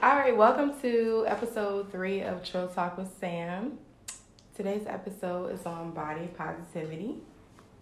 All 0.00 0.14
right, 0.14 0.36
welcome 0.36 0.80
to 0.80 1.24
episode 1.26 1.90
three 1.90 2.20
of 2.20 2.44
Trill 2.44 2.68
Talk 2.68 2.96
with 2.96 3.10
Sam. 3.18 3.78
Today's 4.54 4.86
episode 4.86 5.50
is 5.50 5.66
on 5.66 5.90
body 5.90 6.28
positivity, 6.36 7.16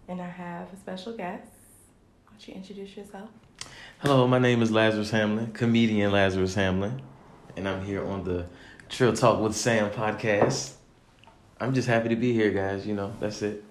and 0.07 0.19
I 0.19 0.27
have 0.27 0.73
a 0.73 0.77
special 0.77 1.15
guest. 1.15 1.51
Why 2.25 2.31
don't 2.31 2.47
you 2.47 2.55
introduce 2.55 2.97
yourself? 2.97 3.29
Hello, 3.99 4.27
my 4.27 4.39
name 4.39 4.63
is 4.63 4.71
Lazarus 4.71 5.11
Hamlin, 5.11 5.51
comedian 5.51 6.11
Lazarus 6.11 6.55
Hamlin, 6.55 7.03
and 7.55 7.69
I'm 7.69 7.85
here 7.85 8.03
on 8.03 8.23
the 8.23 8.47
Trill 8.89 9.13
Talk 9.13 9.39
with 9.39 9.55
Sam 9.55 9.91
podcast. 9.91 10.73
I'm 11.59 11.75
just 11.75 11.87
happy 11.87 12.09
to 12.09 12.15
be 12.15 12.33
here, 12.33 12.49
guys. 12.49 12.87
You 12.87 12.95
know, 12.95 13.13
that's 13.19 13.43
it. 13.43 13.63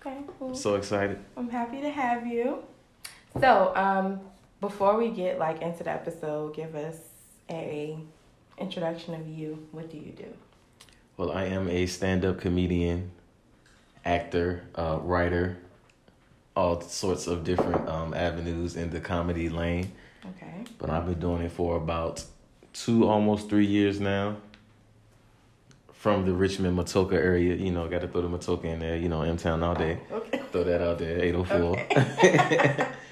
Okay, 0.00 0.18
cool. 0.40 0.56
So 0.56 0.74
excited. 0.74 1.20
I'm 1.36 1.48
happy 1.48 1.80
to 1.82 1.90
have 1.90 2.26
you. 2.26 2.64
So, 3.40 3.72
um, 3.76 4.22
before 4.60 4.98
we 4.98 5.10
get 5.10 5.38
like 5.38 5.62
into 5.62 5.84
the 5.84 5.90
episode, 5.90 6.56
give 6.56 6.74
us 6.74 6.96
a 7.50 7.96
introduction 8.58 9.14
of 9.14 9.28
you. 9.28 9.66
What 9.72 9.90
do 9.90 9.96
you 9.96 10.12
do? 10.12 10.26
Well, 11.16 11.32
I 11.32 11.44
am 11.44 11.68
a 11.68 11.86
stand-up 11.86 12.40
comedian, 12.40 13.10
actor, 14.04 14.62
uh, 14.74 14.98
writer, 15.02 15.56
all 16.54 16.80
sorts 16.80 17.26
of 17.26 17.44
different 17.44 17.88
um, 17.88 18.14
avenues 18.14 18.76
in 18.76 18.90
the 18.90 19.00
comedy 19.00 19.48
lane. 19.48 19.92
Okay. 20.24 20.64
But 20.78 20.90
I've 20.90 21.06
been 21.06 21.20
doing 21.20 21.42
it 21.42 21.52
for 21.52 21.76
about 21.76 22.24
two, 22.72 23.06
almost 23.08 23.48
three 23.48 23.66
years 23.66 24.00
now. 24.00 24.36
From 25.92 26.24
the 26.24 26.32
Richmond 26.32 26.78
Matoaca 26.78 27.14
area, 27.14 27.56
you 27.56 27.72
know, 27.72 27.88
got 27.88 28.02
to 28.02 28.08
throw 28.08 28.20
the 28.20 28.28
Matoaca 28.28 28.64
in 28.64 28.78
there, 28.78 28.96
you 28.96 29.08
know, 29.08 29.22
M 29.22 29.36
Town 29.36 29.62
all 29.62 29.74
day. 29.74 29.98
Okay. 30.12 30.40
Throw 30.52 30.62
that 30.62 30.80
out 30.80 30.98
there, 30.98 31.18
804. 31.20 32.88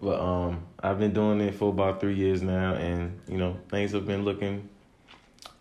but 0.00 0.20
um, 0.20 0.62
I've 0.80 0.98
been 0.98 1.12
doing 1.12 1.40
it 1.40 1.54
for 1.54 1.70
about 1.70 2.00
three 2.00 2.14
years 2.14 2.42
now, 2.42 2.74
and 2.74 3.20
you 3.28 3.36
know, 3.36 3.56
things 3.70 3.92
have 3.92 4.06
been 4.06 4.24
looking 4.24 4.68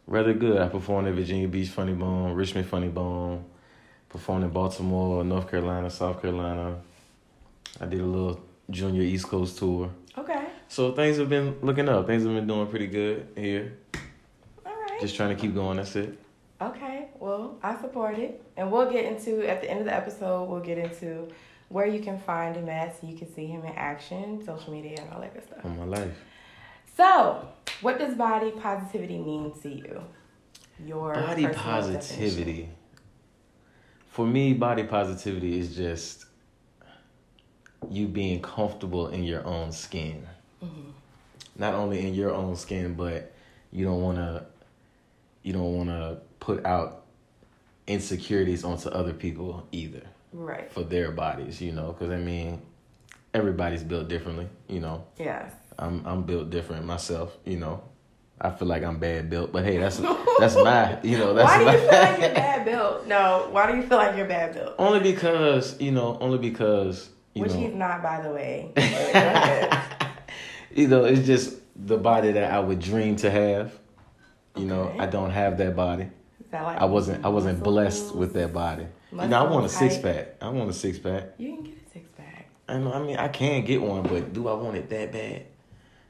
rather 0.06 0.34
good. 0.34 0.62
I 0.62 0.68
performed 0.68 1.08
at 1.08 1.16
Virginia 1.16 1.48
Beach 1.48 1.70
Funny 1.70 1.94
Bone, 1.94 2.34
Richmond 2.34 2.68
Funny 2.68 2.90
Bone, 2.90 3.46
performed 4.10 4.46
in 4.46 4.50
Baltimore, 4.50 5.24
North 5.24 5.50
Carolina, 5.50 5.90
South 5.90 6.22
Carolina. 6.22 6.78
I 7.80 7.86
did 7.86 8.02
a 8.02 8.06
little 8.06 8.40
junior 8.70 9.02
East 9.02 9.28
Coast 9.28 9.58
tour. 9.58 9.92
Okay. 10.18 10.48
So 10.68 10.94
things 10.94 11.18
have 11.18 11.30
been 11.30 11.58
looking 11.62 11.88
up. 11.88 12.08
Things 12.08 12.24
have 12.24 12.34
been 12.34 12.48
doing 12.48 12.68
pretty 12.68 12.88
good 12.88 13.28
here. 13.36 13.78
All 14.66 14.74
right. 14.74 15.00
Just 15.00 15.16
trying 15.16 15.36
to 15.36 15.42
keep 15.42 15.54
going. 15.54 15.78
That's 15.78 15.96
it. 15.96 16.18
Okay, 16.60 17.10
well, 17.20 17.60
I 17.62 17.80
support 17.80 18.18
it. 18.18 18.42
And 18.58 18.72
we'll 18.72 18.92
get 18.92 19.06
into, 19.06 19.48
at 19.48 19.62
the 19.62 19.70
end 19.70 19.82
of 19.82 19.86
the 19.86 19.94
episode, 19.94 20.50
we'll 20.50 20.60
get 20.60 20.80
into 20.80 21.28
where 21.70 21.86
you 21.86 22.00
can 22.02 22.20
find 22.20 22.56
him 22.56 22.70
at 22.70 23.00
so 23.00 23.08
you 23.08 23.18
can 23.18 23.34
see 23.34 23.46
him 23.48 23.64
in 23.66 23.74
action, 23.76 24.44
social 24.46 24.72
media, 24.72 24.98
and 25.02 25.14
all 25.14 25.20
that 25.20 25.34
good 25.34 25.44
stuff. 25.44 25.66
On 25.66 25.78
my 25.78 25.86
life. 25.86 26.18
So, 26.96 27.48
what 27.82 28.00
does 28.00 28.16
body 28.16 28.52
positivity 28.52 29.18
mean 29.20 29.54
to 29.62 29.70
you? 29.70 30.02
Your 30.86 31.14
body 31.14 31.48
positivity. 31.48 32.70
For 34.10 34.26
me, 34.26 34.54
body 34.54 34.84
positivity 34.84 35.60
is 35.60 35.76
just 35.76 36.26
you 37.90 38.08
being 38.08 38.42
comfortable 38.42 39.10
in 39.10 39.24
your 39.24 39.46
own 39.46 39.72
skin. 39.72 40.26
Mhm. 40.64 40.92
Not 41.56 41.74
only 41.74 42.08
in 42.08 42.14
your 42.14 42.34
own 42.34 42.56
skin, 42.56 42.96
but 42.96 43.34
you 43.72 43.86
don't 43.86 44.02
want 44.02 44.18
to 44.18 44.46
you 45.44 45.54
don't 45.54 45.76
want 45.76 45.90
to 45.90 46.20
put 46.40 46.66
out 46.66 47.06
insecurities 47.86 48.64
onto 48.64 48.90
other 48.90 49.14
people 49.14 49.66
either 49.72 50.02
Right. 50.34 50.72
for 50.72 50.84
their 50.84 51.12
bodies, 51.12 51.62
you 51.62 51.72
know, 51.72 51.94
cuz 51.94 52.10
I 52.10 52.18
mean 52.18 52.62
everybody's 53.34 53.84
built 53.84 54.08
differently, 54.08 54.48
you 54.68 54.80
know. 54.80 55.04
yeah 55.18 55.50
I'm 55.80 56.06
I'm 56.06 56.24
built 56.24 56.50
different 56.50 56.86
myself, 56.86 57.38
you 57.46 57.58
know. 57.58 57.82
I 58.40 58.52
feel 58.52 58.68
like 58.68 58.84
I'm 58.84 59.00
bad 59.00 59.32
built, 59.32 59.52
but 59.52 59.64
hey, 59.66 59.78
that's 59.78 59.98
that's 60.40 60.56
my, 60.56 61.00
you 61.02 61.18
know, 61.18 61.34
that's 61.34 61.50
why 61.52 61.58
do 61.60 61.66
my 61.66 61.74
you 61.74 61.80
feel 61.80 62.00
like 62.00 62.20
you're 62.22 62.34
bad 62.34 62.66
built? 62.66 63.08
No, 63.08 63.48
why 63.52 63.72
do 63.72 63.78
you 63.78 63.84
feel 63.84 63.98
like 63.98 64.16
you're 64.16 64.28
bad 64.28 64.54
built? 64.54 64.76
Only 64.78 65.00
because, 65.00 65.80
you 65.82 65.92
know, 65.92 66.18
only 66.22 66.38
because, 66.38 67.10
you 67.34 67.42
Which 67.42 67.54
know, 67.54 67.60
he's 67.60 67.74
not, 67.74 68.04
by 68.04 68.22
the 68.22 68.30
way. 68.32 68.72
But 68.76 68.84
go 69.14 69.20
ahead. 69.20 69.80
you 70.76 70.88
know, 70.88 71.06
it's 71.06 71.26
just 71.26 71.56
the 71.76 71.98
body 71.98 72.32
that 72.34 72.52
I 72.52 72.60
would 72.60 72.80
dream 72.80 73.16
to 73.18 73.32
have. 73.32 73.74
You 74.56 74.66
know, 74.66 74.96
I 75.00 75.06
don't 75.08 75.32
have 75.32 75.58
that 75.58 75.76
body. 75.76 76.08
That 76.52 76.64
like 76.64 76.80
I 76.80 76.86
wasn't 76.86 77.26
I 77.26 77.30
wasn't 77.30 77.62
blessed 77.64 78.16
with 78.16 78.34
that 78.34 78.54
body. 78.54 78.88
You 79.12 79.28
know, 79.28 79.46
I 79.46 79.50
want 79.50 79.66
a 79.66 79.70
six 79.70 79.98
pack. 79.98 80.36
I 80.42 80.50
want 80.50 80.70
a 80.70 80.74
six 80.74 81.00
pack. 81.00 81.30
You 81.38 81.56
can 81.56 81.64
get 81.64 81.78
a 81.88 81.90
six 81.92 82.12
pack. 82.12 82.50
I 82.68 82.78
know. 82.78 82.94
I 82.94 83.02
mean, 83.02 83.18
I 83.18 83.28
can 83.30 83.64
get 83.64 83.82
one, 83.82 84.04
but 84.04 84.34
do 84.34 84.48
I 84.48 84.54
want 84.54 84.78
it 84.78 84.90
that 84.90 85.12
bad? 85.12 85.46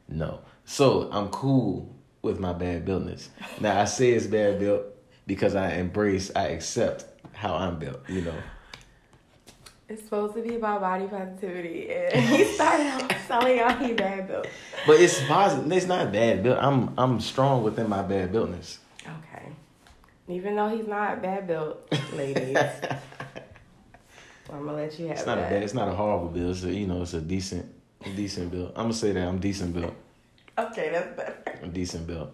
No. 0.08 0.42
So 0.66 1.10
I'm 1.12 1.30
cool 1.30 1.96
with 2.22 2.40
my 2.40 2.54
bad 2.54 2.86
buildness. 2.86 3.30
Now 3.60 3.82
I 3.82 3.86
say 3.86 4.12
it's 4.12 4.28
bad 4.28 4.60
built 4.60 4.84
because 5.26 5.56
I 5.56 5.74
embrace, 5.74 6.32
I 6.36 6.50
accept 6.50 7.06
how 7.34 7.56
I'm 7.56 7.80
built. 7.80 8.08
You 8.10 8.22
know. 8.22 8.36
It's 9.90 10.04
supposed 10.04 10.36
to 10.36 10.42
be 10.42 10.56
about 10.56 10.82
body 10.82 11.08
positivity, 11.08 11.90
and 11.90 12.26
he 12.36 12.44
started 12.44 12.88
out 12.88 13.14
selling 13.26 13.60
out 13.60 13.82
he 13.82 13.94
bad 13.94 14.28
built. 14.28 14.48
But 14.86 15.00
it's 15.00 15.24
positive. 15.28 15.72
It's 15.72 15.86
not 15.86 16.12
bad 16.12 16.44
built. 16.44 16.60
I'm 16.62 16.94
I'm 16.98 17.22
strong 17.22 17.64
within 17.64 17.88
my 17.88 18.02
bad 18.02 18.32
builtness. 18.32 18.80
Even 20.28 20.56
though 20.56 20.70
he's 20.70 20.88
not 20.88 21.22
bad 21.22 21.48
built, 21.48 21.92
ladies, 22.14 22.58
I'm 24.52 24.66
gonna 24.66 24.74
let 24.74 25.00
you 25.00 25.08
have 25.08 25.18
It's 25.18 25.26
not 25.26 25.38
a 25.38 25.42
bad. 25.42 25.64
It's 25.64 25.74
not 25.74 25.88
a 25.88 25.94
horrible 25.94 26.28
build. 26.28 26.52
It's 26.52 26.64
a, 26.64 26.74
you 26.74 26.88
know, 26.88 27.02
it's 27.02 27.14
a 27.14 27.22
decent, 27.22 27.66
a 28.06 28.10
decent 28.10 28.52
build. 28.52 28.70
I'm 28.70 28.84
gonna 28.84 28.94
say 28.94 29.14
that 29.14 29.28
I'm 29.28 29.40
decent 29.40 29.74
built. 29.74 29.94
Okay, 30.58 30.90
that's 30.92 31.16
better. 31.16 31.60
I'm 31.64 31.72
decent 31.72 32.08
built. 32.08 32.32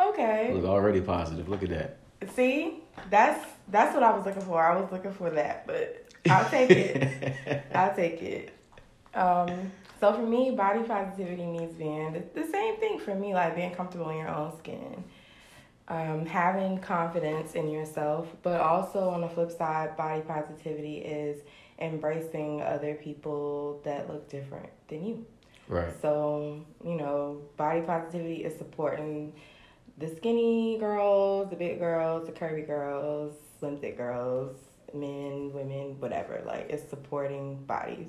Okay. 0.00 0.52
Look 0.54 0.64
already 0.64 1.00
positive. 1.00 1.48
Look 1.48 1.62
at 1.62 1.70
that. 1.70 1.98
See, 2.34 2.82
that's 3.10 3.44
that's 3.68 3.94
what 3.94 4.02
I 4.02 4.16
was 4.16 4.24
looking 4.24 4.42
for. 4.42 4.62
I 4.64 4.78
was 4.78 4.90
looking 4.90 5.12
for 5.12 5.30
that, 5.30 5.66
but 5.66 6.06
I'll 6.30 6.48
take 6.48 6.70
it. 6.70 7.62
I'll 7.74 7.94
take 7.94 8.22
it. 8.22 8.52
Um, 9.14 9.72
so 10.00 10.12
for 10.12 10.22
me, 10.22 10.50
body 10.50 10.82
positivity 10.82 11.46
means 11.46 11.74
being 11.74 12.12
the, 12.12 12.22
the 12.34 12.46
same 12.50 12.76
thing 12.76 12.98
for 12.98 13.14
me, 13.14 13.34
like 13.34 13.56
being 13.56 13.74
comfortable 13.74 14.10
in 14.10 14.18
your 14.18 14.28
own 14.28 14.56
skin, 14.58 15.02
um, 15.88 16.26
having 16.26 16.78
confidence 16.78 17.54
in 17.54 17.70
yourself, 17.70 18.28
but 18.42 18.60
also 18.60 19.08
on 19.10 19.20
the 19.20 19.28
flip 19.28 19.50
side, 19.50 19.96
body 19.96 20.22
positivity 20.22 20.98
is 20.98 21.42
embracing 21.78 22.62
other 22.62 22.94
people 22.94 23.80
that 23.84 24.08
look 24.08 24.28
different 24.28 24.70
than 24.88 25.04
you. 25.04 25.26
right. 25.68 25.92
So, 26.02 26.64
you 26.84 26.96
know, 26.96 27.42
body 27.56 27.82
positivity 27.82 28.44
is 28.44 28.56
supporting 28.56 29.32
the 29.98 30.08
skinny 30.08 30.76
girls, 30.78 31.50
the 31.50 31.56
big 31.56 31.78
girls, 31.78 32.26
the 32.26 32.32
curvy 32.32 32.66
girls, 32.66 33.34
slim 33.58 33.78
thick 33.78 33.96
girls, 33.96 34.56
men, 34.92 35.52
women, 35.52 36.00
whatever. 36.00 36.42
Like 36.44 36.66
it's 36.68 36.88
supporting 36.90 37.64
bodies. 37.64 38.08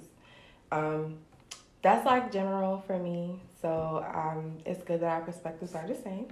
Um, 0.71 1.19
that's 1.81 2.05
like 2.05 2.31
general 2.31 2.83
for 2.87 2.97
me. 2.97 3.41
So 3.61 4.05
um, 4.13 4.57
it's 4.65 4.83
good 4.83 5.01
that 5.01 5.07
our 5.07 5.21
perspectives 5.21 5.75
are 5.75 5.87
the 5.87 5.95
same. 5.95 6.27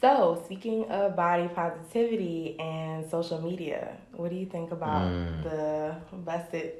So 0.00 0.40
speaking 0.46 0.88
of 0.90 1.14
body 1.14 1.48
positivity 1.48 2.58
and 2.58 3.08
social 3.10 3.40
media, 3.40 3.96
what 4.12 4.30
do 4.30 4.36
you 4.36 4.46
think 4.46 4.72
about 4.72 5.02
Mm. 5.10 5.42
the 5.42 5.94
busted 6.24 6.72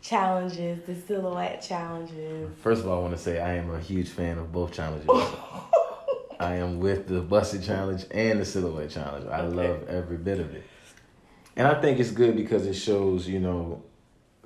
challenges, 0.00 0.78
the 0.86 0.94
silhouette 0.94 1.60
challenges? 1.60 2.48
First 2.62 2.82
of 2.82 2.88
all, 2.88 2.98
I 2.98 3.02
want 3.02 3.16
to 3.16 3.20
say 3.22 3.40
I 3.40 3.54
am 3.54 3.70
a 3.74 3.80
huge 3.80 4.08
fan 4.08 4.38
of 4.38 4.52
both 4.52 4.72
challenges. 4.72 5.08
I 6.38 6.56
am 6.56 6.78
with 6.78 7.08
the 7.08 7.20
busted 7.20 7.62
challenge 7.64 8.04
and 8.12 8.38
the 8.40 8.44
silhouette 8.44 8.90
challenge. 8.90 9.26
I 9.26 9.40
Okay. 9.40 9.56
love 9.56 9.88
every 9.88 10.18
bit 10.18 10.38
of 10.38 10.54
it. 10.54 10.62
And 11.56 11.66
I 11.66 11.80
think 11.80 11.98
it's 11.98 12.10
good 12.10 12.36
because 12.36 12.66
it 12.66 12.74
shows, 12.74 13.26
you 13.26 13.40
know, 13.40 13.82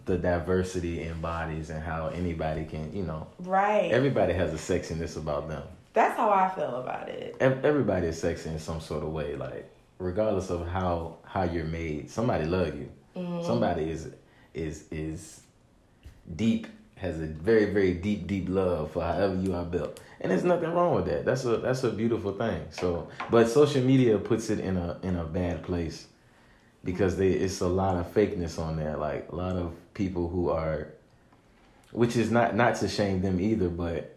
the 0.07 0.17
diversity 0.17 1.03
in 1.03 1.21
bodies 1.21 1.69
and 1.69 1.83
how 1.83 2.07
anybody 2.09 2.65
can, 2.65 2.95
you 2.95 3.03
know, 3.03 3.27
right. 3.41 3.91
everybody 3.91 4.33
has 4.33 4.55
a 4.55 4.57
sexiness 4.57 5.17
about 5.17 5.49
them. 5.49 5.63
That's 5.93 6.17
how 6.17 6.31
I 6.31 6.49
feel 6.55 6.77
about 6.77 7.09
it. 7.09 7.37
Everybody 7.41 8.09
is 8.09 8.21
sexy 8.21 8.51
in 8.51 8.59
some 8.59 8.81
sort 8.81 9.03
of 9.03 9.11
way, 9.13 9.35
like 9.37 9.69
regardless 9.99 10.51
of 10.51 10.67
how 10.69 11.17
how 11.25 11.43
you're 11.43 11.65
made. 11.65 12.11
Somebody 12.11 12.45
love 12.45 12.75
you. 12.77 12.89
Mhm. 13.17 13.45
Somebody 13.45 13.91
is 13.91 14.09
is 14.55 14.85
is 14.91 15.43
deep 16.37 16.67
has 16.97 17.19
a 17.21 17.27
very 17.27 17.67
very 17.73 17.95
deep 17.95 18.27
deep 18.27 18.47
love 18.49 18.91
for 18.93 19.03
however 19.03 19.35
you 19.35 19.55
are 19.55 19.65
built, 19.65 20.01
and 20.21 20.31
there's 20.31 20.45
nothing 20.45 20.73
wrong 20.73 20.95
with 20.95 21.07
that. 21.07 21.25
That's 21.25 21.45
a 21.45 21.57
that's 21.57 21.83
a 21.83 21.91
beautiful 21.91 22.33
thing. 22.33 22.63
So, 22.71 23.09
but 23.31 23.49
social 23.49 23.83
media 23.83 24.19
puts 24.19 24.51
it 24.51 24.61
in 24.61 24.77
a 24.77 24.99
in 25.03 25.17
a 25.17 25.25
bad 25.25 25.63
place 25.63 26.07
because 26.85 27.17
they 27.17 27.31
it's 27.31 27.61
a 27.61 27.69
lot 27.69 27.97
of 27.97 28.13
fakeness 28.15 28.59
on 28.59 28.77
there. 28.77 28.97
Like 28.97 29.29
a 29.33 29.35
lot 29.35 29.57
of 29.57 29.73
people 29.95 30.29
who 30.29 30.51
are, 30.51 30.89
which 31.91 32.17
is 32.17 32.31
not 32.31 32.55
not 32.55 32.77
to 32.77 32.89
shame 32.89 33.23
them 33.23 33.41
either, 33.41 33.69
but 33.69 34.17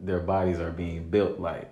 their 0.00 0.20
bodies 0.20 0.58
are 0.58 0.70
being 0.70 1.08
built 1.08 1.38
like, 1.38 1.70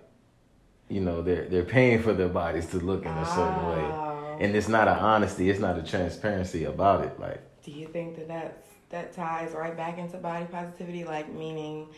you 0.89 1.01
know, 1.01 1.23
they're 1.23 1.47
they're 1.49 1.65
paying 1.65 2.03
for 2.03 2.13
their 2.13 2.29
bodies 2.29 2.67
to 2.67 2.79
look 2.79 3.05
in 3.05 3.11
a 3.11 3.27
certain 3.27 3.67
way, 3.69 3.83
oh. 3.83 4.37
and 4.41 4.55
it's 4.55 4.69
not 4.69 4.89
an 4.89 4.99
honesty, 4.99 5.51
it's 5.51 5.61
not 5.61 5.79
a 5.79 5.83
transparency 5.83 6.65
about 6.65 7.05
it. 7.05 7.19
Like, 7.19 7.41
Do 7.63 7.71
you 7.71 7.87
think 7.89 8.17
that 8.17 8.29
that's, 8.29 8.69
that 8.91 9.13
ties 9.13 9.53
right 9.53 9.77
back 9.77 9.99
into 9.99 10.17
body 10.19 10.47
positivity? 10.47 11.05
Like, 11.05 11.33
meaning 11.33 11.89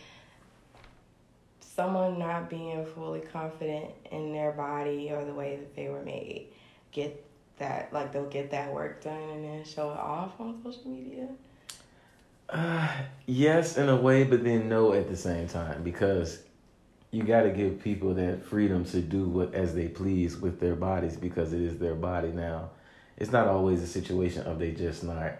someone 1.60 2.18
not 2.18 2.50
being 2.50 2.84
fully 2.84 3.20
confident 3.20 3.90
in 4.10 4.32
their 4.32 4.52
body 4.52 5.10
or 5.10 5.24
the 5.24 5.32
way 5.32 5.56
that 5.56 5.74
they 5.76 5.88
were 5.88 6.02
made 6.02 6.48
get 6.92 7.24
that 7.58 7.92
like 7.92 8.12
they'll 8.12 8.28
get 8.28 8.50
that 8.50 8.72
work 8.72 9.02
done 9.02 9.30
and 9.30 9.44
then 9.44 9.64
show 9.64 9.90
it 9.92 9.98
off 9.98 10.32
on 10.40 10.60
social 10.62 10.90
media? 10.90 11.28
Uh, 12.50 12.88
yes, 13.26 13.76
in 13.76 13.88
a 13.88 13.96
way, 13.96 14.24
but 14.24 14.42
then 14.42 14.68
no 14.68 14.92
at 14.92 15.08
the 15.08 15.16
same 15.16 15.46
time 15.46 15.82
because 15.82 16.40
you 17.12 17.22
got 17.22 17.42
to 17.42 17.50
give 17.50 17.82
people 17.82 18.14
that 18.14 18.44
freedom 18.44 18.84
to 18.84 19.00
do 19.00 19.24
what 19.24 19.54
as 19.54 19.74
they 19.74 19.88
please 19.88 20.36
with 20.36 20.60
their 20.60 20.74
bodies 20.74 21.16
because 21.16 21.52
it 21.52 21.60
is 21.60 21.78
their 21.78 21.94
body 21.94 22.28
now. 22.28 22.70
It's 23.16 23.32
not 23.32 23.46
always 23.46 23.82
a 23.82 23.86
situation 23.86 24.42
of 24.44 24.58
they 24.58 24.72
just 24.72 25.04
not 25.04 25.32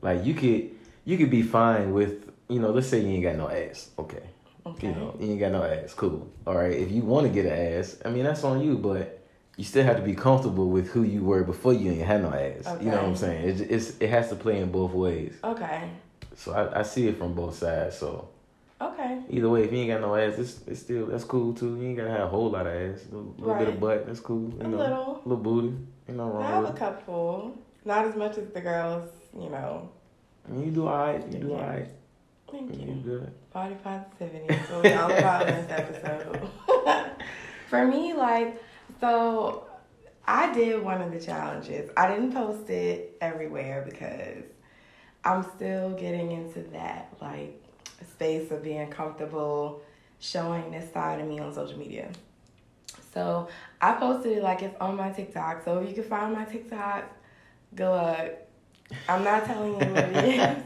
like 0.00 0.24
you 0.24 0.34
could 0.34 0.70
you 1.04 1.18
could 1.18 1.30
be 1.30 1.42
fine 1.42 1.92
with 1.92 2.30
you 2.48 2.60
know 2.60 2.70
let's 2.70 2.88
say 2.88 3.00
you 3.00 3.08
ain't 3.08 3.22
got 3.22 3.36
no 3.36 3.48
ass 3.48 3.90
okay. 3.98 4.22
Okay. 4.64 4.88
you 4.88 4.94
know 4.94 5.16
you 5.18 5.32
ain't 5.32 5.40
got 5.40 5.52
no 5.52 5.64
ass 5.64 5.92
cool 5.94 6.30
all 6.46 6.54
right. 6.54 6.72
If 6.72 6.92
you 6.92 7.02
want 7.02 7.26
to 7.26 7.32
get 7.32 7.46
an 7.46 7.78
ass 7.78 7.96
I 8.04 8.10
mean 8.10 8.24
that's 8.24 8.44
on 8.44 8.60
you 8.60 8.78
but 8.78 9.20
you 9.56 9.64
still 9.64 9.84
have 9.84 9.96
to 9.96 10.02
be 10.02 10.14
comfortable 10.14 10.70
with 10.70 10.90
who 10.90 11.02
you 11.02 11.24
were 11.24 11.42
before 11.42 11.72
you 11.72 11.90
ain't 11.90 12.02
had 12.02 12.22
no 12.22 12.28
ass. 12.28 12.66
Okay. 12.66 12.84
you 12.84 12.90
know 12.90 12.98
what 12.98 13.06
I'm 13.06 13.16
saying? 13.16 13.48
It, 13.48 13.60
it's 13.70 13.98
it 13.98 14.10
has 14.10 14.28
to 14.28 14.36
play 14.36 14.58
in 14.58 14.70
both 14.70 14.92
ways. 14.92 15.34
Okay 15.42 15.90
so 16.36 16.52
I, 16.52 16.80
I 16.80 16.82
see 16.82 17.08
it 17.08 17.18
from 17.18 17.34
both 17.34 17.56
sides 17.56 17.98
so 17.98 18.28
Okay. 18.80 19.22
Either 19.30 19.48
way, 19.48 19.64
if 19.64 19.72
you 19.72 19.78
ain't 19.78 19.90
got 19.90 20.00
no 20.00 20.16
ass, 20.16 20.38
it's, 20.38 20.60
it's 20.66 20.80
still 20.80 21.06
that's 21.06 21.24
cool 21.24 21.54
too. 21.54 21.76
You 21.76 21.88
ain't 21.88 21.96
gotta 21.96 22.10
have 22.10 22.22
a 22.22 22.28
whole 22.28 22.50
lot 22.50 22.66
of 22.66 22.72
ass. 22.72 23.04
A 23.10 23.14
little, 23.14 23.34
right. 23.38 23.58
bit 23.60 23.68
of 23.68 23.80
butt, 23.80 24.06
that's 24.06 24.20
cool. 24.20 24.52
You 24.52 24.60
a 24.60 24.68
know, 24.68 24.76
little. 24.76 25.22
little 25.24 25.42
booty. 25.42 25.76
You 26.08 26.14
know, 26.14 26.28
wrong. 26.28 26.42
I 26.42 26.46
have 26.46 26.64
a 26.64 26.72
couple. 26.72 27.56
Not 27.84 28.06
as 28.06 28.16
much 28.16 28.36
as 28.36 28.48
the 28.48 28.60
girls, 28.60 29.08
you 29.32 29.48
know. 29.48 29.88
I 30.46 30.52
mean, 30.52 30.66
you 30.66 30.70
do 30.72 30.88
alright. 30.88 31.26
You 31.32 31.38
do 31.38 31.52
alright. 31.52 31.88
Thank 32.50 32.74
you. 32.74 32.86
You 32.86 32.94
good. 32.94 33.32
Body 33.52 33.76
positivity. 33.82 34.46
That's 34.48 34.70
what 34.70 34.82
we 34.84 34.92
all 34.92 35.10
about 35.10 35.48
in 35.48 35.54
this 35.54 35.70
episode. 35.70 36.50
For 37.68 37.86
me, 37.86 38.12
like, 38.12 38.62
so 39.00 39.66
I 40.26 40.52
did 40.52 40.82
one 40.82 41.00
of 41.00 41.12
the 41.12 41.20
challenges. 41.20 41.90
I 41.96 42.08
didn't 42.08 42.32
post 42.32 42.68
it 42.70 43.16
everywhere 43.20 43.84
because 43.88 44.44
I'm 45.24 45.44
still 45.56 45.90
getting 45.90 46.32
into 46.32 46.60
that, 46.72 47.12
like, 47.20 47.60
space 48.10 48.50
of 48.50 48.62
being 48.62 48.88
comfortable 48.90 49.82
showing 50.20 50.70
this 50.70 50.92
side 50.92 51.20
of 51.20 51.26
me 51.26 51.38
on 51.38 51.52
social 51.52 51.78
media. 51.78 52.10
So 53.12 53.48
I 53.80 53.92
posted 53.92 54.38
it 54.38 54.42
like 54.42 54.62
it's 54.62 54.76
on 54.80 54.96
my 54.96 55.10
TikTok. 55.10 55.64
So 55.64 55.78
if 55.78 55.88
you 55.88 55.94
can 55.94 56.04
find 56.04 56.32
my 56.32 56.44
TikTok, 56.44 57.04
good 57.74 57.86
up. 57.86 58.48
I'm 59.08 59.24
not 59.24 59.46
telling 59.46 59.72
you 59.72 59.78
what 59.78 60.04
it 60.04 60.24
is. 60.24 60.56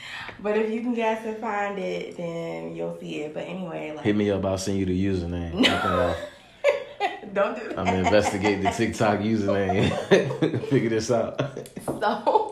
but 0.42 0.56
if 0.56 0.70
you 0.70 0.80
can 0.80 0.94
guess 0.94 1.24
and 1.24 1.36
find 1.38 1.78
it, 1.78 2.16
then 2.16 2.74
you'll 2.74 2.98
see 2.98 3.20
it. 3.22 3.34
But 3.34 3.44
anyway, 3.44 3.92
like 3.94 4.04
hit 4.04 4.16
me 4.16 4.30
up. 4.30 4.44
I'll 4.44 4.58
send 4.58 4.78
you 4.78 4.86
the 4.86 5.06
username. 5.06 5.54
No. 5.54 6.14
Don't 7.32 7.58
do 7.58 7.68
that. 7.68 7.78
I'm 7.78 7.84
gonna 7.84 7.98
investigate 7.98 8.62
the 8.62 8.70
TikTok 8.70 9.20
username. 9.20 10.64
Figure 10.68 10.90
this 10.90 11.10
out. 11.10 11.40
So 11.84 12.47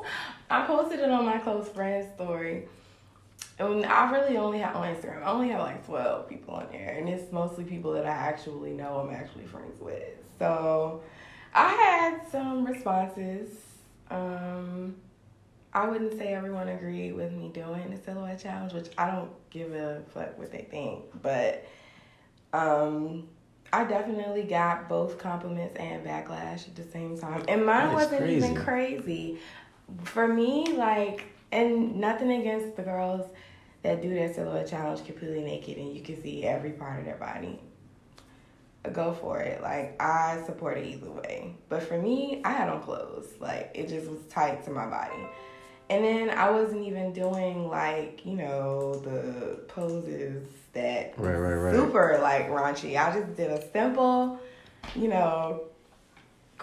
I 0.51 0.67
posted 0.67 1.01
it 1.01 1.11
on 1.11 1.25
my 1.25 1.39
close 1.39 1.69
friend's 1.69 2.13
story. 2.15 2.69
And 3.59 3.87
I 3.87 4.11
really 4.11 4.37
only 4.37 4.59
have 4.59 4.77
on 4.77 4.95
Instagram. 4.95 5.23
I 5.23 5.31
only 5.31 5.49
have 5.49 5.61
like 5.61 5.87
twelve 5.87 6.29
people 6.29 6.55
on 6.55 6.69
there, 6.71 6.95
and 6.99 7.09
it's 7.09 7.33
mostly 7.33 7.65
people 7.65 7.93
that 7.93 8.05
I 8.05 8.11
actually 8.11 8.73
know. 8.73 8.99
I'm 8.99 9.15
actually 9.15 9.47
friends 9.47 9.81
with. 9.81 10.03
So 10.39 11.03
I 11.55 11.69
had 11.73 12.31
some 12.31 12.67
responses. 12.67 13.49
Um, 14.11 14.97
I 15.73 15.89
wouldn't 15.89 16.19
say 16.19 16.35
everyone 16.35 16.69
agreed 16.69 17.13
with 17.13 17.33
me 17.33 17.49
doing 17.49 17.91
the 17.91 18.03
silhouette 18.03 18.41
challenge, 18.41 18.73
which 18.73 18.89
I 18.99 19.11
don't 19.11 19.31
give 19.51 19.75
a 19.75 20.03
fuck 20.13 20.39
what 20.39 20.53
they 20.53 20.67
think. 20.71 21.05
But 21.23 21.67
um, 22.53 23.29
I 23.73 23.85
definitely 23.85 24.45
got 24.45 24.89
both 24.89 25.19
compliments 25.19 25.77
and 25.77 26.05
backlash 26.05 26.69
at 26.69 26.77
the 26.77 26.85
same 26.85 27.19
time, 27.19 27.45
and 27.49 27.65
mine 27.65 27.93
wasn't 27.93 28.23
crazy. 28.23 28.37
even 28.37 28.55
crazy. 28.55 29.39
For 30.05 30.27
me, 30.27 30.75
like, 30.77 31.25
and 31.53 31.97
nothing 31.97 32.33
against 32.33 32.77
the 32.77 32.83
girls 32.83 33.31
that 33.87 34.03
do 34.03 34.11
their 34.11 34.33
silhouette 34.33 34.67
challenge 34.67 35.05
completely 35.07 35.43
naked 35.43 35.79
and 35.79 35.95
you 35.95 36.03
can 36.03 36.21
see 36.23 36.45
every 36.45 36.73
part 36.73 36.99
of 36.99 37.05
their 37.05 37.17
body. 37.17 37.61
Go 38.93 39.13
for 39.15 39.41
it. 39.41 39.63
Like 39.63 40.01
I 40.01 40.43
support 40.47 40.79
it 40.79 40.87
either 40.87 41.11
way. 41.11 41.55
But 41.69 41.83
for 41.83 42.01
me, 42.01 42.41
I 42.45 42.53
had 42.53 42.69
on 42.69 42.83
clothes. 42.83 43.29
Like 43.41 43.73
it 43.75 43.89
just 43.89 44.09
was 44.09 44.21
tight 44.29 44.65
to 44.65 44.71
my 44.71 44.87
body. 44.87 45.27
And 45.89 46.05
then 46.05 46.31
I 46.31 46.51
wasn't 46.51 46.83
even 46.83 47.13
doing 47.13 47.69
like, 47.69 48.25
you 48.25 48.37
know, 48.37 48.95
the 48.95 49.61
poses 49.69 50.49
that 50.73 51.15
right, 51.17 51.35
right, 51.35 51.55
right. 51.55 51.75
super 51.75 52.19
like 52.21 52.49
raunchy. 52.49 52.97
I 52.97 53.19
just 53.19 53.37
did 53.37 53.51
a 53.51 53.71
simple, 53.73 54.41
you 54.95 55.09
know, 55.09 55.65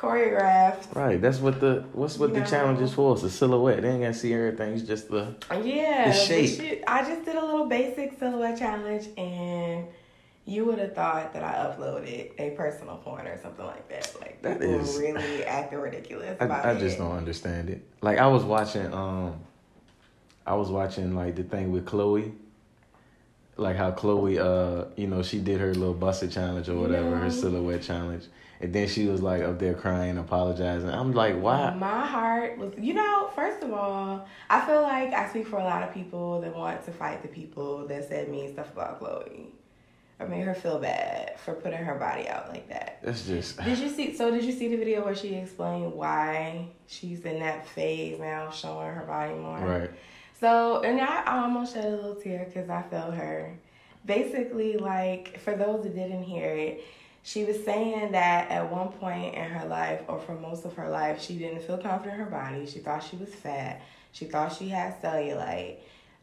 choreographed. 0.04 0.94
Right. 0.94 1.22
That's 1.22 1.40
what 1.40 1.60
the 1.60 1.86
what's 1.94 2.18
what 2.18 2.34
the 2.34 2.42
know. 2.42 2.46
challenge 2.46 2.82
is 2.82 2.94
for. 2.94 3.14
It's 3.14 3.24
a 3.24 3.30
silhouette. 3.30 3.82
They 3.82 3.90
ain't 3.90 4.02
gotta 4.02 4.14
see 4.14 4.34
everything. 4.34 4.74
It's 4.74 4.84
just 4.84 5.10
the 5.10 5.36
yeah 5.64 6.10
the 6.10 6.14
shape. 6.14 6.84
I 6.88 7.04
just 7.04 7.26
did 7.26 7.36
a 7.36 7.46
little 7.46 7.66
basic 7.66 8.20
silhouette 8.20 8.60
challenge, 8.60 9.08
and 9.18 9.86
you 10.46 10.66
would 10.66 10.80
have 10.80 10.94
thought 10.94 11.34
that 11.34 11.44
I 11.44 11.54
uploaded 11.66 12.32
a 12.38 12.52
personal 12.52 12.98
porn 12.98 13.26
or 13.28 13.42
something 13.42 13.66
like 13.66 13.88
that. 13.90 14.14
Like 14.20 14.42
that 14.42 14.62
is 14.62 14.98
really 14.98 15.46
acting 15.46 15.80
ridiculous. 15.80 16.38
I, 16.42 16.72
I 16.72 16.80
just 16.80 16.98
don't 16.98 17.16
understand 17.16 17.70
it. 17.70 17.88
Like 18.02 18.18
I 18.20 18.28
was 18.28 18.44
watching 18.44 18.94
um, 18.94 19.40
I 20.46 20.56
was 20.56 20.70
watching 20.70 21.16
like 21.16 21.36
the 21.36 21.44
thing 21.44 21.72
with 21.72 21.86
Chloe 21.86 22.34
like 23.58 23.76
how 23.76 23.92
Chloe, 23.92 24.40
uh, 24.40 24.86
you 24.96 25.08
know, 25.08 25.22
she 25.22 25.40
did 25.40 25.60
her 25.60 25.74
little 25.74 25.94
busted 25.94 26.32
challenge 26.32 26.70
or 26.70 26.76
whatever, 26.76 27.16
her 27.16 27.30
silhouette 27.30 27.82
challenge. 27.82 28.26
And 28.60 28.72
then 28.72 28.88
she 28.88 29.08
was 29.08 29.22
like 29.22 29.42
up 29.42 29.60
there 29.60 29.74
crying, 29.74 30.18
apologizing. 30.18 30.90
I'm 30.90 31.12
like, 31.12 31.40
why? 31.40 31.74
My 31.74 32.06
heart 32.06 32.58
was, 32.58 32.72
you 32.78 32.94
know, 32.94 33.30
first 33.36 33.62
of 33.62 33.74
all, 33.74 34.26
I 34.50 34.62
feel 34.66 34.82
like 34.82 35.14
I 35.14 35.30
speak 35.30 35.48
for 35.48 35.60
a 35.60 35.64
lot 35.64 35.84
of 35.84 35.94
people 35.94 36.40
that 36.42 36.56
want 36.56 36.86
to 36.86 36.92
fight 36.92 37.22
the 37.22 37.28
people 37.28 37.86
that 37.88 38.08
said 38.08 38.30
mean 38.30 38.54
stuff 38.54 38.72
about 38.72 39.00
Chloe. 39.00 39.52
I 40.20 40.26
made 40.26 40.46
her 40.46 40.54
feel 40.54 40.80
bad 40.80 41.38
for 41.40 41.54
putting 41.56 41.80
her 41.80 41.96
body 41.96 42.30
out 42.30 42.50
like 42.50 42.70
that. 42.70 43.00
That's 43.04 43.26
just. 43.26 43.62
Did 43.62 43.80
you 43.80 43.90
see? 43.90 44.16
So 44.16 44.32
did 44.32 44.46
you 44.46 44.54
see 44.54 44.70
the 44.70 44.78
video 44.78 45.04
where 45.04 45.16
she 45.16 45.34
explained 45.36 45.92
why 45.92 46.68
she's 46.88 47.22
in 47.26 47.40
that 47.40 47.68
phase 47.68 48.20
now, 48.20 48.50
showing 48.50 48.94
her 48.94 49.04
body 49.06 49.34
more? 49.34 49.60
Right. 49.60 49.90
So 50.44 50.82
and 50.82 51.00
I 51.00 51.24
almost 51.42 51.74
shed 51.74 51.86
a 51.86 51.96
little 51.96 52.16
tear 52.16 52.44
because 52.44 52.70
I 52.70 52.82
felt 52.82 53.14
her. 53.14 53.58
Basically, 54.06 54.76
like 54.76 55.40
for 55.40 55.56
those 55.56 55.84
that 55.84 55.96
didn't 55.96 56.24
hear 56.24 56.50
it, 56.50 56.84
she 57.22 57.46
was 57.46 57.64
saying 57.64 58.12
that 58.12 58.52
at 58.52 58.70
one 58.70 58.90
point 58.90 59.36
in 59.36 59.46
her 59.46 59.66
life, 59.66 60.02
or 60.10 60.20
for 60.20 60.34
most 60.34 60.66
of 60.66 60.74
her 60.74 60.90
life, 60.90 61.22
she 61.22 61.38
didn't 61.38 61.62
feel 61.62 61.78
confident 61.78 62.20
in 62.20 62.26
her 62.26 62.30
body. 62.30 62.66
She 62.66 62.80
thought 62.80 63.06
she 63.10 63.16
was 63.16 63.34
fat. 63.34 63.84
She 64.12 64.26
thought 64.26 64.54
she 64.54 64.68
had 64.68 65.02
cellulite. 65.02 65.78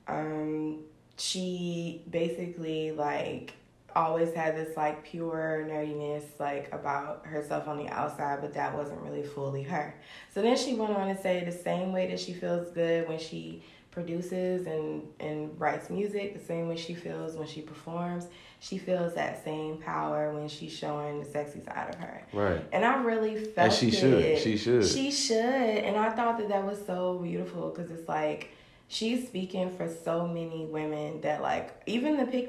Um, 0.06 0.80
she 1.16 2.02
basically 2.10 2.92
like 2.92 3.54
always 3.96 4.34
had 4.34 4.54
this 4.54 4.76
like 4.76 5.02
pure 5.02 5.66
nerdiness 5.66 6.24
like 6.38 6.68
about 6.72 7.24
herself 7.24 7.66
on 7.68 7.78
the 7.78 7.88
outside, 7.88 8.42
but 8.42 8.52
that 8.52 8.76
wasn't 8.76 9.00
really 9.00 9.22
fully 9.22 9.62
her. 9.62 9.94
So 10.34 10.42
then 10.42 10.58
she 10.58 10.74
went 10.74 10.94
on 10.94 11.08
to 11.08 11.22
say 11.22 11.42
the 11.42 11.52
same 11.52 11.94
way 11.94 12.06
that 12.08 12.20
she 12.20 12.34
feels 12.34 12.70
good 12.72 13.08
when 13.08 13.18
she 13.18 13.62
produces 13.90 14.66
and, 14.66 15.02
and 15.18 15.58
writes 15.60 15.90
music, 15.90 16.38
the 16.38 16.44
same 16.44 16.68
way 16.68 16.76
she 16.76 16.94
feels 16.94 17.36
when 17.36 17.46
she 17.48 17.60
performs, 17.60 18.26
she 18.60 18.78
feels 18.78 19.14
that 19.14 19.42
same 19.42 19.78
power 19.78 20.32
when 20.32 20.48
she's 20.48 20.72
showing 20.72 21.18
the 21.20 21.24
sexy 21.24 21.60
side 21.60 21.94
of 21.94 22.00
her. 22.00 22.22
Right. 22.32 22.64
And 22.72 22.84
I 22.84 23.02
really 23.02 23.44
felt 23.44 23.70
And 23.70 23.72
she 23.72 23.88
it. 23.88 23.94
should. 23.94 24.38
She 24.38 24.56
should. 24.56 24.86
She 24.86 25.10
should. 25.10 25.36
And 25.38 25.96
I 25.96 26.10
thought 26.10 26.38
that 26.38 26.48
that 26.48 26.64
was 26.64 26.78
so 26.86 27.18
beautiful 27.18 27.70
because 27.70 27.90
it's 27.90 28.08
like 28.08 28.50
she's 28.88 29.26
speaking 29.26 29.70
for 29.76 29.88
so 29.88 30.26
many 30.26 30.66
women 30.66 31.20
that 31.22 31.42
like 31.42 31.74
even 31.86 32.16
the 32.16 32.26
pick 32.26 32.48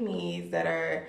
that 0.52 0.66
are 0.66 1.08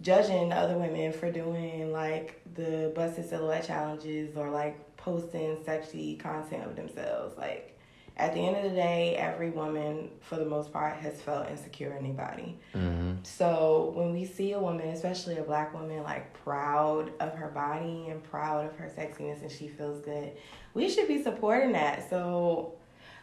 judging 0.00 0.52
other 0.52 0.78
women 0.78 1.12
for 1.12 1.30
doing 1.30 1.92
like 1.92 2.40
the 2.54 2.92
busted 2.94 3.28
silhouette 3.28 3.66
challenges 3.66 4.36
or 4.36 4.50
like 4.50 4.96
posting 4.96 5.58
sexy 5.64 6.16
content 6.16 6.64
of 6.64 6.76
themselves 6.76 7.36
like 7.36 7.77
at 8.18 8.34
the 8.34 8.40
end 8.40 8.56
of 8.56 8.64
the 8.64 8.76
day, 8.76 9.14
every 9.16 9.50
woman, 9.50 10.10
for 10.20 10.36
the 10.36 10.44
most 10.44 10.72
part, 10.72 10.94
has 10.94 11.20
felt 11.20 11.48
insecure 11.48 11.96
in 11.96 12.02
their 12.04 12.12
body. 12.12 12.58
Mm-hmm. 12.74 13.12
So 13.22 13.92
when 13.94 14.12
we 14.12 14.24
see 14.24 14.52
a 14.52 14.58
woman, 14.58 14.88
especially 14.88 15.38
a 15.38 15.42
black 15.42 15.72
woman, 15.72 16.02
like 16.02 16.34
proud 16.42 17.12
of 17.20 17.34
her 17.34 17.48
body 17.48 18.08
and 18.08 18.22
proud 18.24 18.66
of 18.66 18.74
her 18.76 18.86
sexiness 18.88 19.40
and 19.42 19.50
she 19.50 19.68
feels 19.68 20.00
good, 20.04 20.32
we 20.74 20.90
should 20.90 21.06
be 21.06 21.22
supporting 21.22 21.72
that. 21.72 22.10
So 22.10 22.74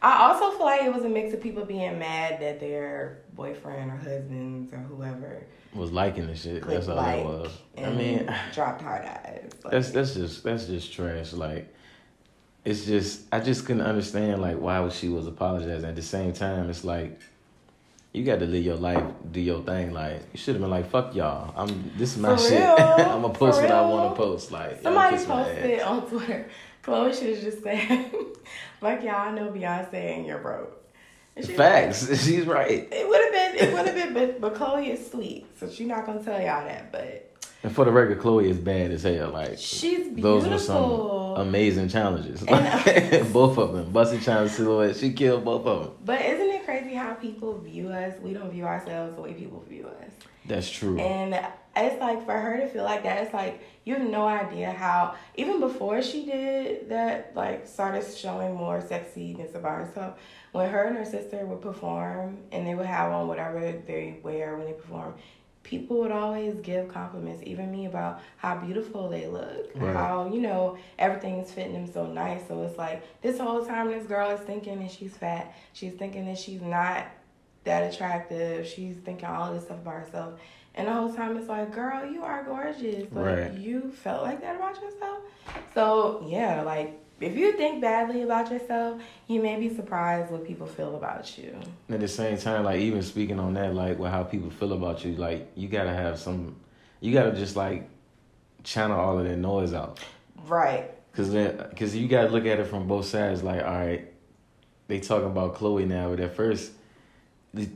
I 0.02 0.30
also 0.30 0.56
feel 0.58 0.66
like 0.66 0.84
it 0.84 0.94
was 0.94 1.04
a 1.04 1.10
mix 1.10 1.34
of 1.34 1.42
people 1.42 1.66
being 1.66 2.00
mad 2.00 2.40
that 2.40 2.62
their 2.62 3.24
boyfriend 3.34 3.92
or 3.92 3.98
husbands 3.98 4.72
or 4.72 4.78
whoever 4.78 5.46
was 5.74 5.92
liking 5.92 6.28
the 6.28 6.36
shit. 6.36 6.66
That's 6.66 6.88
all 6.88 6.96
like 6.96 7.18
that 7.18 7.26
was. 7.26 7.52
I 7.78 7.90
mean, 7.90 8.34
dropped 8.54 8.82
hard 8.82 9.04
eyes. 9.04 9.50
Like, 9.64 9.74
that's 9.74 9.92
that's 9.92 10.14
just 10.14 10.44
that's 10.44 10.68
just 10.68 10.94
trash. 10.94 11.34
Like 11.34 11.74
it's 12.66 12.86
just 12.86 13.22
I 13.32 13.40
just 13.40 13.66
couldn't 13.66 13.84
understand 13.84 14.42
like 14.42 14.58
why 14.58 14.88
she 14.90 15.08
was 15.08 15.28
apologizing. 15.28 15.88
At 15.88 15.96
the 15.96 16.02
same 16.02 16.34
time, 16.34 16.70
it's 16.70 16.84
like 16.84 17.20
you 18.12 18.24
got 18.24 18.40
to 18.40 18.46
live 18.46 18.64
your 18.64 18.76
life, 18.76 19.04
do 19.32 19.40
your 19.40 19.62
thing. 19.62 19.94
Like 19.94 20.24
you 20.34 20.40
should 20.40 20.56
have 20.56 20.62
been 20.62 20.72
like, 20.72 20.90
"Fuck 20.90 21.14
y'all, 21.14 21.54
I'm 21.56 21.92
this 21.96 22.14
is 22.14 22.18
my 22.18 22.36
For 22.36 22.42
shit. 22.42 22.62
I'm 22.80 23.22
gonna 23.22 23.34
post 23.34 23.62
what 23.62 23.72
I 23.72 23.82
want 23.82 24.16
to 24.16 24.22
post." 24.22 24.52
Like 24.52 24.82
Somebody 24.82 25.18
posted 25.24 25.82
on 25.82 26.10
Twitter. 26.10 26.50
Chloe 26.82 27.14
should 27.14 27.36
have 27.36 27.42
just 27.42 27.64
said, 27.64 28.12
"Fuck 28.80 29.04
y'all, 29.04 29.16
I 29.16 29.32
know 29.32 29.52
Beyonce 29.52 29.94
and 29.94 30.26
you're 30.26 30.40
broke." 30.40 30.82
And 31.36 31.46
she 31.46 31.54
Facts. 31.54 32.08
She's 32.24 32.46
right. 32.46 32.88
It 32.92 33.08
would 33.08 33.22
have 33.22 33.32
been. 33.32 33.68
It 33.68 33.74
would 33.74 33.86
have 33.86 33.96
been. 33.96 34.14
But, 34.14 34.42
but 34.42 34.56
Chloe 34.56 34.90
is 34.90 35.12
sweet, 35.12 35.46
so 35.60 35.70
she's 35.70 35.88
not 35.88 36.06
gonna 36.06 36.24
tell 36.24 36.40
y'all 36.40 36.66
that. 36.66 36.92
But 36.92 37.35
And 37.66 37.74
for 37.74 37.84
the 37.84 37.92
record, 37.92 38.20
Chloe 38.20 38.48
is 38.48 38.60
bad 38.60 38.92
as 38.92 39.02
hell. 39.02 39.32
Like 39.32 39.58
she's 39.58 40.08
beautiful. 40.10 40.22
those 40.22 40.48
were 40.48 40.60
some 40.60 41.48
amazing 41.48 41.90
challenges. 41.90 42.44
And- 42.44 42.52
uh, 42.52 43.24
both 43.34 43.58
of 43.58 43.74
them. 43.74 43.92
Busted 43.92 44.22
challenge 44.22 44.52
silhouette. 44.52 44.96
She 44.96 45.14
killed 45.14 45.44
both 45.44 45.66
of 45.66 45.84
them. 45.84 45.94
But 46.06 46.22
isn't 46.22 46.48
it 46.48 46.64
crazy 46.64 46.94
how 46.94 47.16
people 47.16 47.58
view 47.58 47.90
us? 47.90 48.14
We 48.22 48.34
don't 48.34 48.52
view 48.52 48.66
ourselves 48.66 49.16
the 49.16 49.22
way 49.24 49.34
people 49.34 49.66
view 49.68 49.88
us. 49.88 50.12
That's 50.46 50.70
true. 50.70 51.00
And 51.00 51.34
it's 51.76 52.00
like 52.00 52.24
for 52.26 52.40
her 52.40 52.58
to 52.58 52.68
feel 52.68 52.84
like 52.84 53.02
that, 53.02 53.24
it's 53.24 53.34
like 53.34 53.60
you 53.84 53.96
have 53.96 54.08
no 54.08 54.28
idea 54.28 54.72
how 54.72 55.16
even 55.34 55.60
before 55.60 56.04
she 56.04 56.24
did 56.24 56.90
that, 56.90 57.32
like 57.36 57.66
started 57.68 58.06
showing 58.16 58.54
more 58.54 58.80
sexiness 58.80 59.56
about 59.56 59.88
herself. 59.88 60.20
When 60.52 60.70
her 60.70 60.84
and 60.84 60.98
her 60.98 61.06
sister 61.06 61.44
would 61.48 61.64
perform 61.64 62.38
and 62.52 62.68
they 62.68 62.76
would 62.76 62.86
have 62.86 63.12
on 63.12 63.28
whatever 63.28 63.60
they 63.60 64.20
wear 64.22 64.56
when 64.56 64.68
they 64.68 64.74
perform, 64.74 65.16
people 65.66 65.98
would 65.98 66.12
always 66.12 66.54
give 66.62 66.88
compliments, 66.88 67.42
even 67.44 67.72
me, 67.72 67.88
about 67.88 68.22
how 68.38 68.56
beautiful 68.56 69.10
they 69.10 69.26
look. 69.28 69.72
Right. 69.76 69.96
How, 69.96 70.32
you 70.32 70.40
know, 70.40 70.78
everything's 71.00 71.52
fitting 71.52 71.74
them 71.74 71.92
so 71.92 72.06
nice. 72.06 72.48
So 72.48 72.62
it's 72.64 72.78
like 72.78 73.04
this 73.22 73.40
whole 73.40 73.66
time 73.66 73.90
this 73.90 74.06
girl 74.06 74.30
is 74.30 74.40
thinking 74.42 74.80
that 74.80 74.92
she's 74.92 75.18
fat. 75.18 75.54
She's 75.74 75.94
thinking 75.94 76.26
that 76.28 76.38
she's 76.38 76.62
not 76.62 77.08
that 77.64 77.92
attractive. 77.94 78.68
She's 78.68 78.96
thinking 78.98 79.26
all 79.26 79.54
this 79.54 79.64
stuff 79.66 79.80
about 79.80 80.06
herself. 80.06 80.40
And 80.76 80.88
the 80.88 80.94
whole 80.94 81.12
time 81.12 81.36
it's 81.36 81.50
like, 81.50 81.74
girl, 81.74 82.06
you 82.06 82.22
are 82.24 82.44
gorgeous. 82.44 83.12
Like 83.12 83.26
Right. 83.26 83.54
you 83.54 83.92
felt 83.92 84.22
like 84.22 84.42
that 84.42 84.58
about 84.58 84.80
yourself. 84.80 85.20
So 85.74 86.26
yeah, 86.30 86.62
like 86.62 87.00
if 87.22 87.36
you 87.38 87.54
think 87.54 87.82
badly 87.82 88.22
about 88.24 88.52
yourself, 88.52 89.02
you 89.28 89.42
may 89.42 89.56
be 89.60 89.74
surprised 89.74 90.32
what 90.32 90.46
people 90.46 90.68
feel 90.68 90.96
about 90.96 91.38
you. 91.38 91.56
At 91.90 92.00
the 92.00 92.08
same 92.08 92.38
time, 92.38 92.64
like 92.66 92.80
even 92.82 93.02
speaking 93.02 93.40
on 93.40 93.54
that, 93.54 93.74
like 93.74 93.98
with 93.98 94.12
how 94.12 94.24
people 94.24 94.50
feel 94.50 94.74
about 94.74 95.04
you, 95.06 95.14
like 95.16 95.50
you 95.56 95.68
gotta 95.68 95.94
have 95.94 96.20
some, 96.20 96.56
you 97.00 97.14
gotta 97.14 97.32
just 97.34 97.56
like 97.56 97.90
channel 98.64 99.00
all 99.00 99.18
of 99.20 99.26
that 99.26 99.38
noise 99.38 99.74
out, 99.74 100.00
Right. 100.48 100.92
cause 101.14 101.32
then, 101.32 101.58
cause 101.78 101.96
you 101.96 102.08
gotta 102.08 102.30
look 102.30 102.46
at 102.46 102.60
it 102.60 102.68
from 102.68 102.88
both 102.88 103.06
sides. 103.06 103.44
Like, 103.44 103.64
all 103.64 103.72
right, 103.74 104.12
they 104.88 105.00
talking 105.00 105.28
about 105.28 105.56
Chloe 105.56 105.86
now, 105.86 106.10
but 106.10 106.20
at 106.20 106.36
first, 106.36 106.72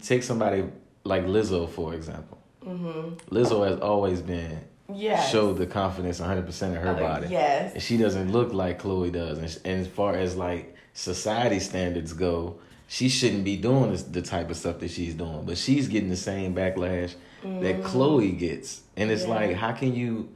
take 0.04 0.24
somebody 0.24 0.66
like 1.06 1.26
Lizzo 1.26 1.70
for 1.70 1.94
example. 1.94 2.38
Mhm. 2.66 3.18
Lizzo 3.32 3.68
has 3.70 3.80
always 3.80 4.22
been 4.22 4.60
Yes. 4.94 5.32
showed 5.32 5.58
the 5.58 5.66
confidence 5.66 6.20
100 6.20 6.46
percent 6.46 6.76
of 6.76 6.82
her 6.84 6.90
Uh, 6.96 7.00
body. 7.00 7.28
Yes. 7.30 7.74
and 7.74 7.84
she 7.84 7.98
doesn't 7.98 8.32
look 8.32 8.54
like 8.54 8.80
Chloe 8.80 9.12
does. 9.12 9.38
And, 9.38 9.60
and 9.66 9.82
as 9.82 9.88
far 9.88 10.16
as 10.16 10.36
like 10.36 10.76
society 10.94 11.60
standards 11.60 12.14
go, 12.14 12.56
she 12.88 13.08
shouldn't 13.10 13.44
be 13.44 13.56
doing 13.56 13.92
this, 13.92 14.04
the 14.04 14.22
type 14.22 14.50
of 14.50 14.58
stuff 14.58 14.80
that 14.80 14.90
she's 14.92 15.14
doing. 15.14 15.44
But 15.46 15.58
she's 15.58 15.88
getting 15.88 16.10
the 16.10 16.16
same 16.18 16.56
backlash 16.56 17.14
that 17.44 17.84
Chloe 17.84 18.32
gets, 18.32 18.82
and 18.98 19.10
it's 19.12 19.24
Mm-hmm. 19.24 19.32
Yeah. 19.32 19.38
like, 19.40 19.56
how 19.56 19.72
can 19.74 19.96
you? 19.96 20.30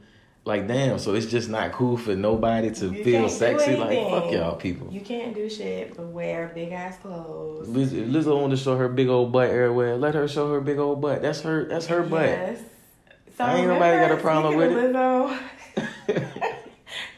Like 0.46 0.68
damn, 0.68 0.98
so 0.98 1.14
it's 1.14 1.24
just 1.24 1.48
not 1.48 1.72
cool 1.72 1.96
for 1.96 2.14
nobody 2.14 2.70
to 2.70 2.88
You 2.94 3.02
feel 3.02 3.28
sexy. 3.30 3.76
Like 3.76 3.98
fuck 4.10 4.30
y'all 4.30 4.56
people. 4.56 4.92
You 4.92 5.00
can't 5.00 5.34
do 5.34 5.48
shit 5.48 5.96
but 5.96 6.08
wear 6.08 6.52
big 6.54 6.70
ass 6.70 6.98
clothes. 6.98 7.66
Liz, 7.66 7.94
Lizzo 7.94 8.38
want 8.38 8.50
to 8.50 8.58
show 8.58 8.76
her 8.76 8.88
big 8.90 9.08
old 9.08 9.32
butt 9.32 9.48
everywhere. 9.48 9.96
Let 9.96 10.14
her 10.14 10.28
show 10.28 10.52
her 10.52 10.60
big 10.60 10.76
old 10.78 11.00
butt. 11.00 11.22
That's 11.22 11.40
her. 11.40 11.64
That's 11.64 11.86
her 11.86 12.02
butt. 12.02 12.58
So 13.36 13.44
Ain't 13.46 13.66
nobody 13.68 13.98
got 13.98 14.12
a 14.12 14.16
problem 14.16 14.56
with 14.56 14.70
of 14.70 14.76
Lizzo, 14.94 15.38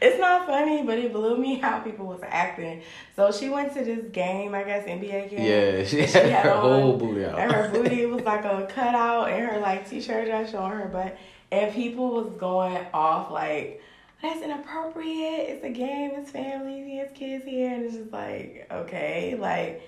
it's 0.01 0.19
not 0.19 0.47
funny, 0.47 0.83
but 0.83 0.97
it 0.97 1.13
blew 1.13 1.37
me 1.37 1.59
how 1.59 1.79
people 1.79 2.05
was 2.07 2.21
acting. 2.23 2.81
So 3.15 3.31
she 3.31 3.49
went 3.49 3.73
to 3.73 3.83
this 3.83 4.05
game, 4.11 4.55
I 4.55 4.63
guess 4.63 4.87
NBA 4.87 5.29
game. 5.29 5.39
yeah, 5.41 5.83
she 5.85 5.99
And 6.01 6.09
had 6.31 6.45
her 6.45 6.53
on- 6.53 6.61
whole 6.81 6.97
booty 6.97 7.25
out. 7.25 7.37
And 7.39 7.51
her 7.51 7.69
booty 7.73 8.05
was 8.05 8.23
like 8.23 8.45
a 8.45 8.67
cutout, 8.67 9.29
and 9.29 9.45
her 9.47 9.59
like 9.59 9.87
t-shirt 9.89 10.27
just 10.27 10.51
showing 10.51 10.71
her 10.71 10.87
butt. 10.87 11.17
And 11.51 11.73
people 11.73 12.09
was 12.11 12.31
going 12.39 12.85
off 12.93 13.31
like, 13.31 13.81
"That's 14.21 14.41
inappropriate. 14.41 15.49
It's 15.49 15.63
a 15.63 15.69
game. 15.69 16.11
It's 16.15 16.31
family. 16.31 16.83
He 16.83 16.97
has 16.97 17.09
kids 17.13 17.45
here." 17.45 17.73
And 17.73 17.85
it's 17.85 17.95
just 17.95 18.11
like, 18.11 18.67
okay, 18.71 19.35
like 19.39 19.87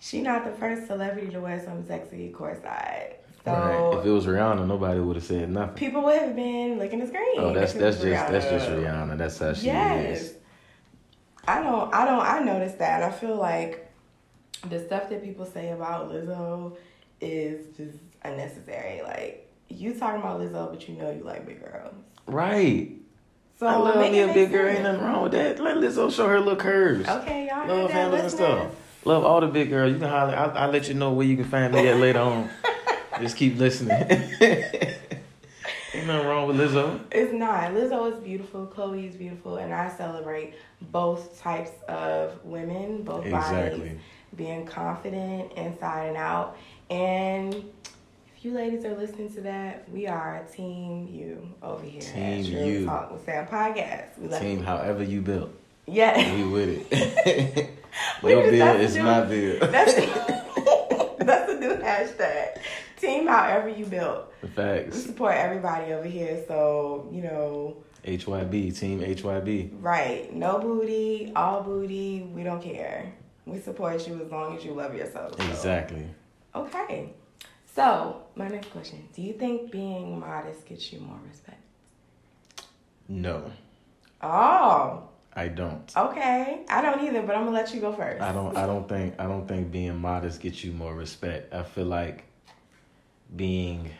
she 0.00 0.20
not 0.22 0.44
the 0.44 0.52
first 0.52 0.86
celebrity 0.86 1.28
to 1.32 1.40
wear 1.40 1.62
some 1.64 1.86
sexy 1.86 2.32
courtside. 2.36 3.14
So 3.46 3.52
Right. 3.52 4.00
If 4.00 4.04
it 4.04 4.10
was 4.10 4.26
Rihanna, 4.26 4.66
nobody 4.66 4.98
would 4.98 5.14
have 5.14 5.24
said 5.24 5.48
nothing. 5.48 5.74
people 5.76 6.02
would 6.02 6.18
have 6.20 6.34
been 6.34 6.78
licking 6.78 6.98
the 6.98 7.06
screen. 7.06 7.24
Oh, 7.38 7.54
that's 7.54 7.74
that's 7.74 8.00
just 8.00 8.28
that's 8.28 8.46
just 8.46 8.68
Rihanna. 8.68 9.10
Rihanna. 9.10 9.18
That's 9.18 9.38
how 9.38 9.52
she 9.52 9.66
Yes. 9.66 10.20
is. 10.20 10.34
I 11.46 11.62
don't 11.62 11.94
I 11.94 12.04
don't 12.04 12.20
I 12.26 12.40
noticed 12.40 12.78
that. 12.80 13.04
I 13.04 13.10
feel 13.12 13.36
like 13.36 13.88
the 14.68 14.84
stuff 14.84 15.08
that 15.10 15.22
people 15.22 15.46
say 15.46 15.70
about 15.70 16.10
Lizzo 16.10 16.76
is 17.20 17.76
just 17.76 17.98
unnecessary. 18.24 19.02
Like 19.02 19.48
you 19.68 19.94
talking 19.94 20.20
about 20.20 20.40
Lizzo 20.40 20.70
but 20.70 20.88
you 20.88 20.96
know 20.96 21.12
you 21.12 21.22
like 21.22 21.46
big 21.46 21.62
girls. 21.62 21.94
Right. 22.26 22.90
So 23.60 23.68
I 23.68 23.76
love 23.76 24.10
me 24.10 24.20
a 24.22 24.34
big 24.34 24.50
girl. 24.50 24.68
Ain't 24.68 24.82
nothing 24.82 25.02
wrong 25.02 25.22
with 25.22 25.32
that. 25.32 25.60
Let 25.60 25.76
Lizzo 25.76 26.12
show 26.12 26.26
her 26.26 26.40
little 26.40 26.56
curves. 26.56 27.08
Okay, 27.08 27.46
y'all 27.46 27.68
Love 27.68 27.92
handles 27.92 28.22
and 28.22 28.30
stuff. 28.32 28.72
Love 29.04 29.24
all 29.24 29.40
the 29.40 29.46
big 29.46 29.70
girls. 29.70 29.92
You 29.92 30.00
can 30.00 30.08
holler. 30.08 30.34
I'll, 30.34 30.50
I'll 30.50 30.70
let 30.70 30.88
you 30.88 30.94
know 30.94 31.12
where 31.12 31.24
you 31.24 31.36
can 31.36 31.44
find 31.44 31.72
me 31.72 31.86
at 31.86 31.96
later 31.98 32.18
on. 32.18 32.50
Just 33.20 33.36
keep 33.36 33.56
listening. 33.58 33.92
Ain't 35.94 36.06
nothing 36.06 36.26
wrong 36.26 36.46
with 36.48 36.56
Lizzo. 36.58 37.00
It's 37.10 37.32
not. 37.32 37.70
Lizzo 37.72 38.12
is 38.12 38.18
beautiful. 38.18 38.66
Chloe 38.66 39.06
is 39.06 39.16
beautiful, 39.16 39.56
and 39.56 39.72
I 39.72 39.88
celebrate 39.88 40.54
both 40.82 41.40
types 41.40 41.70
of 41.88 42.44
women, 42.44 43.02
both 43.02 43.24
Exactly. 43.24 43.78
bodies, 43.78 43.98
being 44.36 44.66
confident 44.66 45.52
inside 45.54 46.08
and 46.08 46.16
out. 46.18 46.56
And 46.90 47.54
if 48.36 48.44
you 48.44 48.52
ladies 48.52 48.84
are 48.84 48.94
listening 48.96 49.32
to 49.34 49.40
that, 49.42 49.88
we 49.90 50.06
are 50.06 50.44
a 50.46 50.52
Team 50.52 51.08
You 51.08 51.48
over 51.62 51.84
here. 51.84 52.02
Team 52.02 52.44
You. 52.44 52.84
Talk 52.84 53.12
with 53.12 53.24
Sam 53.24 53.46
Podcast. 53.46 54.18
We 54.18 54.28
love 54.28 54.40
Team, 54.42 54.58
you. 54.58 54.64
however 54.64 55.02
you 55.02 55.22
built, 55.22 55.50
Yeah. 55.86 56.34
we 56.36 56.44
with 56.44 56.86
it. 56.92 57.70
Your 58.22 58.50
bill 58.50 58.76
is 58.76 58.98
my 58.98 59.22
bill. 59.22 59.60
That's 59.70 59.94
that's 59.94 61.46
the 61.52 61.56
new 61.58 61.76
hashtag. 61.76 62.58
Team 62.96 63.26
however 63.26 63.68
you 63.68 63.84
built. 63.86 64.32
We 64.42 64.48
Facts. 64.48 65.02
support 65.02 65.34
everybody 65.34 65.92
over 65.92 66.06
here, 66.08 66.42
so 66.48 67.08
you 67.12 67.22
know. 67.22 67.76
HYB. 68.04 68.78
Team 68.78 69.00
HYB. 69.00 69.70
Right. 69.80 70.32
No 70.32 70.58
booty, 70.60 71.32
all 71.34 71.62
booty. 71.62 72.22
We 72.32 72.44
don't 72.44 72.62
care. 72.62 73.12
We 73.46 73.58
support 73.60 74.06
you 74.06 74.20
as 74.24 74.30
long 74.30 74.56
as 74.56 74.64
you 74.64 74.72
love 74.72 74.94
yourself. 74.94 75.40
so. 75.40 75.48
Exactly. 75.48 76.06
Okay. 76.54 77.10
So, 77.74 78.22
my 78.36 78.48
next 78.48 78.70
question 78.70 79.06
Do 79.14 79.20
you 79.22 79.34
think 79.34 79.70
being 79.70 80.18
modest 80.18 80.64
gets 80.66 80.92
you 80.92 81.00
more 81.00 81.18
respect? 81.28 81.60
No, 83.08 83.50
Oh, 84.22 85.02
I 85.34 85.48
don't. 85.48 85.92
okay. 85.96 86.64
I 86.68 86.80
don't 86.82 87.02
either, 87.06 87.22
but 87.22 87.36
I'm 87.36 87.42
going 87.44 87.54
to 87.54 87.60
let 87.62 87.74
you 87.74 87.80
go 87.80 87.92
first. 87.92 88.22
I 88.22 88.32
don't. 88.32 88.56
I 88.56 88.66
don't 88.66 88.88
think. 88.88 89.14
I 89.18 89.24
don't 89.26 89.46
think 89.46 89.70
being 89.70 89.96
modest 89.98 90.40
gets 90.40 90.64
you 90.64 90.72
more 90.72 90.94
respect. 90.94 91.52
I 91.52 91.62
feel 91.62 91.84
like 91.86 92.24
being. 93.34 93.90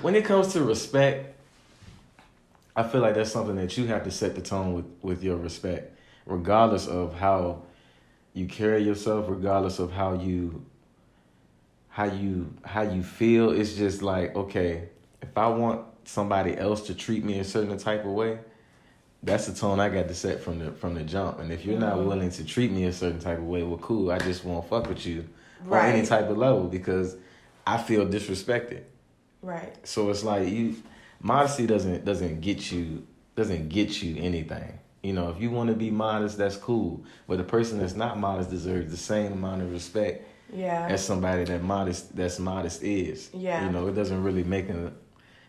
When 0.00 0.14
it 0.14 0.24
comes 0.24 0.52
to 0.52 0.62
respect, 0.62 1.34
I 2.76 2.82
feel 2.82 3.00
like 3.00 3.14
that's 3.14 3.32
something 3.32 3.56
that 3.56 3.76
you 3.76 3.86
have 3.86 4.04
to 4.04 4.10
set 4.10 4.34
the 4.34 4.42
tone 4.42 4.74
with 4.74 4.84
with 5.02 5.22
your 5.24 5.36
respect, 5.36 5.96
regardless 6.26 6.86
of 6.86 7.14
how 7.14 7.62
you 8.34 8.46
carry 8.46 8.82
yourself, 8.82 9.26
regardless 9.28 9.78
of 9.78 9.90
how 9.92 10.12
you 10.14 10.64
how 11.88 12.04
you 12.04 12.52
how 12.64 12.82
you 12.82 13.02
feel. 13.02 13.50
It's 13.50 13.74
just 13.74 14.02
like 14.02 14.36
okay, 14.36 14.88
if 15.22 15.36
I 15.36 15.48
want 15.48 15.86
somebody 16.04 16.56
else 16.56 16.86
to 16.86 16.94
treat 16.94 17.24
me 17.24 17.40
a 17.40 17.44
certain 17.44 17.76
type 17.78 18.04
of 18.04 18.10
way, 18.12 18.38
that's 19.22 19.46
the 19.46 19.54
tone 19.54 19.80
I 19.80 19.88
got 19.88 20.06
to 20.08 20.14
set 20.14 20.40
from 20.40 20.58
the 20.58 20.72
from 20.72 20.94
the 20.94 21.02
jump. 21.02 21.38
And 21.40 21.50
if 21.50 21.64
you're 21.64 21.78
not 21.78 21.96
Mhm. 21.96 22.06
willing 22.06 22.30
to 22.30 22.44
treat 22.44 22.70
me 22.70 22.84
a 22.84 22.92
certain 22.92 23.18
type 23.18 23.38
of 23.38 23.46
way, 23.46 23.62
well, 23.62 23.78
cool. 23.78 24.10
I 24.10 24.18
just 24.18 24.44
won't 24.44 24.68
fuck 24.68 24.88
with 24.88 25.06
you 25.06 25.24
on 25.70 25.84
any 25.86 26.06
type 26.06 26.28
of 26.28 26.36
level 26.38 26.64
because 26.64 27.16
I 27.66 27.78
feel 27.78 28.06
disrespected. 28.06 28.82
Right. 29.42 29.74
So 29.86 30.10
it's 30.10 30.24
like 30.24 30.48
you 30.48 30.76
modesty 31.20 31.66
doesn't 31.66 32.04
doesn't 32.04 32.40
get 32.40 32.70
you 32.72 33.06
doesn't 33.34 33.68
get 33.68 34.02
you 34.02 34.20
anything. 34.22 34.78
You 35.02 35.12
know, 35.12 35.28
if 35.30 35.40
you 35.40 35.50
want 35.50 35.68
to 35.70 35.76
be 35.76 35.90
modest, 35.90 36.36
that's 36.38 36.56
cool. 36.56 37.04
But 37.28 37.38
the 37.38 37.44
person 37.44 37.78
that's 37.78 37.94
not 37.94 38.18
modest 38.18 38.50
deserves 38.50 38.90
the 38.90 38.96
same 38.96 39.32
amount 39.32 39.62
of 39.62 39.70
respect 39.70 40.26
Yeah. 40.52 40.86
as 40.88 41.04
somebody 41.04 41.44
that 41.44 41.62
modest 41.62 42.16
that's 42.16 42.38
modest 42.38 42.82
is. 42.82 43.30
Yeah. 43.32 43.64
You 43.64 43.70
know, 43.72 43.86
it 43.88 43.94
doesn't 43.94 44.22
really 44.22 44.44
make 44.44 44.68
a 44.68 44.92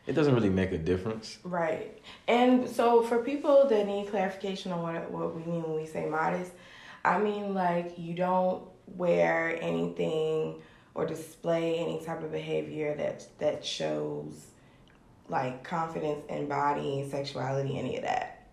it 0.05 0.13
doesn't 0.13 0.33
really 0.33 0.49
make 0.49 0.71
a 0.71 0.77
difference. 0.77 1.37
Right. 1.43 2.01
And 2.27 2.69
so 2.69 3.01
for 3.03 3.23
people 3.23 3.67
that 3.67 3.87
need 3.87 4.09
clarification 4.09 4.71
on 4.71 4.81
what 4.83 5.11
what 5.11 5.35
we 5.35 5.43
mean 5.51 5.63
when 5.63 5.75
we 5.75 5.85
say 5.87 6.05
modest, 6.05 6.51
I 7.03 7.19
mean 7.19 7.53
like 7.53 7.97
you 7.97 8.13
don't 8.13 8.63
wear 8.95 9.57
anything 9.61 10.61
or 10.95 11.05
display 11.05 11.77
any 11.77 12.03
type 12.03 12.23
of 12.23 12.31
behavior 12.31 12.95
that 12.95 13.27
that 13.39 13.63
shows 13.63 14.47
like 15.29 15.63
confidence 15.63 16.23
in 16.29 16.47
body, 16.47 17.07
sexuality, 17.09 17.77
any 17.77 17.97
of 17.97 18.03
that. 18.03 18.47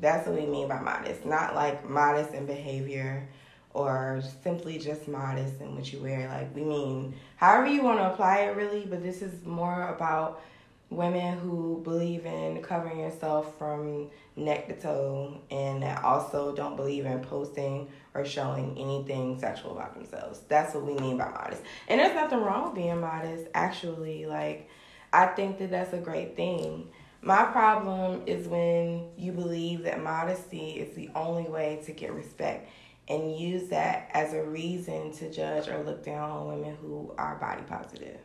That's 0.00 0.26
what 0.26 0.38
we 0.38 0.46
mean 0.46 0.68
by 0.68 0.80
modest. 0.80 1.24
Not 1.24 1.54
like 1.54 1.88
modest 1.88 2.34
in 2.34 2.46
behavior 2.46 3.28
or 3.74 4.22
simply 4.42 4.78
just 4.78 5.08
modest 5.08 5.60
in 5.60 5.74
what 5.74 5.92
you 5.92 6.00
wear. 6.00 6.28
Like 6.28 6.54
we 6.54 6.62
mean 6.62 7.14
however 7.36 7.68
you 7.68 7.82
want 7.82 7.98
to 7.98 8.12
apply 8.12 8.40
it 8.40 8.56
really, 8.56 8.86
but 8.86 9.02
this 9.02 9.22
is 9.22 9.44
more 9.44 9.88
about 9.88 10.42
women 10.90 11.38
who 11.38 11.80
believe 11.84 12.24
in 12.24 12.62
covering 12.62 13.00
yourself 13.00 13.58
from 13.58 14.08
neck 14.36 14.68
to 14.68 14.80
toe 14.80 15.38
and 15.50 15.82
that 15.82 16.02
also 16.02 16.54
don't 16.54 16.76
believe 16.76 17.04
in 17.04 17.20
posting 17.20 17.88
or 18.14 18.24
showing 18.24 18.76
anything 18.78 19.38
sexual 19.38 19.72
about 19.72 19.94
themselves. 19.94 20.40
That's 20.48 20.74
what 20.74 20.86
we 20.86 20.94
mean 20.94 21.18
by 21.18 21.28
modest. 21.28 21.62
And 21.88 22.00
there's 22.00 22.14
nothing 22.14 22.40
wrong 22.40 22.66
with 22.66 22.74
being 22.74 23.00
modest, 23.00 23.46
actually. 23.54 24.26
Like, 24.26 24.68
I 25.12 25.26
think 25.26 25.58
that 25.58 25.70
that's 25.70 25.92
a 25.92 25.98
great 25.98 26.36
thing. 26.36 26.88
My 27.20 27.44
problem 27.44 28.22
is 28.26 28.46
when 28.46 29.08
you 29.16 29.32
believe 29.32 29.82
that 29.82 30.02
modesty 30.02 30.70
is 30.70 30.94
the 30.94 31.10
only 31.14 31.50
way 31.50 31.82
to 31.84 31.92
get 31.92 32.14
respect 32.14 32.70
and 33.08 33.36
use 33.36 33.68
that 33.68 34.10
as 34.14 34.34
a 34.34 34.42
reason 34.42 35.12
to 35.12 35.30
judge 35.30 35.68
or 35.68 35.82
look 35.82 36.04
down 36.04 36.30
on 36.30 36.48
women 36.48 36.76
who 36.80 37.12
are 37.18 37.36
body 37.36 37.62
positive. 37.66 38.20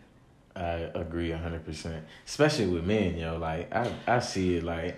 I 0.55 0.89
agree 0.95 1.31
hundred 1.31 1.65
percent, 1.65 2.05
especially 2.25 2.67
with 2.67 2.83
men. 2.83 3.17
Yo, 3.17 3.37
like 3.37 3.73
I, 3.73 3.91
I 4.07 4.19
see 4.19 4.57
it 4.57 4.63
like 4.63 4.95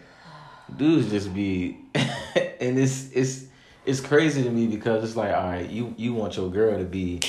dudes 0.75 1.09
just 1.09 1.33
be, 1.33 1.77
and 1.95 2.77
it's 2.77 3.09
it's 3.11 3.45
it's 3.85 3.99
crazy 4.01 4.43
to 4.43 4.49
me 4.49 4.67
because 4.67 5.03
it's 5.03 5.15
like, 5.15 5.33
all 5.33 5.43
right, 5.43 5.69
you 5.69 5.93
you 5.97 6.13
want 6.13 6.35
your 6.35 6.49
girl 6.49 6.77
to 6.77 6.83
be, 6.83 7.21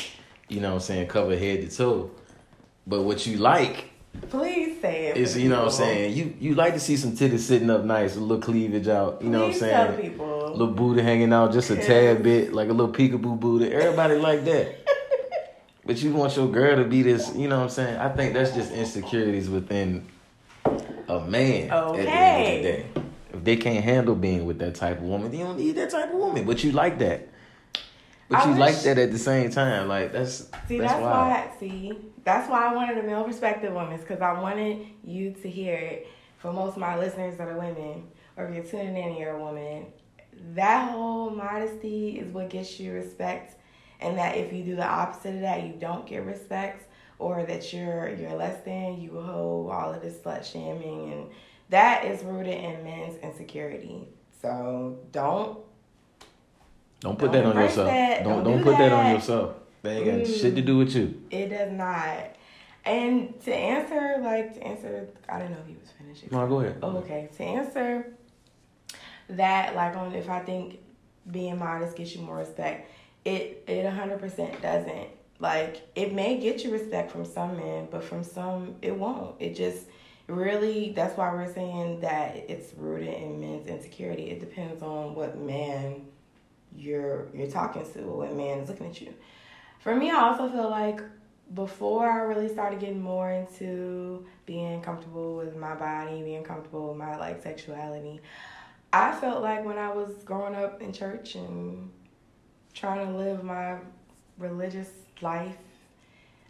you 0.49 0.61
know, 0.61 0.71
what 0.71 0.75
I'm 0.75 0.81
saying 0.81 1.09
cover 1.09 1.37
head 1.37 1.69
to 1.69 1.77
toe, 1.77 2.11
but 2.87 3.03
what 3.03 3.27
you 3.27 3.39
like. 3.39 3.91
Please 4.31 4.81
say 4.81 5.09
it. 5.09 5.17
it. 5.19 5.21
Is 5.21 5.37
you 5.37 5.51
know 5.51 5.65
what 5.65 5.73
I'm 5.73 5.79
saying 5.79 6.17
you 6.17 6.35
you 6.41 6.55
like 6.55 6.73
to 6.73 6.81
see 6.81 6.97
some 6.97 7.13
titties 7.13 7.41
sitting 7.41 7.69
up 7.69 7.85
nice, 7.85 8.17
a 8.17 8.21
little 8.21 8.43
cleavage 8.43 8.89
out. 8.89 9.21
You 9.23 9.29
Please 9.29 9.31
know 9.31 9.41
what 9.41 9.53
I'm 9.53 9.59
saying? 9.59 9.87
Tell 9.87 9.97
people. 9.99 10.49
little 10.53 10.75
booty 10.75 11.03
hanging 11.03 11.33
out 11.33 11.53
just 11.53 11.71
a 11.71 11.77
tad 11.77 12.23
bit, 12.23 12.55
like 12.55 12.71
a 12.71 12.73
little 12.73 12.93
peekaboo 12.93 13.39
booty. 13.39 13.71
Everybody 13.73 14.17
like 14.17 14.45
that. 14.47 14.86
But 15.87 16.03
you 16.03 16.13
want 16.13 16.37
your 16.37 16.49
girl 16.49 16.77
to 16.77 16.85
be 16.85 17.03
this, 17.03 17.33
you 17.37 17.47
know 17.47 17.59
what 17.59 17.65
I'm 17.65 17.71
saying? 17.71 17.97
I 17.97 18.09
think 18.09 18.35
that's 18.35 18.51
just 18.53 18.73
insecurities 18.73 19.49
within 19.49 20.05
a 21.09 21.21
man 21.21 21.71
okay. 21.71 21.99
the 21.99 22.03
the 22.03 22.63
day. 22.63 22.87
If 23.33 23.45
they 23.45 23.57
can't 23.57 23.85
handle 23.85 24.17
being 24.17 24.47
with 24.47 24.59
that 24.59 24.75
type 24.75 24.99
of 24.99 25.05
woman, 25.05 25.33
you 25.33 25.45
don't 25.45 25.59
need 25.59 25.77
that 25.77 25.91
type 25.91 26.13
of 26.13 26.19
woman. 26.19 26.45
But 26.45 26.65
you 26.65 26.73
like 26.73 26.99
that. 26.99 27.29
But 28.29 28.39
I 28.39 28.45
you 28.45 28.51
wish, 28.51 28.59
like 28.59 28.81
that 28.83 28.99
at 28.99 29.13
the 29.13 29.19
same 29.19 29.51
time. 29.51 29.87
Like 29.87 30.13
that's 30.13 30.49
see 30.67 30.79
that's, 30.79 30.93
that's 30.93 31.01
why 31.01 31.51
see 31.61 31.93
that's 32.25 32.51
why 32.51 32.67
I 32.67 32.75
wanted 32.75 32.99
a 32.99 33.03
male 33.05 33.23
perspective 33.23 33.77
on 33.77 33.91
this 33.91 34.01
because 34.01 34.21
I 34.21 34.41
wanted 34.41 34.87
you 35.05 35.33
to 35.43 35.49
hear 35.49 35.77
it. 35.77 36.09
For 36.39 36.53
most 36.53 36.73
of 36.73 36.79
my 36.79 36.99
listeners 36.99 37.39
that 37.39 37.49
are 37.49 37.57
women, 37.57 38.09
or 38.37 38.47
if 38.47 38.55
you're 38.55 38.65
tuning 38.65 38.97
in, 38.97 39.17
you're 39.17 39.37
a 39.37 39.41
woman. 39.41 39.87
That 40.55 40.91
whole 40.91 41.31
modesty 41.31 42.19
is 42.19 42.33
what 42.33 42.51
gets 42.51 42.79
you 42.81 42.93
respect 42.93 43.57
and 44.01 44.19
that 44.19 44.37
if 44.37 44.53
you 44.53 44.63
do 44.63 44.77
the 44.77 44.87
opposite 44.87 45.35
of 45.35 45.41
that, 45.41 45.65
you 45.65 45.75
don't 45.79 46.07
get 46.07 46.25
respect, 46.25 46.89
or 47.19 47.45
that 47.45 47.73
you're 47.73 48.15
you're 48.15 48.35
less 48.35 48.63
than, 48.65 49.01
you 49.01 49.21
hold 49.21 49.71
all 49.71 49.93
of 49.93 50.03
this 50.03 50.17
slut 50.19 50.45
shaming, 50.45 51.13
and 51.13 51.27
that 51.71 52.05
is 52.05 52.23
rooted 52.23 52.55
in 52.55 52.85
men's 52.85 53.17
insecurity. 53.19 54.09
So 54.41 54.99
don't 55.13 55.59
don't 57.01 57.19
put 57.19 57.33
don't 57.33 57.45
that 57.45 57.57
on 57.57 57.63
yourself. 57.63 57.89
That. 57.89 58.25
Don't 58.25 58.45
don't, 58.45 58.59
do 58.59 58.65
put 58.65 58.79
that. 58.79 58.91
that. 58.91 58.93
on 58.93 59.15
yourself. 59.15 59.57
That 59.83 59.97
ain't 59.97 60.05
got 60.05 60.15
mm, 60.15 60.41
shit 60.41 60.55
to 60.57 60.63
do 60.63 60.79
with 60.79 60.95
you. 60.95 61.23
It 61.31 61.49
does 61.49 61.73
not. 61.73 62.35
And 62.85 63.39
to 63.43 63.55
answer, 63.55 64.21
like 64.23 64.55
to 64.55 64.63
answer, 64.63 65.09
I 65.29 65.39
don't 65.39 65.51
know 65.51 65.59
if 65.61 65.67
he 65.67 65.75
was 65.75 65.91
finished. 65.91 66.31
No, 66.31 66.47
go 66.47 66.61
ahead. 66.61 66.79
Oh, 66.83 66.97
okay. 66.99 67.29
To 67.37 67.43
answer 67.43 68.13
that, 69.31 69.75
like 69.75 69.97
on 69.97 70.15
if 70.15 70.29
I 70.29 70.41
think 70.41 70.79
being 71.31 71.59
modest 71.59 71.97
gets 71.97 72.15
you 72.15 72.23
more 72.23 72.37
respect, 72.37 72.91
it 73.27 73.65
it 73.67 73.85
100% 73.85 74.63
doesn't. 74.63 75.09
Like 75.39 75.83
it 75.95 76.15
may 76.15 76.39
get 76.39 76.65
you 76.65 76.71
respect 76.71 77.11
from 77.11 77.25
some 77.25 77.57
men 77.57 77.89
but 77.91 78.05
from 78.05 78.23
some 78.23 78.77
it 78.81 78.97
won't. 78.97 79.35
It 79.41 79.55
just 79.55 79.87
really 80.29 80.93
that's 80.93 81.17
why 81.17 81.33
we're 81.33 81.53
saying 81.53 82.01
that 82.01 82.37
it's 82.49 82.73
rooted 82.77 83.13
in 83.13 83.41
men's 83.41 83.67
insecurity. 83.67 84.31
It 84.31 84.41
depends 84.41 84.83
on 84.83 85.15
what 85.15 85.39
man 85.39 86.07
you're 86.75 87.27
you're 87.35 87.51
talking 87.51 87.85
to 87.93 88.01
what 88.01 88.35
man 88.35 88.61
is 88.61 88.69
looking 88.69 88.87
at 88.87 89.01
you. 89.01 89.13
For 89.81 89.95
me 89.95 90.11
i 90.11 90.17
also 90.17 90.49
feel 90.49 90.71
like 90.71 91.01
before 91.55 92.09
i 92.11 92.19
really 92.19 92.49
started 92.49 92.81
getting 92.81 93.01
more 93.01 93.31
into 93.31 94.27
being 94.47 94.81
comfortable 94.81 95.37
with 95.37 95.55
my 95.57 95.77
body 95.77 96.21
being 96.23 96.43
comfortable 96.43 96.89
with 96.89 96.97
my 96.97 97.17
like 97.17 97.41
sexuality 97.41 98.21
i 98.93 99.13
felt 99.13 99.43
like 99.43 99.65
when 99.65 99.79
i 99.79 99.89
was 99.89 100.13
growing 100.25 100.57
up 100.57 100.83
in 100.83 100.93
church 100.93 101.37
and 101.37 101.89
trying 102.77 103.07
to 103.07 103.17
live 103.17 103.43
my 103.43 103.77
religious 104.39 104.91
life, 105.23 105.57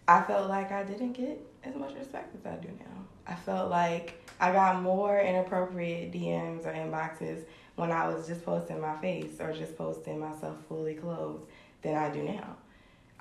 I 0.09 0.23
felt 0.23 0.49
like 0.49 0.73
I 0.73 0.83
didn't 0.83 1.13
get 1.13 1.41
as 1.65 1.75
much 1.77 1.95
respect 1.95 2.35
as 2.35 2.45
I 2.45 2.57
do 2.57 2.69
now. 2.69 3.05
I 3.27 3.35
felt 3.35 3.71
like 3.71 4.23
I 4.41 4.53
got 4.53 4.83
more 4.83 5.19
inappropriate 5.21 6.13
DMs 6.13 6.67
or 6.67 6.73
inboxes 6.73 7.45
when 7.77 7.93
I 7.93 8.09
was 8.09 8.27
just 8.27 8.45
posting 8.45 8.81
my 8.81 8.97
face 8.99 9.41
or 9.41 9.53
just 9.53 9.77
posting 9.79 10.19
myself 10.19 10.57
fully 10.69 10.95
clothed 10.95 11.47
than 11.83 11.95
I 11.95 12.11
do 12.11 12.23
now. 12.23 12.57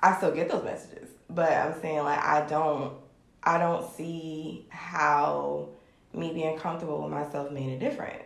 I 0.00 0.16
still 0.16 0.32
get 0.32 0.50
those 0.50 0.64
messages, 0.64 1.08
but 1.30 1.52
I'm 1.52 1.80
saying 1.80 2.02
like 2.04 2.22
I 2.22 2.46
don't 2.46 2.94
I 3.42 3.58
don't 3.58 3.88
see 3.94 4.66
how 4.68 5.68
me 6.12 6.32
being 6.32 6.58
comfortable 6.58 7.02
with 7.02 7.12
myself 7.12 7.50
made 7.50 7.70
a 7.70 7.78
difference. 7.78 8.22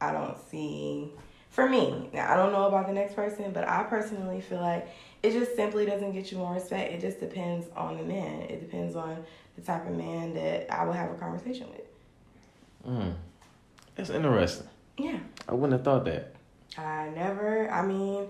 I 0.00 0.12
don't 0.12 0.36
see 0.50 1.12
for 1.50 1.68
me. 1.68 2.10
Now 2.12 2.32
I 2.32 2.36
don't 2.36 2.52
know 2.52 2.66
about 2.66 2.86
the 2.86 2.92
next 2.92 3.14
person, 3.14 3.52
but 3.52 3.66
I 3.66 3.82
personally 3.84 4.40
feel 4.40 4.60
like 4.60 4.88
it 5.22 5.32
just 5.32 5.56
simply 5.56 5.86
doesn't 5.86 6.12
get 6.12 6.30
you 6.30 6.38
more 6.38 6.54
respect. 6.54 6.92
It 6.92 7.00
just 7.00 7.20
depends 7.20 7.66
on 7.76 7.96
the 7.96 8.04
man. 8.04 8.42
It 8.42 8.60
depends 8.60 8.94
on 8.94 9.24
the 9.56 9.62
type 9.62 9.86
of 9.86 9.96
man 9.96 10.34
that 10.34 10.72
I 10.72 10.84
will 10.84 10.92
have 10.92 11.10
a 11.10 11.14
conversation 11.14 11.68
with. 11.70 12.92
Mm. 12.92 13.14
That's 13.96 14.10
interesting. 14.10 14.68
Yeah. 14.96 15.18
I 15.48 15.54
wouldn't 15.54 15.72
have 15.72 15.84
thought 15.84 16.04
that. 16.04 16.34
I 16.76 17.08
never. 17.14 17.70
I 17.70 17.84
mean. 17.84 18.28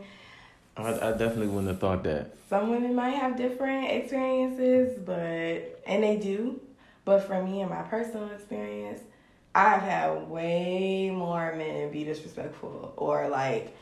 I, 0.76 0.92
I 0.92 1.11
definitely 1.12 1.48
wouldn't 1.48 1.68
have 1.68 1.81
thought 1.81 2.04
that. 2.04 2.35
Some 2.48 2.70
women 2.70 2.94
might 2.94 3.11
have 3.11 3.37
different 3.37 3.90
experiences, 3.90 4.98
but 5.04 5.83
and 5.87 6.02
they 6.02 6.16
do. 6.16 6.61
But 7.04 7.24
for 7.24 7.42
me 7.42 7.61
and 7.61 7.70
my 7.70 7.83
personal 7.83 8.31
experience, 8.31 9.00
I've 9.55 9.83
had 9.83 10.29
way 10.29 11.11
more 11.11 11.55
men 11.57 11.91
be 11.91 12.05
disrespectful 12.05 12.93
or 12.97 13.29
like 13.29 13.75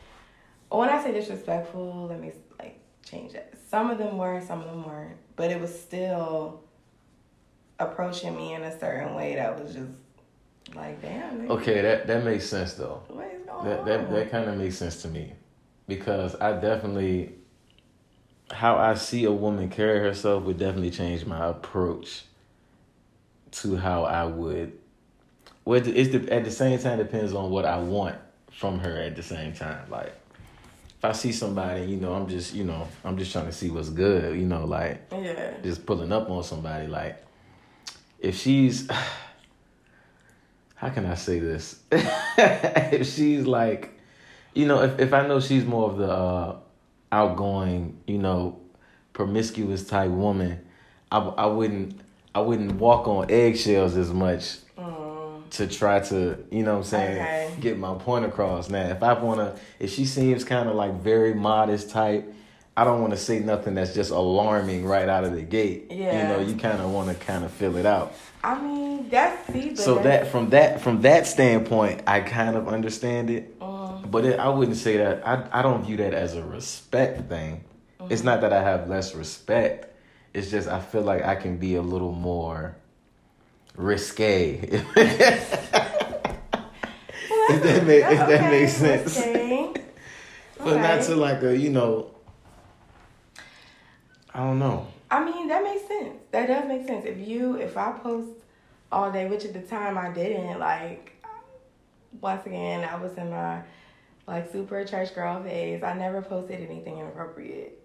when 0.69 0.89
I 0.89 1.01
say 1.01 1.13
disrespectful, 1.13 2.07
let 2.09 2.19
me 2.19 2.31
like 2.59 2.79
change 3.03 3.33
that. 3.33 3.53
Some 3.69 3.89
of 3.89 3.97
them 3.97 4.17
were, 4.17 4.41
some 4.41 4.61
of 4.61 4.65
them 4.65 4.85
weren't, 4.85 5.17
but 5.35 5.51
it 5.51 5.59
was 5.59 5.77
still 5.77 6.61
approaching 7.79 8.35
me 8.35 8.53
in 8.53 8.63
a 8.63 8.79
certain 8.79 9.13
way 9.13 9.35
that 9.35 9.61
was 9.61 9.73
just 9.73 9.91
like, 10.75 11.01
damn. 11.01 11.49
Okay, 11.49 11.81
that 11.81 12.07
that 12.07 12.23
makes 12.23 12.45
sense 12.45 12.73
though. 12.73 13.03
What 13.07 13.27
is 13.27 13.45
going 13.45 13.65
that, 13.65 13.79
on? 13.79 13.85
That 13.85 14.11
that 14.11 14.31
kind 14.31 14.49
of 14.49 14.57
makes 14.57 14.77
sense 14.77 15.01
to 15.03 15.07
me 15.07 15.33
because 15.87 16.35
I 16.35 16.59
definitely 16.59 17.33
how 18.51 18.77
I 18.77 18.93
see 18.95 19.25
a 19.25 19.31
woman 19.31 19.69
carry 19.69 19.99
herself 19.99 20.43
would 20.43 20.57
definitely 20.57 20.91
change 20.91 21.25
my 21.25 21.47
approach 21.47 22.23
to 23.51 23.77
how 23.77 24.03
I 24.03 24.25
would 24.25 24.77
well, 25.67 25.85
it's 25.85 26.11
the, 26.11 26.33
at 26.33 26.45
the 26.45 26.51
same 26.51 26.79
time 26.79 26.97
depends 26.97 27.33
on 27.33 27.51
what 27.51 27.65
I 27.65 27.77
want 27.77 28.15
from 28.51 28.79
her 28.79 29.01
at 29.01 29.17
the 29.17 29.21
same 29.21 29.51
time. 29.51 29.89
Like 29.89 30.13
if 30.97 31.03
I 31.03 31.11
see 31.11 31.33
somebody, 31.33 31.83
you 31.83 31.97
know, 31.97 32.13
I'm 32.13 32.29
just, 32.29 32.53
you 32.53 32.63
know, 32.63 32.87
I'm 33.03 33.17
just 33.17 33.33
trying 33.33 33.47
to 33.47 33.51
see 33.51 33.69
what's 33.69 33.89
good, 33.89 34.39
you 34.39 34.45
know, 34.45 34.63
like 34.63 35.05
yeah. 35.11 35.55
just 35.61 35.85
pulling 35.85 36.13
up 36.13 36.29
on 36.29 36.41
somebody. 36.45 36.87
Like 36.87 37.21
if 38.17 38.37
she's, 38.37 38.89
how 40.75 40.89
can 40.89 41.05
I 41.05 41.15
say 41.15 41.39
this? 41.39 41.81
if 41.91 43.05
she's 43.05 43.45
like, 43.45 43.99
you 44.53 44.67
know, 44.67 44.83
if 44.83 44.97
if 45.01 45.13
I 45.13 45.27
know 45.27 45.41
she's 45.41 45.65
more 45.65 45.89
of 45.89 45.97
the 45.97 46.09
uh, 46.09 46.55
outgoing, 47.11 47.99
you 48.07 48.19
know, 48.19 48.57
promiscuous 49.11 49.85
type 49.85 50.11
woman, 50.11 50.61
I 51.11 51.17
I 51.17 51.45
wouldn't 51.47 51.99
I 52.33 52.39
wouldn't 52.39 52.75
walk 52.75 53.09
on 53.09 53.29
eggshells 53.29 53.97
as 53.97 54.13
much 54.13 54.59
to 55.51 55.67
try 55.67 55.99
to, 55.99 56.37
you 56.51 56.63
know 56.63 56.73
what 56.73 56.77
I'm 56.79 56.83
saying, 56.83 57.13
okay. 57.13 57.53
get 57.59 57.77
my 57.77 57.93
point 57.95 58.25
across. 58.25 58.69
Now, 58.69 58.87
if 58.87 59.03
I 59.03 59.13
want 59.13 59.39
to, 59.39 59.61
if 59.79 59.93
she 59.93 60.05
seems 60.05 60.43
kind 60.43 60.69
of 60.69 60.75
like 60.75 61.01
very 61.01 61.33
modest 61.33 61.89
type, 61.89 62.33
I 62.77 62.83
don't 62.83 63.01
want 63.01 63.11
to 63.13 63.17
say 63.17 63.39
nothing 63.39 63.73
that's 63.73 63.95
just 63.95 64.11
alarming 64.11 64.85
right 64.85 65.09
out 65.09 65.23
of 65.23 65.33
the 65.33 65.41
gate. 65.41 65.87
Yeah. 65.89 66.21
You 66.21 66.27
know, 66.27 66.47
you 66.47 66.55
kind 66.55 66.79
of 66.79 66.91
want 66.91 67.09
to 67.09 67.15
kind 67.25 67.43
of 67.43 67.51
fill 67.51 67.75
it 67.75 67.87
out. 67.87 68.13
I 68.43 68.61
mean, 68.61 69.09
that's 69.09 69.51
see, 69.51 69.75
So 69.75 69.97
that 70.03 70.27
from 70.27 70.51
that 70.51 70.79
from 70.79 71.01
that 71.01 71.25
standpoint, 71.25 72.03
I 72.05 72.19
kind 72.19 72.55
of 72.55 72.67
understand 72.67 73.31
it. 73.31 73.55
Uh, 73.59 73.93
but 74.05 74.25
it, 74.25 74.39
I 74.39 74.49
wouldn't 74.49 74.77
say 74.77 74.97
that. 74.97 75.27
I 75.27 75.47
I 75.51 75.61
don't 75.63 75.83
view 75.83 75.97
that 75.97 76.13
as 76.13 76.35
a 76.35 76.45
respect 76.45 77.27
thing. 77.29 77.63
Mm-hmm. 77.99 78.13
It's 78.13 78.23
not 78.23 78.41
that 78.41 78.53
I 78.53 78.61
have 78.61 78.87
less 78.87 79.15
respect. 79.15 79.93
It's 80.35 80.51
just 80.51 80.67
I 80.67 80.79
feel 80.79 81.01
like 81.01 81.23
I 81.23 81.33
can 81.33 81.57
be 81.57 81.75
a 81.75 81.81
little 81.81 82.11
more 82.11 82.75
risque. 83.77 84.59
Well, 87.29 87.49
If 87.49 87.63
that 87.63 87.85
make- 87.85 88.03
if 88.03 88.17
that's 88.17 88.29
that 88.29 88.51
makes 88.51 88.73
sense. 88.73 89.19
okay. 89.19 89.73
but 90.57 90.77
not 90.77 91.01
to 91.03 91.15
like 91.15 91.41
a, 91.43 91.55
you 91.57 91.69
know, 91.69 92.11
I 94.33 94.39
don't 94.39 94.59
know. 94.59 94.87
I 95.09 95.23
mean, 95.23 95.47
that 95.47 95.63
makes 95.63 95.87
sense. 95.87 96.15
That 96.31 96.47
does 96.47 96.67
make 96.67 96.85
sense. 96.85 97.05
If 97.05 97.17
you, 97.25 97.55
if 97.55 97.77
I 97.77 97.91
post 97.93 98.27
all 98.91 99.11
day, 99.11 99.27
which 99.29 99.45
at 99.45 99.53
the 99.53 99.61
time 99.61 99.97
I 99.97 100.09
didn't, 100.11 100.59
like, 100.59 101.23
once 102.19 102.45
again, 102.45 102.83
I 102.83 102.95
was 103.01 103.13
in 103.17 103.29
my, 103.29 103.61
like, 104.27 104.51
super 104.51 104.83
church 104.83 105.15
girl 105.15 105.41
phase. 105.41 105.81
I 105.83 105.93
never 105.93 106.21
posted 106.21 106.59
anything 106.61 106.97
inappropriate. 106.99 107.79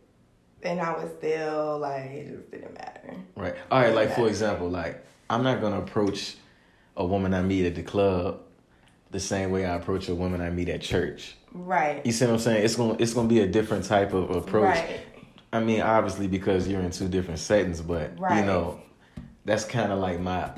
And 0.64 0.80
I 0.80 0.92
was 0.92 1.10
still, 1.18 1.78
like, 1.78 2.10
it 2.10 2.36
just 2.36 2.50
didn't 2.50 2.74
matter. 2.74 3.14
Right. 3.36 3.54
All 3.70 3.80
right. 3.80 3.94
Like 3.94 4.14
for 4.14 4.26
example, 4.28 4.68
like 4.68 5.04
I'm 5.32 5.42
not 5.42 5.60
gonna 5.60 5.78
approach 5.78 6.36
a 6.96 7.04
woman 7.06 7.32
I 7.32 7.40
meet 7.42 7.64
at 7.64 7.74
the 7.74 7.82
club 7.82 8.40
the 9.10 9.20
same 9.20 9.50
way 9.50 9.64
I 9.64 9.74
approach 9.76 10.08
a 10.08 10.14
woman 10.14 10.40
I 10.42 10.50
meet 10.50 10.68
at 10.68 10.82
church. 10.82 11.34
Right. 11.52 12.04
You 12.04 12.12
see 12.12 12.26
what 12.26 12.34
I'm 12.34 12.38
saying? 12.38 12.64
It's 12.64 12.76
gonna 12.76 12.96
it's 12.98 13.14
gonna 13.14 13.28
be 13.28 13.40
a 13.40 13.46
different 13.46 13.84
type 13.84 14.12
of 14.12 14.30
approach. 14.30 14.76
Right. 14.76 15.00
I 15.52 15.60
mean, 15.60 15.80
obviously 15.80 16.28
because 16.28 16.68
you're 16.68 16.80
in 16.82 16.90
two 16.90 17.08
different 17.08 17.40
settings, 17.40 17.80
but 17.80 18.10
you 18.18 18.44
know, 18.44 18.80
that's 19.44 19.64
kind 19.64 19.90
of 19.92 19.98
like 19.98 20.20
my 20.20 20.50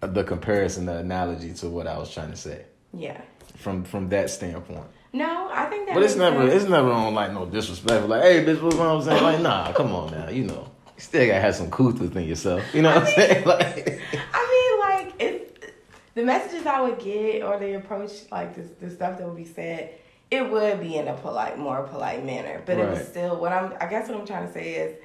the 0.00 0.24
comparison, 0.24 0.86
the 0.86 0.98
analogy 0.98 1.52
to 1.54 1.68
what 1.68 1.86
I 1.86 1.98
was 1.98 2.12
trying 2.12 2.30
to 2.30 2.36
say 2.36 2.66
Yeah. 2.92 3.20
from 3.56 3.82
from 3.84 4.08
that 4.10 4.28
standpoint. 4.30 4.84
No, 5.14 5.48
I 5.50 5.64
think 5.66 5.86
that 5.86 5.94
But 5.94 6.02
it's 6.02 6.16
never 6.16 6.48
sense. 6.50 6.62
it's 6.62 6.70
never 6.70 6.90
on 6.92 7.14
like 7.14 7.32
no 7.32 7.46
disrespect. 7.46 8.06
Like, 8.08 8.22
hey, 8.22 8.44
bitch, 8.44 8.60
what's 8.60 8.76
wrong? 8.76 8.98
I'm 8.98 9.02
saying 9.04 9.22
like, 9.22 9.40
nah, 9.40 9.72
come 9.72 9.92
on 9.94 10.10
now, 10.12 10.28
you 10.28 10.44
know, 10.44 10.68
you 10.96 11.02
still 11.02 11.26
gotta 11.26 11.40
have 11.40 11.54
some 11.54 11.70
couth 11.70 12.00
within 12.00 12.24
yourself. 12.24 12.62
You 12.74 12.82
know 12.82 12.94
what 12.94 13.04
I'm 13.08 13.14
saying? 13.14 13.44
Like, 13.46 14.00
I 14.34 14.42
mean, 14.52 14.80
like 15.08 15.14
it's 15.20 15.66
the 16.14 16.24
messages 16.24 16.66
I 16.66 16.80
would 16.80 16.98
get 16.98 17.42
or 17.42 17.58
the 17.58 17.74
approach, 17.74 18.12
like 18.30 18.54
the 18.54 18.62
the 18.86 18.90
stuff 18.94 19.18
that 19.18 19.26
would 19.26 19.36
be 19.36 19.44
said, 19.44 19.90
it 20.30 20.50
would 20.50 20.80
be 20.80 20.96
in 20.96 21.08
a 21.08 21.14
polite, 21.14 21.58
more 21.58 21.82
polite 21.84 22.24
manner. 22.24 22.62
But 22.66 22.78
it 22.78 22.88
was 22.88 23.06
still 23.06 23.36
what 23.36 23.52
I'm. 23.52 23.74
I 23.80 23.86
guess 23.86 24.08
what 24.08 24.18
I'm 24.18 24.26
trying 24.26 24.46
to 24.46 24.52
say 24.52 24.74
is, 24.74 24.96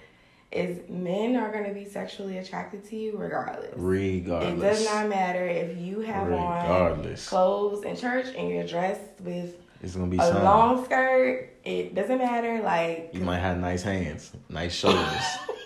is 0.51 0.89
men 0.89 1.35
are 1.37 1.51
going 1.51 1.65
to 1.65 1.73
be 1.73 1.85
sexually 1.85 2.37
attracted 2.37 2.83
to 2.89 2.95
you 2.95 3.17
regardless. 3.17 3.73
regardless, 3.75 4.53
It 4.53 4.59
does 4.59 4.85
not 4.85 5.07
matter 5.09 5.45
if 5.47 5.77
you 5.77 5.99
have 6.01 6.31
on 6.31 7.15
clothes 7.15 7.83
in 7.85 7.95
church 7.95 8.27
and 8.37 8.49
you're 8.49 8.65
dressed 8.67 9.19
with 9.21 9.55
it's 9.83 9.95
gonna 9.95 10.07
be 10.11 10.17
a 10.17 10.21
something. 10.21 10.43
long 10.43 10.85
skirt. 10.85 11.49
It 11.63 11.95
doesn't 11.95 12.17
matter. 12.17 12.61
Like 12.61 13.09
You 13.13 13.21
might 13.21 13.39
have 13.39 13.57
nice 13.59 13.81
hands, 13.83 14.31
nice 14.49 14.73
shoulders. 14.73 15.23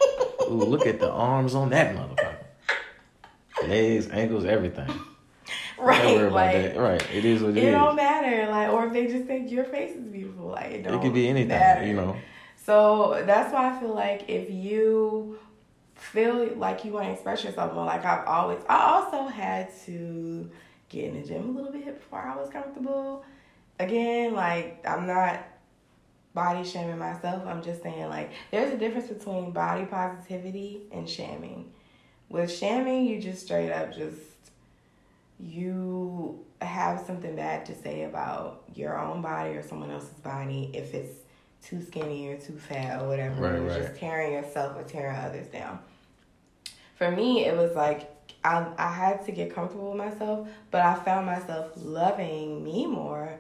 Ooh, 0.50 0.66
look 0.66 0.86
at 0.86 1.00
the 1.00 1.10
arms 1.10 1.56
on 1.56 1.70
that 1.70 1.96
motherfucker. 1.96 2.38
Legs, 3.68 4.10
ankles, 4.10 4.46
everything. 4.46 4.90
Right, 5.78 6.32
like. 6.32 6.76
Right, 6.76 7.14
it 7.14 7.26
is 7.26 7.42
what 7.42 7.52
it 7.52 7.58
it 7.58 7.64
is. 7.64 7.70
It 7.70 7.72
don't 7.72 7.96
matter. 7.96 8.50
Like 8.50 8.70
or 8.70 8.88
if 8.88 8.94
they 8.94 9.08
just 9.08 9.26
think 9.26 9.52
your 9.52 9.66
face 9.66 9.96
is 9.96 10.08
beautiful, 10.08 10.48
like 10.48 10.72
it 10.72 10.84
don't. 10.84 10.96
It 10.96 11.02
could 11.02 11.14
be 11.14 11.28
anything, 11.28 11.50
matter. 11.50 11.86
you 11.86 11.94
know. 11.94 12.16
So 12.66 13.24
that's 13.26 13.54
why 13.54 13.76
I 13.76 13.80
feel 13.80 13.94
like 13.94 14.28
if 14.28 14.50
you 14.50 15.38
feel 15.96 16.56
like 16.56 16.84
you 16.84 16.92
want 16.92 17.06
to 17.06 17.12
express 17.12 17.44
yourself 17.44 17.74
more, 17.74 17.86
like 17.86 18.06
I've 18.06 18.26
always, 18.28 18.60
I 18.68 18.94
also 18.94 19.28
had 19.28 19.70
to 19.86 20.50
get 20.90 21.06
in 21.06 21.22
the 21.22 21.28
gym 21.28 21.50
a 21.50 21.52
little 21.52 21.72
bit 21.72 21.86
before 21.86 22.20
I 22.20 22.36
was 22.36 22.50
comfortable. 22.50 23.24
Again, 23.80 24.34
like 24.34 24.84
I'm 24.88 25.06
not 25.06 25.46
body 26.36 26.64
shaming 26.64 27.00
myself. 27.00 27.48
I'm 27.48 27.64
just 27.64 27.82
saying 27.82 28.10
like 28.10 28.30
there's 28.52 28.72
a 28.72 28.78
difference 28.78 29.08
between 29.08 29.52
body 29.52 29.86
positivity 29.86 30.82
and 30.92 31.10
shaming. 31.10 31.72
With 32.30 32.52
shaming, 32.52 33.06
you 33.06 33.20
just 33.20 33.46
straight 33.46 33.72
up 33.72 33.96
just 33.96 34.20
you 35.40 36.40
have 36.62 37.00
something 37.02 37.36
bad 37.36 37.66
to 37.66 37.76
say 37.76 38.04
about 38.04 38.64
your 38.76 39.00
own 39.00 39.22
body 39.22 39.52
or 39.52 39.64
someone 39.64 39.90
else's 39.92 40.20
body 40.20 40.70
if 40.74 40.94
it's 40.94 41.14
too 41.64 41.82
skinny 41.82 42.28
or 42.28 42.38
too 42.38 42.58
fat 42.58 43.02
or 43.02 43.08
whatever. 43.08 43.42
Right, 43.42 43.56
You're 43.56 43.68
right. 43.68 43.82
just 43.82 44.00
tearing 44.00 44.34
yourself 44.34 44.78
or 44.78 44.84
tearing 44.84 45.16
others 45.16 45.48
down. 45.48 45.80
For 46.96 47.12
me, 47.12 47.46
it 47.46 47.58
was 47.58 47.76
like 47.76 48.10
I, 48.44 48.68
I 48.78 48.92
had 48.92 49.26
to 49.26 49.32
get 49.32 49.54
comfortable 49.54 49.90
with 49.92 49.98
myself, 49.98 50.48
but 50.70 50.82
I 50.82 50.96
found 50.96 51.26
myself 51.26 51.72
loving 51.76 52.64
me 52.64 52.86
more 52.86 53.40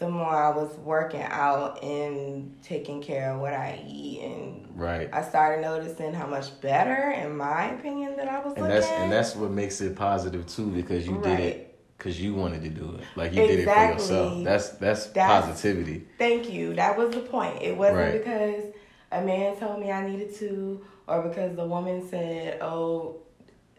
the 0.00 0.08
more 0.08 0.34
I 0.34 0.48
was 0.48 0.76
working 0.78 1.20
out 1.22 1.82
and 1.84 2.56
taking 2.62 3.02
care 3.02 3.32
of 3.34 3.40
what 3.40 3.52
I 3.52 3.84
eat 3.86 4.22
and 4.22 4.66
Right. 4.74 5.10
I 5.12 5.22
started 5.22 5.60
noticing 5.60 6.14
how 6.14 6.26
much 6.26 6.58
better, 6.62 7.10
in 7.10 7.36
my 7.36 7.72
opinion, 7.74 8.16
that 8.16 8.26
I 8.26 8.38
was 8.38 8.54
And 8.54 8.62
looking. 8.62 8.68
that's 8.70 8.86
and 8.88 9.12
that's 9.12 9.36
what 9.36 9.50
makes 9.50 9.80
it 9.82 9.94
positive 9.94 10.46
too, 10.46 10.68
because 10.70 11.06
you 11.06 11.20
did 11.22 11.38
it 11.40 11.66
because 11.98 12.18
you 12.18 12.34
wanted 12.34 12.62
to 12.62 12.70
do 12.70 12.96
it. 12.98 13.04
Like 13.14 13.34
you 13.34 13.46
did 13.46 13.60
it 13.60 13.64
for 13.66 13.92
yourself. 13.92 14.42
That's 14.42 14.70
that's, 14.70 15.06
That's- 15.08 15.44
positivity. 15.44 16.06
Thank 16.18 16.50
you. 16.50 16.74
That 16.74 16.96
was 16.96 17.14
the 17.14 17.20
point. 17.20 17.60
It 17.60 17.76
wasn't 17.76 17.98
Right. 17.98 18.12
because 18.24 18.64
a 19.12 19.20
man 19.20 19.54
told 19.56 19.80
me 19.80 19.92
I 19.92 20.08
needed 20.08 20.34
to, 20.36 20.82
or 21.08 21.20
because 21.28 21.54
the 21.56 21.66
woman 21.66 22.08
said, 22.08 22.58
"Oh, 22.62 23.16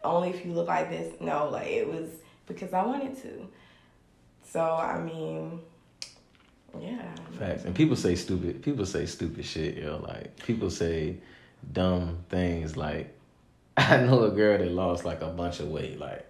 only 0.04 0.30
if 0.30 0.46
you 0.46 0.52
look 0.52 0.68
like 0.68 0.88
this." 0.88 1.20
No, 1.20 1.48
like 1.50 1.66
it 1.66 1.88
was 1.88 2.10
because 2.46 2.72
I 2.72 2.84
wanted 2.86 3.20
to. 3.22 3.48
So 4.44 4.60
I 4.62 5.00
mean, 5.00 5.62
yeah. 6.80 7.14
Facts. 7.38 7.64
And 7.64 7.74
people 7.74 7.96
say 7.96 8.14
stupid. 8.14 8.62
People 8.62 8.86
say 8.86 9.06
stupid 9.06 9.44
shit. 9.44 9.76
Yo, 9.76 9.98
like 9.98 10.36
people 10.44 10.70
say 10.70 11.16
dumb 11.72 12.18
things. 12.28 12.76
Like 12.76 13.16
I 13.76 13.98
know 13.98 14.24
a 14.24 14.30
girl 14.30 14.58
that 14.58 14.70
lost 14.70 15.04
like 15.04 15.22
a 15.22 15.28
bunch 15.28 15.60
of 15.60 15.68
weight. 15.68 15.98
Like 15.98 16.26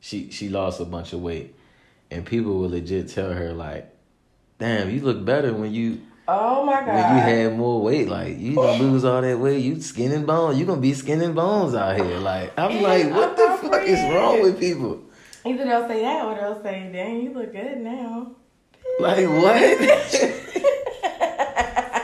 she 0.00 0.30
she 0.30 0.48
lost 0.48 0.80
a 0.80 0.84
bunch 0.84 1.12
of 1.12 1.20
weight, 1.20 1.54
and 2.10 2.24
people 2.24 2.58
will 2.58 2.70
legit 2.70 3.08
tell 3.08 3.32
her 3.32 3.52
like, 3.52 3.92
"Damn, 4.58 4.90
you 4.90 5.00
look 5.00 5.24
better 5.24 5.52
when 5.52 5.72
you 5.72 6.02
Oh 6.28 6.64
my 6.64 6.74
god. 6.74 6.86
when 6.86 7.16
you 7.16 7.22
had 7.22 7.56
more 7.58 7.82
weight. 7.82 8.08
Like 8.08 8.38
you 8.38 8.54
gonna 8.54 8.82
lose 8.82 9.04
all 9.04 9.20
that 9.20 9.38
weight. 9.38 9.58
You 9.62 9.80
skin 9.80 10.12
and 10.12 10.26
bones. 10.26 10.58
You 10.58 10.64
gonna 10.64 10.80
be 10.80 10.94
skin 10.94 11.20
and 11.20 11.34
bones 11.34 11.74
out 11.74 11.96
here. 11.96 12.18
Like 12.18 12.56
I'm 12.58 12.80
like, 12.82 13.10
what 13.10 13.36
the 13.36 13.68
fuck 13.68 13.82
is 13.82 14.00
wrong 14.12 14.42
with 14.42 14.58
people? 14.60 15.02
Either 15.44 15.64
they'll 15.64 15.88
say 15.88 16.02
that 16.02 16.24
or 16.24 16.34
they'll 16.36 16.62
say, 16.62 16.90
"Dang, 16.92 17.22
you 17.22 17.32
look 17.32 17.52
good 17.52 17.78
now." 17.78 18.36
Like 19.00 19.26
what? 19.28 20.38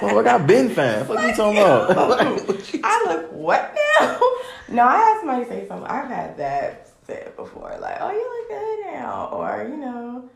Well, 0.01 0.27
I've 0.29 0.47
been 0.47 0.71
fine. 0.71 1.07
What 1.09 1.27
you 1.27 1.35
talking 1.35 1.59
about? 1.59 1.89
Like, 2.09 2.81
I 2.85 3.05
look 3.09 3.33
what 3.33 3.75
now? 4.01 4.21
No, 4.69 4.85
I 4.87 4.97
had 4.97 5.19
somebody 5.19 5.45
say 5.47 5.67
something. 5.67 5.89
I've 5.91 6.09
had 6.09 6.37
that 6.39 6.89
said 7.07 7.35
before, 7.37 7.77
like, 7.81 7.97
"Oh, 8.01 8.11
you 8.11 8.19
look 8.23 8.49
good 8.49 8.93
now," 8.93 9.29
or 9.33 9.67
you 9.69 9.77
know, 9.77 10.31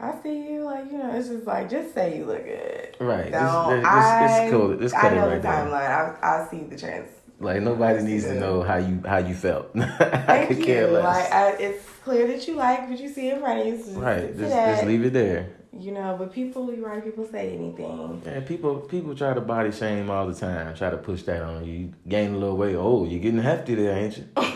"I 0.00 0.12
see 0.22 0.48
you." 0.52 0.64
Like, 0.64 0.90
you 0.90 0.98
know, 0.98 1.12
it's 1.14 1.28
just 1.28 1.46
like, 1.46 1.70
just 1.70 1.94
say 1.94 2.18
you 2.18 2.24
look 2.24 2.44
good. 2.44 2.96
Right. 2.98 3.30
No, 3.30 3.68
This, 3.70 3.78
this, 3.78 3.86
I, 3.86 4.26
this, 4.44 4.50
cool. 4.50 4.76
This 4.76 4.94
I 4.94 5.14
know 5.14 5.28
right 5.28 5.40
the 5.40 5.46
timeline. 5.48 5.90
I 5.90 6.16
I 6.22 6.48
see 6.50 6.64
the 6.64 6.76
trends. 6.76 7.10
Like 7.38 7.62
nobody 7.62 8.02
needs 8.02 8.24
to 8.24 8.34
know 8.38 8.62
how 8.62 8.76
you 8.76 9.02
how 9.06 9.18
you 9.18 9.34
felt. 9.34 9.70
I 9.76 9.86
Thank 9.88 10.48
could 10.48 10.58
you. 10.58 10.64
care 10.64 10.90
less. 10.90 11.04
Like, 11.04 11.32
I, 11.32 11.50
it's 11.62 11.84
clear 12.02 12.26
that 12.28 12.48
you 12.48 12.54
like 12.54 12.88
what 12.88 12.98
you 12.98 13.08
see 13.08 13.30
in 13.30 13.40
front 13.40 13.60
of 13.60 13.66
you. 13.66 13.82
So 13.82 13.92
right. 14.00 14.36
Just, 14.36 14.50
that. 14.50 14.74
just 14.76 14.86
leave 14.86 15.04
it 15.04 15.12
there. 15.12 15.50
You 15.78 15.92
know, 15.92 16.16
but 16.18 16.32
people, 16.32 16.72
you 16.72 16.86
right? 16.86 17.04
People 17.04 17.28
say 17.30 17.54
anything. 17.54 18.22
Yeah, 18.24 18.40
people 18.40 18.76
people 18.80 19.14
try 19.14 19.34
to 19.34 19.42
body 19.42 19.70
shame 19.70 20.08
all 20.08 20.26
the 20.26 20.34
time. 20.34 20.74
Try 20.74 20.88
to 20.88 20.96
push 20.96 21.22
that 21.24 21.42
on 21.42 21.66
you. 21.66 21.72
You 21.72 21.92
gain 22.08 22.34
a 22.34 22.38
little 22.38 22.56
weight. 22.56 22.76
Oh, 22.76 23.04
you're 23.04 23.20
getting 23.20 23.40
hefty 23.40 23.74
there, 23.74 23.94
ain't 23.96 24.16
you? 24.16 24.24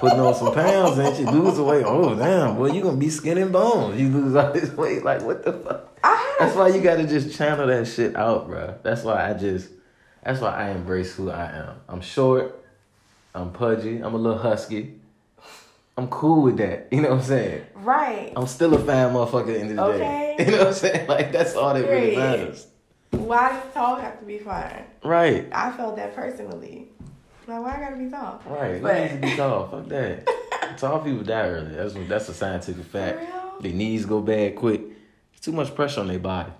Putting 0.00 0.18
on 0.18 0.34
some 0.34 0.54
pounds, 0.54 0.98
ain't 0.98 1.18
you? 1.20 1.30
Lose 1.30 1.56
the 1.56 1.64
weight. 1.64 1.84
Oh, 1.86 2.14
damn. 2.16 2.56
Boy, 2.56 2.72
you 2.72 2.82
gonna 2.82 2.96
be 2.96 3.10
skin 3.10 3.38
and 3.38 3.52
bones. 3.52 4.00
You 4.00 4.08
lose 4.08 4.34
all 4.34 4.52
this 4.52 4.70
weight. 4.76 5.04
Like 5.04 5.20
what 5.22 5.44
the 5.44 5.52
fuck? 5.52 5.96
I 6.02 6.36
That's 6.40 6.56
why 6.56 6.68
you 6.68 6.80
gotta 6.80 7.06
just 7.06 7.36
channel 7.36 7.66
that 7.66 7.86
shit 7.86 8.16
out, 8.16 8.46
bro. 8.48 8.78
That's 8.82 9.02
why 9.02 9.28
I 9.30 9.34
just. 9.34 9.68
That's 10.22 10.40
why 10.40 10.50
I 10.50 10.70
embrace 10.70 11.14
who 11.16 11.30
I 11.30 11.46
am. 11.50 11.74
I'm 11.88 12.00
short. 12.00 12.64
I'm 13.34 13.50
pudgy. 13.52 13.98
I'm 14.00 14.14
a 14.14 14.18
little 14.18 14.38
husky. 14.38 14.94
I'm 15.96 16.08
cool 16.08 16.42
with 16.42 16.56
that. 16.58 16.88
You 16.90 17.02
know 17.02 17.10
what 17.10 17.18
I'm 17.18 17.24
saying? 17.24 17.66
right. 17.74 18.32
I'm 18.36 18.46
still 18.46 18.72
a 18.74 18.78
fine 18.78 19.12
motherfucker 19.12 19.40
at 19.40 19.46
the 19.46 19.60
end 19.60 19.70
of 19.70 19.76
the 19.76 19.82
Okay. 19.84 19.98
day. 19.98 20.22
You 20.46 20.50
know 20.52 20.58
what 20.58 20.66
I'm 20.68 20.72
saying? 20.74 21.06
Like 21.08 21.32
that's 21.32 21.54
all 21.54 21.74
that 21.74 21.88
really 21.88 22.16
matters. 22.16 22.66
Why 23.10 23.50
does 23.50 23.72
tall 23.74 23.96
have 23.96 24.18
to 24.20 24.24
be 24.24 24.38
fine? 24.38 24.84
Right. 25.04 25.48
I 25.52 25.70
felt 25.72 25.96
that 25.96 26.14
personally. 26.14 26.88
Like, 27.46 27.60
why 27.62 27.76
I 27.76 27.80
gotta 27.80 27.96
be 27.96 28.08
tall? 28.08 28.40
Right. 28.46 28.80
But- 28.82 29.08
to 29.10 29.16
be 29.16 29.36
tall. 29.36 29.68
Fuck 29.70 29.88
that. 29.88 30.78
tall 30.78 31.00
people 31.00 31.22
die 31.24 31.48
early. 31.48 31.74
That's 31.74 31.94
that's 32.08 32.28
a 32.30 32.34
scientific 32.34 32.84
For 32.84 32.90
fact. 32.90 33.18
real? 33.20 33.54
Their 33.60 33.72
knees 33.72 34.06
go 34.06 34.20
bad 34.22 34.56
quick. 34.56 34.80
It's 35.34 35.42
too 35.44 35.52
much 35.52 35.74
pressure 35.74 36.00
on 36.00 36.08
their 36.08 36.18
body. 36.18 36.52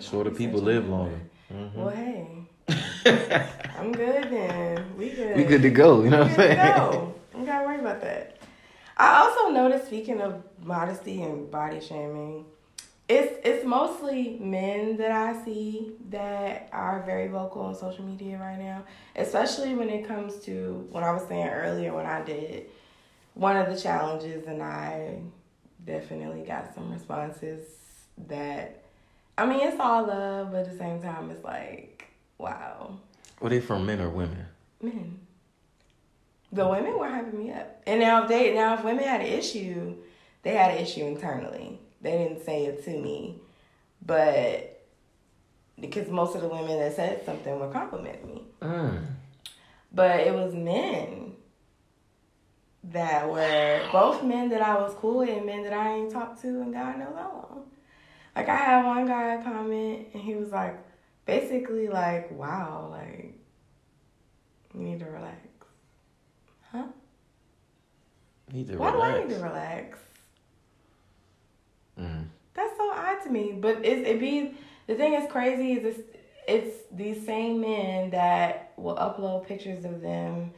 Shorter 0.00 0.30
people 0.30 0.60
live 0.60 0.88
longer. 0.88 1.20
Mm-hmm. 1.52 1.78
Well, 1.80 1.88
hey, 1.94 2.28
I'm 3.78 3.92
good 3.92 4.30
then. 4.30 4.96
We 4.96 5.10
good. 5.10 5.36
we 5.36 5.44
good 5.44 5.62
to 5.62 5.70
go. 5.70 6.02
You 6.02 6.10
know 6.10 6.18
what 6.20 6.30
I'm 6.30 6.36
Good 6.36 6.48
to 6.48 6.54
saying? 6.54 6.76
go. 6.76 7.14
You 7.38 7.46
gotta 7.46 7.66
worry 7.66 7.80
about 7.80 8.00
that. 8.02 8.38
I 8.98 9.18
also 9.18 9.50
noticed, 9.50 9.86
speaking 9.86 10.20
of 10.20 10.42
modesty 10.62 11.22
and 11.22 11.50
body 11.50 11.80
shaming, 11.80 12.44
it's 13.08 13.38
it's 13.44 13.64
mostly 13.64 14.36
men 14.40 14.96
that 14.96 15.12
I 15.12 15.44
see 15.44 15.92
that 16.10 16.68
are 16.72 17.02
very 17.06 17.28
vocal 17.28 17.62
on 17.62 17.74
social 17.74 18.04
media 18.04 18.38
right 18.38 18.58
now, 18.58 18.84
especially 19.14 19.74
when 19.74 19.88
it 19.88 20.06
comes 20.08 20.36
to 20.46 20.86
when 20.90 21.04
I 21.04 21.12
was 21.12 21.22
saying 21.28 21.46
earlier 21.48 21.94
when 21.94 22.06
I 22.06 22.22
did 22.22 22.66
one 23.34 23.56
of 23.56 23.72
the 23.72 23.80
challenges 23.80 24.46
and 24.46 24.62
I 24.62 25.20
definitely 25.84 26.42
got 26.42 26.74
some 26.74 26.90
responses 26.90 27.60
that 28.26 28.82
I 29.38 29.46
mean 29.46 29.60
it's 29.60 29.78
all 29.78 30.06
love, 30.06 30.52
but 30.52 30.66
at 30.66 30.72
the 30.72 30.78
same 30.78 31.00
time 31.00 31.30
it's 31.30 31.44
like 31.44 32.08
wow. 32.38 32.98
Were 33.40 33.50
they 33.50 33.60
from 33.60 33.86
men 33.86 34.00
or 34.00 34.08
women? 34.08 34.46
Men. 34.80 35.20
The 36.52 36.66
women 36.66 36.98
were 36.98 37.06
hyping 37.06 37.34
me 37.34 37.52
up, 37.52 37.82
and 37.86 38.00
now 38.00 38.22
if 38.22 38.28
they 38.28 38.54
now 38.54 38.74
if 38.74 38.84
women 38.84 39.04
had 39.04 39.20
an 39.20 39.26
issue, 39.26 39.96
they 40.42 40.52
had 40.52 40.72
an 40.72 40.78
issue 40.78 41.04
internally 41.04 41.80
they 42.06 42.12
didn't 42.12 42.44
say 42.44 42.66
it 42.66 42.84
to 42.84 42.90
me, 42.90 43.36
but 44.04 44.84
because 45.78 46.08
most 46.08 46.34
of 46.34 46.42
the 46.42 46.48
women 46.48 46.78
that 46.78 46.94
said 46.94 47.24
something 47.24 47.58
would 47.58 47.72
compliment 47.72 48.24
me. 48.24 48.42
Mm. 48.62 49.04
But 49.92 50.20
it 50.20 50.32
was 50.32 50.54
men 50.54 51.32
that 52.84 53.28
were 53.28 53.82
both 53.90 54.22
men 54.22 54.48
that 54.50 54.62
I 54.62 54.74
was 54.76 54.94
cool 54.94 55.18
with 55.18 55.30
and 55.30 55.44
men 55.44 55.64
that 55.64 55.72
I 55.72 55.94
ain't 55.94 56.12
talked 56.12 56.40
to 56.42 56.48
and 56.48 56.72
God 56.72 56.98
knows 56.98 57.16
how 57.16 57.32
long. 57.32 57.45
Like 58.36 58.50
I 58.50 58.56
had 58.56 58.84
one 58.84 59.06
guy 59.06 59.40
comment 59.42 60.08
and 60.12 60.22
he 60.22 60.34
was 60.34 60.50
like 60.50 60.78
basically 61.24 61.88
like, 61.88 62.30
wow, 62.30 62.88
like 62.90 63.34
you 64.74 64.80
need 64.80 65.00
to 65.00 65.06
relax. 65.06 65.38
Huh? 66.70 66.84
Need 68.52 68.68
to 68.68 68.76
Why 68.76 68.92
relax. 68.92 69.10
do 69.10 69.16
I 69.16 69.24
need 69.24 69.34
to 69.34 69.42
relax? 69.42 69.98
Mm. 71.98 72.26
That's 72.52 72.76
so 72.76 72.92
odd 72.92 73.22
to 73.24 73.30
me. 73.30 73.52
But 73.58 73.84
it's 73.84 74.06
it 74.06 74.20
be 74.20 74.54
the 74.86 74.94
thing 74.94 75.14
is 75.14 75.32
crazy 75.32 75.72
is 75.72 75.96
it's 75.96 76.00
it's 76.46 76.76
these 76.92 77.24
same 77.24 77.60
men 77.62 78.10
that 78.10 78.72
will 78.76 78.96
upload 78.96 79.46
pictures 79.46 79.86
of 79.86 80.02
them 80.02 80.52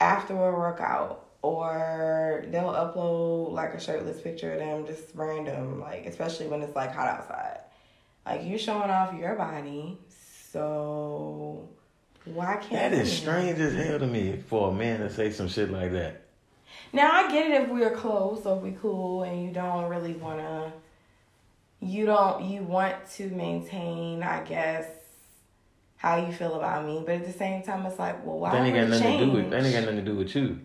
after 0.00 0.34
a 0.34 0.52
workout 0.52 1.25
or 1.46 2.44
they'll 2.48 2.72
upload 2.72 3.52
like 3.52 3.72
a 3.72 3.80
shirtless 3.80 4.20
picture 4.20 4.52
of 4.52 4.58
them 4.58 4.86
just 4.86 5.04
random, 5.14 5.80
like 5.80 6.06
especially 6.06 6.48
when 6.48 6.60
it's 6.62 6.74
like 6.74 6.92
hot 6.92 7.06
outside. 7.06 7.60
Like 8.24 8.42
you 8.42 8.58
showing 8.58 8.90
off 8.90 9.14
your 9.14 9.36
body, 9.36 9.98
so 10.52 11.68
why 12.24 12.56
can't 12.56 12.70
That 12.70 12.92
is 12.92 13.16
strange 13.16 13.60
as 13.60 13.74
hell 13.74 14.00
to 14.00 14.06
me 14.06 14.42
for 14.48 14.70
a 14.70 14.74
man 14.74 15.00
to 15.00 15.10
say 15.10 15.30
some 15.30 15.48
shit 15.48 15.70
like 15.70 15.92
that. 15.92 16.22
Now 16.92 17.12
I 17.12 17.30
get 17.30 17.50
it 17.50 17.62
if 17.62 17.68
we're 17.68 17.94
close 17.94 18.44
or 18.44 18.56
if 18.56 18.62
we 18.62 18.72
cool 18.72 19.22
and 19.22 19.44
you 19.44 19.52
don't 19.52 19.88
really 19.88 20.14
wanna 20.14 20.72
you 21.80 22.06
don't 22.06 22.44
you 22.44 22.62
want 22.64 22.96
to 23.12 23.28
maintain, 23.28 24.24
I 24.24 24.42
guess, 24.42 24.86
how 25.96 26.16
you 26.16 26.32
feel 26.32 26.54
about 26.54 26.84
me. 26.84 27.04
But 27.06 27.16
at 27.16 27.26
the 27.26 27.32
same 27.32 27.62
time 27.62 27.86
it's 27.86 28.00
like, 28.00 28.26
well 28.26 28.40
why 28.40 28.50
that 28.50 28.66
ain't 28.66 28.74
got 28.74 28.88
nothing 28.88 29.02
change? 29.04 29.20
to 29.20 29.26
do 29.26 29.32
with. 29.32 29.50
That 29.50 29.62
ain't 29.62 29.74
got 29.74 29.80
nothing 29.82 30.04
to 30.04 30.10
do 30.10 30.16
with 30.16 30.34
you. 30.34 30.60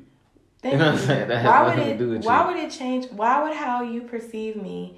Thank 0.61 0.73
You 0.73 0.79
know 0.79 0.91
what 0.91 1.01
I'm 1.01 1.07
saying? 1.07 1.27
That 1.29 1.45
why 1.45 1.75
would 1.75 1.87
it 1.87 1.97
do 1.97 2.09
with 2.09 2.25
why 2.25 2.41
you. 2.41 2.47
would 2.47 2.63
it 2.63 2.71
change 2.71 3.09
why 3.11 3.43
would 3.43 3.55
how 3.55 3.83
you 3.83 4.01
perceive 4.01 4.55
me 4.61 4.97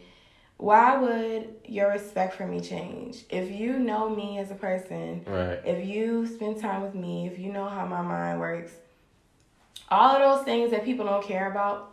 why 0.58 0.96
would 0.98 1.56
your 1.66 1.90
respect 1.90 2.36
for 2.36 2.48
me 2.48 2.62
change? 2.62 3.26
If 3.30 3.52
you 3.52 3.80
know 3.80 4.08
me 4.08 4.38
as 4.38 4.50
a 4.50 4.56
person, 4.56 5.26
Right. 5.28 5.60
if 5.66 5.86
you 5.86 6.26
spend 6.26 6.62
time 6.62 6.84
with 6.84 6.96
me, 6.96 7.28
if 7.28 7.38
you 7.38 7.52
know 7.52 7.68
how 7.68 7.86
my 7.86 8.02
mind 8.02 8.40
works, 8.40 8.72
all 9.90 10.16
of 10.16 10.20
those 10.22 10.46
things 10.46 10.72
that 10.72 10.86
people 10.86 11.06
don't 11.06 11.24
care 11.24 11.52
about 11.52 11.92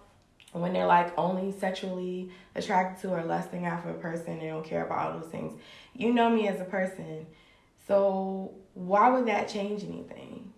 when 0.53 0.73
they're 0.73 0.87
like 0.87 1.17
only 1.19 1.51
sexually 1.51 2.31
attracted 2.55 3.01
to 3.03 3.15
or 3.15 3.25
lusting 3.25 3.67
after 3.67 3.91
a 3.91 3.95
person, 3.95 4.39
they 4.39 4.47
don't 4.49 4.65
care 4.65 4.85
about 4.85 5.15
all 5.15 5.21
those 5.21 5.31
things. 5.31 5.59
You 5.95 6.13
know 6.13 6.31
me 6.31 6.47
as 6.47 6.61
a 6.61 6.65
person. 6.65 7.27
So 7.89 8.53
why 8.75 9.09
would 9.11 9.27
that 9.27 9.49
change 9.49 9.83
anything? 9.83 10.50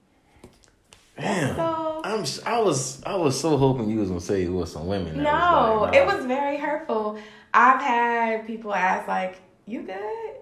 Damn. 1.23 1.57
So- 1.57 2.01
I'm. 2.05 2.25
I 2.45 2.61
was. 2.61 3.03
I 3.05 3.15
was 3.15 3.39
so 3.41 3.57
hoping 3.57 3.89
you 3.89 4.01
was 4.01 4.09
gonna 4.09 4.21
say 4.21 4.43
it 4.43 4.49
was 4.53 4.73
some 4.73 4.87
women. 4.89 5.23
No, 5.23 5.23
was 5.23 5.81
like, 5.83 5.95
it 5.95 6.05
was 6.07 6.25
very 6.27 6.57
hurtful. 6.57 7.17
I've 7.55 7.81
had 7.81 8.45
people 8.47 8.75
ask 8.75 9.07
like, 9.07 9.37
"You 9.67 9.83
good? 9.83 10.35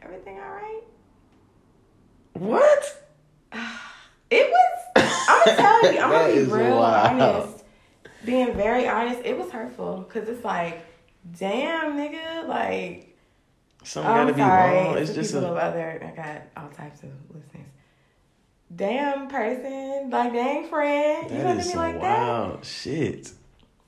Everything 0.00 0.38
all 0.38 0.50
right?" 0.54 0.80
What? 2.34 3.06
It 4.30 4.50
was. 4.50 5.04
I'm 5.28 5.44
gonna 5.44 5.56
tell 5.62 5.92
you. 5.92 6.00
I'm 6.00 6.10
gonna 6.10 6.32
be 6.34 6.42
real 6.44 6.76
wild. 6.78 7.20
honest. 7.20 7.64
Being 8.24 8.54
very 8.54 8.88
honest, 8.88 9.20
it 9.24 9.38
was 9.38 9.50
hurtful 9.52 9.98
because 10.08 10.28
it's 10.28 10.44
like, 10.44 10.84
damn, 11.38 11.96
nigga, 11.96 12.48
like. 12.48 13.16
Something 13.84 14.10
I'm 14.10 14.26
gotta 14.26 14.32
be 14.34 14.40
sorry. 14.40 14.76
wrong. 14.76 14.98
It's 14.98 15.10
for 15.10 15.14
just 15.16 15.34
people 15.34 15.46
a. 15.46 15.50
of 15.52 15.56
other. 15.58 16.02
I 16.12 16.16
got 16.16 16.42
all 16.56 16.70
types 16.70 17.02
of 17.02 17.10
listeners. 17.32 17.66
Damn 18.74 19.28
person, 19.28 20.10
like 20.10 20.32
dang 20.32 20.68
friend, 20.68 21.30
you 21.30 21.36
That 21.38 21.42
gonna 21.44 21.58
is 21.60 21.64
do 21.64 21.68
me 21.68 21.72
some 21.74 21.80
like 21.82 22.00
that? 22.00 22.28
wild 22.28 22.64
shit. 22.64 23.32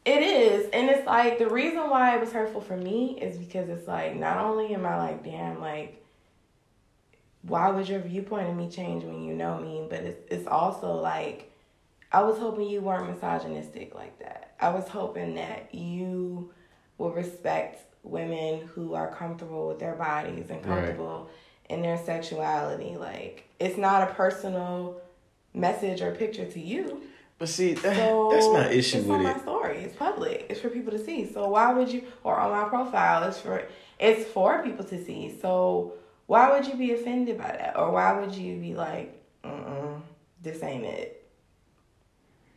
It 0.04 0.22
is, 0.22 0.70
and 0.72 0.88
it's 0.88 1.04
like 1.06 1.38
the 1.38 1.48
reason 1.48 1.90
why 1.90 2.14
it 2.14 2.20
was 2.20 2.30
hurtful 2.32 2.60
for 2.60 2.76
me 2.76 3.18
is 3.20 3.36
because 3.36 3.68
it's 3.68 3.88
like 3.88 4.14
not 4.14 4.36
only 4.38 4.72
am 4.74 4.86
I 4.86 4.96
like, 4.98 5.24
damn, 5.24 5.60
like, 5.60 6.00
why 7.42 7.70
would 7.70 7.88
your 7.88 8.00
viewpoint 8.00 8.48
of 8.48 8.56
me 8.56 8.68
change 8.70 9.02
when 9.02 9.24
you 9.24 9.34
know 9.34 9.58
me? 9.58 9.86
But 9.88 10.00
it's 10.00 10.32
it's 10.32 10.46
also 10.46 10.92
like, 10.94 11.50
I 12.12 12.22
was 12.22 12.38
hoping 12.38 12.68
you 12.68 12.80
weren't 12.82 13.08
misogynistic 13.08 13.94
like 13.96 14.18
that. 14.20 14.54
I 14.60 14.68
was 14.68 14.86
hoping 14.88 15.34
that 15.34 15.74
you 15.74 16.52
will 16.98 17.10
respect 17.10 17.82
women 18.04 18.66
who 18.68 18.94
are 18.94 19.12
comfortable 19.12 19.66
with 19.68 19.80
their 19.80 19.94
bodies 19.96 20.50
and 20.50 20.64
Right. 20.64 20.96
In 21.68 21.82
their 21.82 21.98
sexuality. 21.98 22.96
Like, 22.96 23.48
it's 23.58 23.76
not 23.76 24.08
a 24.08 24.14
personal 24.14 25.00
message 25.54 26.00
or 26.02 26.14
picture 26.14 26.44
to 26.44 26.60
you. 26.60 27.02
But 27.38 27.48
see, 27.48 27.74
that, 27.74 27.96
So 27.96 28.30
that's 28.32 28.48
my 28.48 28.68
issue 28.70 28.98
it's 28.98 29.06
with 29.06 29.16
on 29.16 29.20
it. 29.20 29.24
my 29.24 29.38
story. 29.38 29.78
It's 29.78 29.96
public. 29.96 30.46
It's 30.48 30.60
for 30.60 30.70
people 30.70 30.92
to 30.92 31.04
see. 31.04 31.30
So 31.30 31.48
why 31.48 31.72
would 31.72 31.90
you 31.90 32.02
or 32.24 32.38
on 32.38 32.50
my 32.50 32.68
profile 32.68 33.28
it's 33.28 33.38
for 33.38 33.62
it's 33.98 34.30
for 34.30 34.62
people 34.62 34.84
to 34.86 35.04
see. 35.04 35.36
So 35.40 35.94
why 36.26 36.50
would 36.50 36.66
you 36.66 36.76
be 36.76 36.92
offended 36.92 37.38
by 37.38 37.48
that? 37.48 37.76
Or 37.76 37.90
why 37.90 38.18
would 38.18 38.34
you 38.34 38.58
be 38.58 38.74
like, 38.74 39.22
mm 39.44 40.00
this 40.42 40.62
ain't 40.62 40.84
it? 40.84 41.28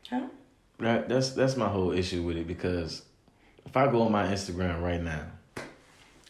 Huh? 0.09 0.27
That, 0.79 1.09
that's 1.09 1.31
that's 1.31 1.57
my 1.57 1.67
whole 1.67 1.91
issue 1.91 2.23
with 2.23 2.37
it 2.37 2.47
because 2.47 3.03
if 3.65 3.75
I 3.75 3.91
go 3.91 4.03
on 4.03 4.11
my 4.11 4.27
Instagram 4.27 4.81
right 4.81 5.01
now 5.01 5.25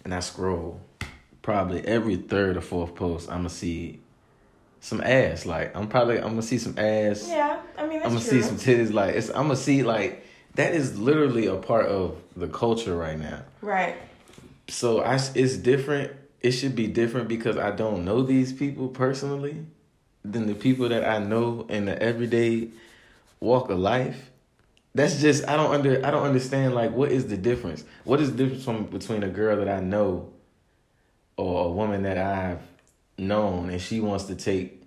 and 0.04 0.14
I 0.14 0.22
scroll, 0.22 0.80
probably 1.50 1.82
every 1.88 2.16
third 2.16 2.58
or 2.58 2.62
fourth 2.62 2.94
post, 2.94 3.28
I'm 3.28 3.38
gonna 3.38 3.50
see 3.50 4.00
some 4.82 5.02
ass. 5.02 5.48
Like 5.48 5.76
I'm 5.76 5.88
probably 5.88 6.18
I'm 6.18 6.30
gonna 6.30 6.44
see 6.44 6.60
some 6.60 6.78
ass. 6.78 7.28
Yeah, 7.28 7.60
I 7.76 7.88
mean 7.88 8.04
I'm 8.04 8.10
gonna 8.10 8.20
true. 8.20 8.40
see 8.40 8.44
some 8.44 8.58
titties. 8.58 8.94
Like 8.94 9.16
it's 9.16 9.30
I'm 9.30 9.48
gonna 9.48 9.56
see 9.56 9.82
like 9.82 10.24
that 10.54 10.76
is 10.76 11.00
literally 11.00 11.48
a 11.48 11.56
part 11.56 11.88
of 11.88 12.22
the 12.38 12.48
culture 12.48 12.96
right 12.96 13.18
now. 13.18 13.42
right. 13.64 13.96
So 14.68 15.02
I 15.02 15.16
it's 15.34 15.58
different. 15.58 16.12
It 16.40 16.52
should 16.52 16.76
be 16.76 16.86
different 16.86 17.28
because 17.28 17.58
I 17.58 17.72
don't 17.72 18.06
know 18.06 18.22
these 18.22 18.54
people 18.54 18.88
personally 18.88 19.66
than 20.24 20.46
the 20.46 20.54
people 20.54 20.88
that 20.90 21.04
I 21.04 21.18
know 21.18 21.66
in 21.68 21.86
the 21.86 22.00
everyday 22.00 22.68
walk 23.40 23.72
of 23.72 23.80
life. 23.80 24.30
That's 24.94 25.20
just 25.20 25.50
I 25.50 25.58
don't 25.58 25.74
under 25.74 26.06
I 26.06 26.12
don't 26.12 26.28
understand 26.28 26.76
like 26.76 26.92
what 26.92 27.12
is 27.12 27.26
the 27.26 27.38
difference? 27.38 27.86
What 28.04 28.22
is 28.22 28.36
the 28.36 28.38
difference 28.38 28.64
from, 28.64 28.86
between 28.86 29.24
a 29.24 29.30
girl 29.30 29.58
that 29.58 29.68
I 29.68 29.80
know 29.80 30.32
or 31.40 31.66
a 31.68 31.70
woman 31.72 32.04
that 32.04 32.18
I've 32.18 32.60
known 33.18 33.70
and 33.70 33.82
she 33.82 34.00
wants 34.02 34.26
to 34.26 34.36
take 34.36 34.84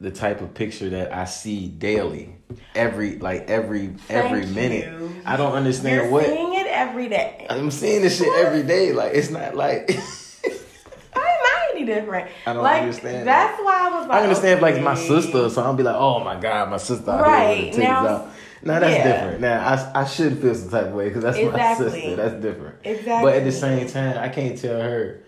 the 0.00 0.10
type 0.10 0.40
of 0.40 0.52
picture 0.54 0.90
that 0.90 1.14
I 1.14 1.26
see 1.26 1.68
daily, 1.68 2.34
every 2.74 3.18
like 3.18 3.48
every 3.48 3.94
every 4.08 4.42
Thank 4.42 4.56
minute. 4.56 4.92
you. 5.00 5.22
I 5.24 5.36
don't 5.36 5.52
understand 5.52 6.02
You're 6.02 6.10
what 6.10 6.26
seeing 6.26 6.54
it 6.54 6.66
every 6.66 7.08
day. 7.08 7.46
I'm 7.48 7.70
seeing 7.70 8.02
this 8.02 8.18
shit 8.18 8.26
every 8.44 8.64
day. 8.64 8.92
Like 8.92 9.12
it's 9.14 9.30
not 9.30 9.54
like 9.54 9.88
I 11.14 11.68
any 11.72 11.84
different? 11.86 12.28
I 12.46 12.52
don't 12.52 12.62
like, 12.64 12.82
understand 12.82 13.28
That's 13.28 13.58
why 13.62 13.88
I 13.88 13.98
was 14.00 14.08
like, 14.08 14.18
I 14.18 14.22
understand 14.24 14.56
if 14.56 14.62
like 14.62 14.82
my 14.82 14.96
sister, 14.96 15.48
so 15.48 15.62
I'll 15.62 15.74
be 15.74 15.84
like, 15.84 15.94
oh 15.96 16.18
my 16.24 16.40
god, 16.40 16.70
my 16.70 16.76
sister 16.78 17.06
Right, 17.12 17.56
here 17.56 17.66
with 17.66 17.76
the 17.76 17.82
titties 17.82 17.84
now- 17.84 18.06
out. 18.08 18.28
Now 18.64 18.78
that's 18.78 18.94
yeah. 18.96 19.12
different. 19.20 19.40
Now 19.40 19.68
I 19.94 20.02
I 20.02 20.04
should 20.06 20.38
feel 20.38 20.54
some 20.54 20.70
type 20.70 20.86
of 20.86 20.92
way 20.94 21.08
because 21.08 21.22
that's 21.22 21.36
my 21.38 21.74
sister. 21.78 22.14
That's 22.16 22.34
different. 22.42 22.76
Exactly. 22.84 23.30
But 23.30 23.36
at 23.38 23.44
the 23.44 23.50
same 23.52 23.88
time, 23.88 24.16
I 24.18 24.28
can't 24.28 24.56
tell 24.56 24.80
her, 24.80 25.20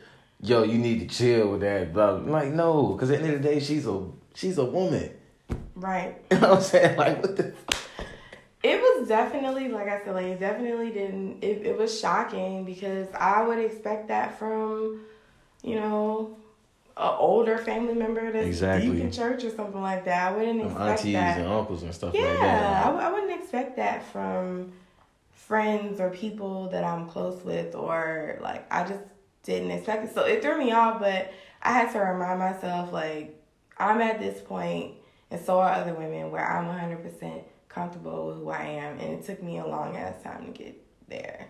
yo, 0.44 0.62
you 0.62 0.78
need 0.78 1.09
to 1.09 1.14
chill 1.14 1.52
with 1.52 1.61
that. 1.62 1.92
Blah. 1.92 2.18
blah. 2.18 2.33
Like 2.33 2.52
no, 2.52 2.92
because 2.92 3.11
at 3.11 3.20
the 3.20 3.26
end 3.26 3.35
of 3.37 3.42
the 3.42 3.48
day, 3.48 3.61
she's 3.61 3.87
a 3.87 4.07
she's 4.35 4.59
a 4.59 4.64
woman. 4.64 5.11
Right. 5.74 6.16
You 6.30 6.38
know 6.38 6.50
what 6.50 6.59
I'm 6.59 6.62
saying? 6.62 6.96
Like 6.98 7.22
what 7.22 7.37
the. 7.37 7.54
It 8.62 8.80
was 8.80 9.07
definitely, 9.09 9.68
like 9.68 9.88
I 9.88 10.02
said, 10.02 10.14
like 10.14 10.24
it 10.26 10.40
definitely 10.40 10.90
didn't. 10.90 11.44
It, 11.44 11.66
it 11.66 11.78
was 11.78 11.98
shocking 12.00 12.64
because 12.64 13.09
I 13.14 13.42
would 13.42 13.59
expect 13.59 14.09
that 14.09 14.38
from, 14.38 15.02
you 15.62 15.74
know, 15.74 16.35
an 16.96 17.14
older 17.18 17.59
family 17.59 17.92
member 17.92 18.33
that's 18.33 18.46
Exactly. 18.46 18.90
deep 18.90 19.00
in 19.00 19.12
church 19.12 19.44
or 19.44 19.50
something 19.50 19.83
like 19.83 20.07
that. 20.07 20.33
I 20.33 20.37
wouldn't 20.37 20.62
expect 20.62 20.80
aunties 21.00 21.12
that. 21.12 21.38
and 21.40 21.48
uncles 21.48 21.83
and 21.83 21.94
stuff 21.94 22.14
yeah, 22.14 22.22
like 22.22 22.40
that. 22.40 22.83
I, 22.83 22.87
w- 22.87 23.04
I 23.04 23.12
wouldn't 23.12 23.38
expect 23.38 23.76
that 23.76 24.07
from 24.11 24.72
friends 25.33 26.00
or 26.00 26.09
people 26.09 26.70
that 26.70 26.85
I'm 26.85 27.07
close 27.07 27.44
with, 27.44 27.74
or 27.74 28.38
like 28.40 28.64
I 28.72 28.88
just 28.88 29.02
didn't 29.44 29.70
expect 29.70 30.04
it. 30.07 30.14
So 30.14 30.24
it 30.24 30.42
threw 30.42 30.59
me 30.59 30.72
off, 30.72 31.00
but 31.00 31.33
I 31.62 31.72
had 31.72 31.92
to 31.92 31.98
remind 32.00 32.38
myself 32.40 32.92
like 32.92 33.40
I'm 33.78 34.00
at 34.00 34.18
this 34.20 34.40
point, 34.40 34.94
and 35.30 35.40
so 35.40 35.59
are 35.61 35.72
other 35.72 35.94
women, 35.94 36.30
where 36.30 36.44
I'm 36.44 36.66
100% 36.66 37.42
comfortable 37.68 38.28
with 38.28 38.37
who 38.37 38.50
I 38.50 38.62
am, 38.62 38.98
and 39.00 39.14
it 39.14 39.24
took 39.24 39.42
me 39.42 39.59
a 39.59 39.66
long 39.66 39.96
ass 39.96 40.22
time 40.22 40.46
to 40.46 40.50
get 40.52 40.80
there. 41.09 41.48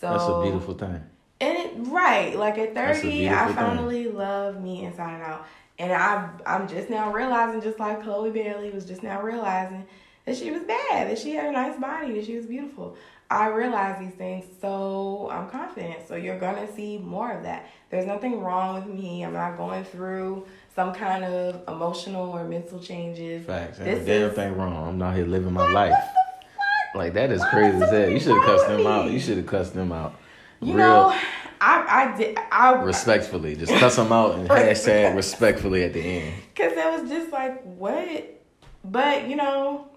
So 0.00 0.10
That's 0.10 0.24
a 0.24 0.42
beautiful 0.42 0.74
thing. 0.74 1.02
and 1.40 1.58
it, 1.58 1.72
right, 1.90 2.36
like 2.36 2.58
at 2.58 2.74
30, 2.74 2.78
I 2.78 3.00
beautiful 3.00 3.46
thing. 3.46 3.54
finally 3.56 4.08
love 4.08 4.62
me 4.62 4.84
inside 4.84 5.14
and 5.14 5.22
out. 5.22 5.46
And 5.78 5.92
I, 5.92 6.30
I'm 6.46 6.68
just 6.68 6.88
now 6.90 7.12
realizing, 7.12 7.60
just 7.60 7.80
like 7.80 8.02
Chloe 8.04 8.30
Bailey 8.30 8.70
was 8.70 8.84
just 8.84 9.02
now 9.02 9.20
realizing 9.20 9.84
that 10.24 10.36
she 10.36 10.52
was 10.52 10.62
bad, 10.62 11.10
that 11.10 11.18
she 11.18 11.32
had 11.32 11.46
a 11.46 11.52
nice 11.52 11.76
body, 11.80 12.12
that 12.12 12.24
she 12.26 12.36
was 12.36 12.46
beautiful. 12.46 12.96
I 13.30 13.48
realize 13.48 13.98
these 13.98 14.14
things, 14.14 14.44
so 14.60 15.28
I'm 15.32 15.48
confident. 15.48 16.06
So 16.06 16.14
you're 16.14 16.38
gonna 16.38 16.70
see 16.74 16.98
more 16.98 17.32
of 17.32 17.42
that. 17.44 17.68
There's 17.90 18.06
nothing 18.06 18.40
wrong 18.40 18.74
with 18.74 18.86
me. 18.86 19.24
I'm 19.24 19.32
not 19.32 19.56
going 19.56 19.84
through 19.84 20.46
some 20.74 20.92
kind 20.92 21.24
of 21.24 21.62
emotional 21.68 22.30
or 22.30 22.44
mental 22.44 22.78
changes. 22.80 23.46
Facts. 23.46 23.78
This 23.78 24.02
a 24.02 24.04
damn 24.04 24.22
is- 24.30 24.34
thing 24.34 24.56
wrong. 24.56 24.88
I'm 24.88 24.98
not 24.98 25.16
here 25.16 25.26
living 25.26 25.52
my 25.52 25.62
Like, 25.62 25.90
life. 25.90 25.92
what 25.92 26.00
the 26.40 26.46
fuck? 26.56 26.94
Like 26.96 27.14
that 27.14 27.30
is 27.32 27.40
Why 27.40 27.50
crazy 27.50 27.82
as 27.82 27.90
hell. 27.90 28.08
You 28.10 28.20
should 28.20 28.34
have 28.36 28.44
cussed 28.44 28.68
them 28.68 28.86
out. 28.86 29.10
You 29.10 29.20
should 29.20 29.36
have 29.38 29.46
cussed 29.46 29.74
them 29.74 29.92
out. 29.92 30.14
You 30.60 30.74
Real 30.74 30.86
know, 30.86 31.18
I, 31.60 32.12
I 32.14 32.16
did, 32.16 32.38
I 32.52 32.72
respectfully. 32.82 33.56
Just 33.56 33.72
cuss 33.74 33.96
them 33.96 34.12
out 34.12 34.34
and 34.36 34.48
hashtag 34.50 35.14
respectfully 35.14 35.82
at 35.84 35.92
the 35.92 36.00
end. 36.00 36.34
Cause 36.54 36.72
it 36.72 37.00
was 37.02 37.10
just 37.10 37.32
like, 37.32 37.62
what? 37.62 38.40
But 38.84 39.28
you 39.28 39.36
know, 39.36 39.88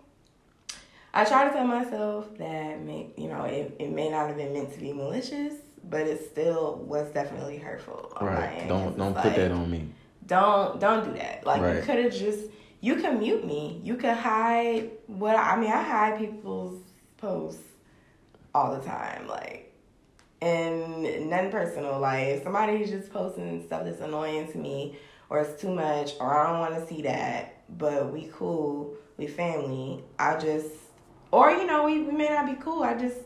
I 1.18 1.26
try 1.26 1.48
to 1.48 1.54
tell 1.54 1.66
myself 1.66 2.38
that 2.38 2.80
may, 2.82 3.08
you 3.18 3.28
know 3.28 3.44
it, 3.46 3.76
it 3.80 3.90
may 3.92 4.10
not 4.10 4.28
have 4.28 4.38
been 4.38 4.54
meant 4.54 4.72
to 4.74 4.80
be 4.80 4.94
malicious, 4.94 5.54
but 5.84 6.02
it 6.02 6.30
still 6.32 6.76
was 6.88 7.10
definitely 7.12 7.58
hurtful. 7.58 8.14
on 8.18 8.26
my 8.28 8.34
Right. 8.34 8.58
end, 8.60 8.70
Don't 8.70 8.98
don't 8.98 9.16
put 9.16 9.26
like, 9.26 9.36
that 9.36 9.52
on 9.52 9.72
me. 9.72 9.90
Don't 10.28 10.80
don't 10.80 11.06
do 11.06 11.14
that. 11.18 11.46
Like 11.46 11.62
you 11.76 11.82
could 11.82 12.04
have 12.04 12.14
just 12.14 12.52
you 12.82 12.98
can 12.98 13.18
mute 13.20 13.46
me. 13.46 13.82
You 13.84 13.96
can 13.96 14.16
hide 14.16 14.92
what 15.08 15.36
I 15.36 15.58
mean. 15.60 15.72
I 15.72 15.82
hide 15.82 16.20
people's 16.20 16.84
posts 17.18 17.64
all 18.54 18.76
the 18.78 18.86
time. 18.86 19.28
Like 19.28 19.74
and 20.40 21.30
nothing 21.32 21.50
personal. 21.52 22.00
Like 22.00 22.28
if 22.28 22.44
somebody's 22.44 22.92
just 22.92 23.12
posting 23.12 23.66
stuff 23.66 23.86
that's 23.86 24.02
annoying 24.02 24.52
to 24.52 24.58
me 24.60 24.98
or 25.32 25.40
it's 25.42 25.60
too 25.60 25.74
much 25.74 26.12
or 26.20 26.32
I 26.38 26.52
don't 26.52 26.60
want 26.60 26.76
to 26.76 26.86
see 26.94 27.02
that, 27.02 27.64
but 27.78 28.14
we 28.14 28.30
cool, 28.32 28.94
we 29.18 29.26
family. 29.26 30.04
I 30.20 30.38
just 30.38 30.70
or 31.32 31.52
you 31.52 31.66
know 31.66 31.86
we, 31.86 32.02
we 32.02 32.12
may 32.12 32.30
not 32.30 32.46
be 32.46 32.56
cool. 32.62 32.84
I 32.84 32.98
just 32.98 33.18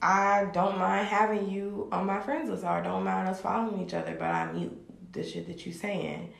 I 0.00 0.46
don't 0.52 0.78
mind 0.78 1.06
having 1.06 1.50
you 1.50 1.88
on 1.90 2.06
my 2.06 2.20
friends 2.20 2.50
list 2.50 2.64
or 2.64 2.68
I 2.68 2.80
don't 2.80 3.04
mind 3.04 3.28
us 3.28 3.40
following 3.40 3.84
each 3.84 3.94
other, 3.94 4.14
but 4.18 4.26
I 4.26 4.50
mute 4.52 5.12
the 5.12 5.24
shit 5.24 5.46
that 5.48 5.66
you're 5.66 5.74
saying. 5.74 6.32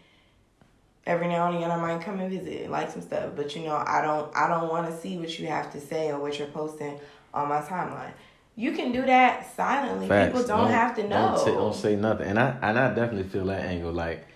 Every 1.06 1.28
now 1.28 1.48
and 1.48 1.56
again 1.56 1.70
I 1.70 1.76
might 1.76 2.04
come 2.04 2.20
and 2.20 2.30
visit, 2.30 2.70
like 2.70 2.90
some 2.90 3.00
stuff. 3.00 3.32
But 3.34 3.54
you 3.56 3.64
know, 3.64 3.76
I 3.76 4.00
don't 4.02 4.34
I 4.36 4.48
don't 4.48 4.68
wanna 4.68 4.96
see 4.96 5.18
what 5.18 5.38
you 5.38 5.46
have 5.48 5.72
to 5.72 5.80
say 5.80 6.10
or 6.10 6.18
what 6.18 6.38
you're 6.38 6.48
posting 6.48 6.98
on 7.32 7.48
my 7.48 7.60
timeline. 7.60 8.12
You 8.56 8.72
can 8.72 8.92
do 8.92 9.06
that 9.06 9.54
silently. 9.54 10.08
Facts. 10.08 10.32
People 10.32 10.46
don't, 10.48 10.68
have 10.68 10.96
to 10.96 11.04
know. 11.04 11.34
Don't, 11.36 11.44
say, 11.44 11.52
don't 11.52 11.74
say 11.74 11.96
nothing. 11.96 12.26
And 12.26 12.38
I 12.38 12.56
and 12.60 12.78
I 12.78 12.88
definitely 12.88 13.28
feel 13.28 13.46
that 13.46 13.64
angle. 13.64 13.92
Like 13.92 14.26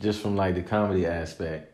just 0.00 0.20
from 0.20 0.36
like 0.36 0.54
the 0.54 0.62
comedy 0.62 1.06
aspect. 1.06 1.72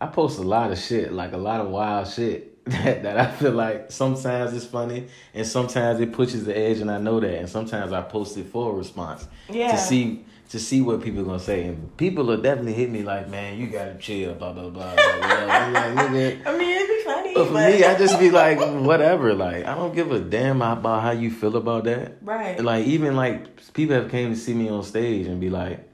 I 0.00 0.06
post 0.06 0.38
a 0.38 0.42
lot 0.42 0.70
of 0.70 0.78
shit, 0.78 1.12
like 1.12 1.32
a 1.32 1.38
lot 1.38 1.60
of 1.60 1.68
wild 1.68 2.08
shit 2.08 2.53
that, 2.70 3.02
that 3.02 3.18
I 3.18 3.30
feel 3.30 3.52
like 3.52 3.92
sometimes 3.92 4.54
it's 4.54 4.64
funny 4.64 5.06
and 5.34 5.46
sometimes 5.46 6.00
it 6.00 6.12
pushes 6.12 6.44
the 6.46 6.56
edge 6.56 6.78
and 6.80 6.90
I 6.90 6.98
know 6.98 7.20
that 7.20 7.38
and 7.38 7.48
sometimes 7.48 7.92
I 7.92 8.00
post 8.00 8.38
it 8.38 8.46
for 8.46 8.72
a 8.72 8.74
response. 8.74 9.26
Yeah. 9.50 9.72
To 9.72 9.76
see 9.78 10.24
to 10.50 10.58
see 10.58 10.80
what 10.80 11.02
people 11.02 11.20
are 11.20 11.24
gonna 11.24 11.40
say. 11.40 11.64
And 11.64 11.94
people 11.96 12.30
are 12.30 12.36
definitely 12.36 12.74
hit 12.74 12.90
me 12.90 13.02
like, 13.02 13.28
man, 13.28 13.58
you 13.58 13.66
gotta 13.66 13.96
chill, 13.96 14.34
blah 14.34 14.52
blah 14.52 14.70
blah 14.70 14.94
blah 14.94 15.04
like, 15.04 15.94
nigga. 15.94 16.42
I 16.46 16.56
mean 16.56 16.70
it'd 16.70 16.88
be 16.88 17.02
funny. 17.04 17.34
But 17.34 17.46
for 17.48 17.52
but- 17.52 17.72
me, 17.72 17.84
I 17.84 17.98
just 17.98 18.18
be 18.18 18.30
like, 18.30 18.58
whatever. 18.58 19.34
Like, 19.34 19.66
I 19.66 19.74
don't 19.74 19.94
give 19.94 20.10
a 20.12 20.20
damn 20.20 20.62
about 20.62 21.02
how 21.02 21.10
you 21.10 21.30
feel 21.30 21.56
about 21.56 21.84
that. 21.84 22.18
Right. 22.22 22.62
Like, 22.62 22.86
even 22.86 23.16
like 23.16 23.72
people 23.74 23.96
have 23.96 24.10
came 24.10 24.30
to 24.32 24.36
see 24.38 24.54
me 24.54 24.68
on 24.68 24.82
stage 24.84 25.26
and 25.26 25.40
be 25.40 25.50
like, 25.50 25.86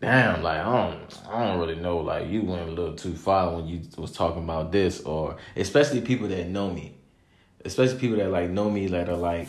damn, 0.00 0.42
like 0.42 0.60
I 0.60 0.64
don't, 0.64 1.18
I 1.28 1.46
don't 1.46 1.58
really 1.60 1.76
know. 1.76 1.98
Like, 1.98 2.28
you 2.28 2.42
went 2.42 2.68
a 2.68 2.72
little 2.72 2.94
too 2.94 3.14
far 3.14 3.54
when 3.54 3.66
you 3.66 3.82
was 3.96 4.12
talking 4.12 4.44
about 4.44 4.72
this, 4.72 5.00
or 5.00 5.36
especially 5.56 6.00
people 6.00 6.28
that 6.28 6.48
know 6.48 6.70
me, 6.70 6.94
especially 7.64 7.98
people 7.98 8.16
that 8.18 8.30
like 8.30 8.50
know 8.50 8.70
me 8.70 8.86
that 8.88 9.08
are 9.08 9.16
like, 9.16 9.48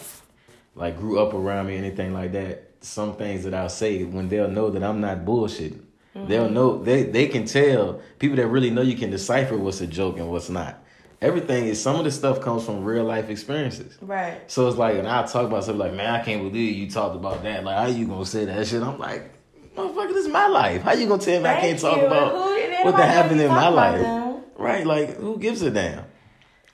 like 0.75 0.97
grew 0.97 1.19
up 1.19 1.33
around 1.33 1.67
me, 1.67 1.77
anything 1.77 2.13
like 2.13 2.31
that. 2.33 2.67
Some 2.83 3.15
things 3.15 3.43
that 3.43 3.53
I'll 3.53 3.69
say 3.69 4.03
when 4.03 4.27
they'll 4.27 4.49
know 4.49 4.71
that 4.71 4.83
I'm 4.83 5.01
not 5.01 5.23
bullshitting. 5.23 5.83
They'll 6.13 6.45
mm-hmm. 6.45 6.53
know 6.53 6.83
they 6.83 7.03
they 7.03 7.27
can 7.27 7.45
tell 7.45 8.01
people 8.19 8.35
that 8.37 8.47
really 8.47 8.69
know 8.69 8.81
you 8.81 8.97
can 8.97 9.11
decipher 9.11 9.57
what's 9.57 9.79
a 9.81 9.87
joke 9.87 10.17
and 10.17 10.29
what's 10.29 10.49
not. 10.49 10.83
Everything 11.21 11.67
is 11.67 11.81
some 11.81 11.95
of 11.95 12.03
the 12.03 12.11
stuff 12.11 12.41
comes 12.41 12.65
from 12.65 12.83
real 12.83 13.03
life 13.03 13.29
experiences. 13.29 13.95
Right. 14.01 14.41
So 14.47 14.67
it's 14.67 14.77
like, 14.77 14.95
and 14.95 15.07
I 15.07 15.25
talk 15.27 15.45
about 15.45 15.63
something 15.63 15.79
like, 15.79 15.93
man, 15.93 16.13
I 16.13 16.23
can't 16.23 16.41
believe 16.41 16.75
you 16.75 16.89
talked 16.89 17.15
about 17.15 17.43
that. 17.43 17.63
Like, 17.63 17.77
how 17.77 17.85
you 17.85 18.07
gonna 18.07 18.25
say 18.25 18.45
that 18.45 18.67
shit? 18.67 18.81
I'm 18.81 18.97
like, 18.97 19.31
motherfucker, 19.75 20.09
this 20.13 20.25
is 20.25 20.31
my 20.31 20.47
life. 20.47 20.81
How 20.81 20.93
you 20.93 21.07
gonna 21.07 21.21
tell 21.21 21.41
me 21.41 21.49
I 21.49 21.59
can't 21.59 21.79
talk 21.79 21.97
you. 21.97 22.05
about 22.05 22.31
Who- 22.33 22.83
what 22.85 22.97
that 22.97 23.09
happened 23.13 23.41
in 23.41 23.49
my 23.49 23.67
life? 23.69 24.01
them. 24.01 24.41
Right? 24.57 24.85
Like, 24.85 25.17
who 25.17 25.37
gives 25.37 25.61
a 25.61 25.71
damn? 25.71 26.03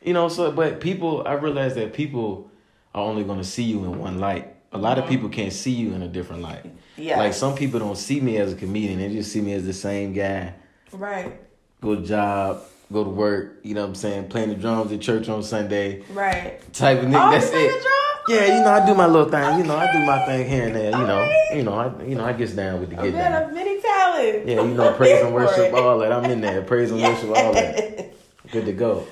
You 0.04 0.14
know. 0.14 0.28
So, 0.30 0.52
but 0.52 0.80
people, 0.80 1.24
I 1.28 1.34
realize 1.34 1.76
that 1.76 1.94
people 1.94 2.50
are 2.94 3.04
only 3.04 3.24
gonna 3.24 3.44
see 3.44 3.64
you 3.64 3.84
in 3.86 4.00
one 4.00 4.20
light. 4.20 4.54
A 4.74 4.78
lot 4.78 4.98
of 5.00 5.08
people 5.08 5.30
can't 5.30 5.54
see 5.54 5.72
you 5.72 5.94
in 5.94 6.02
a 6.02 6.08
different 6.08 6.42
light. 6.42 6.66
Yeah. 6.98 7.18
Like 7.20 7.34
some 7.34 7.56
people 7.56 7.80
don't 7.80 7.98
see 7.98 8.20
me 8.20 8.38
as 8.38 8.52
a 8.54 8.56
comedian; 8.56 9.00
they 9.00 9.10
just 9.10 9.32
see 9.32 9.42
me 9.42 9.54
as 9.54 9.66
the 9.66 9.74
same 9.74 10.14
guy 10.14 10.54
Right. 10.92 11.40
go 11.82 11.96
to 11.96 12.02
job, 12.02 12.62
go 12.92 13.04
to 13.04 13.10
work, 13.10 13.60
you 13.64 13.74
know 13.76 13.82
what 13.82 13.88
I'm 13.90 13.96
saying, 13.96 14.28
playing 14.30 14.50
the 14.50 14.56
drums 14.56 14.92
at 14.92 15.00
church 15.02 15.30
on 15.30 15.44
Sunday, 15.44 16.04
Right. 16.14 16.60
type 16.74 17.00
of 17.00 17.06
nigga. 17.06 17.28
Oh, 17.28 17.32
That's 17.32 17.50
it. 17.54 17.84
Yeah, 18.28 18.58
you 18.58 18.64
know, 18.64 18.72
I 18.74 18.86
do 18.86 18.94
my 18.94 19.06
little 19.06 19.30
thing. 19.30 19.60
You 19.60 19.64
know, 19.64 19.78
I 19.78 19.92
do 19.92 20.06
my 20.06 20.26
thing 20.26 20.50
here 20.50 20.68
and 20.68 20.76
there. 20.76 20.92
You 20.92 21.08
know, 21.08 21.32
you 21.54 21.64
know, 21.64 21.74
I 21.74 22.04
you 22.04 22.16
know, 22.16 22.26
I 22.26 22.34
gets 22.34 22.54
down 22.54 22.80
with 22.82 22.90
the 22.90 22.98
get 22.98 23.12
down. 23.14 23.44
of 23.44 23.54
many 23.54 23.82
talents. 23.82 24.48
Yeah, 24.48 24.62
you 24.64 24.74
know, 24.74 24.94
praise 24.94 25.24
and 25.24 25.34
worship, 25.34 25.74
all 25.74 26.00
that. 26.00 26.12
I'm 26.12 26.26
in 26.26 26.42
there, 26.42 26.62
praise 26.62 26.92
and 26.92 27.02
worship, 27.02 27.30
all 27.30 27.54
that. 27.54 28.14
Good 28.52 28.66
to 28.66 28.74
go. 28.74 29.08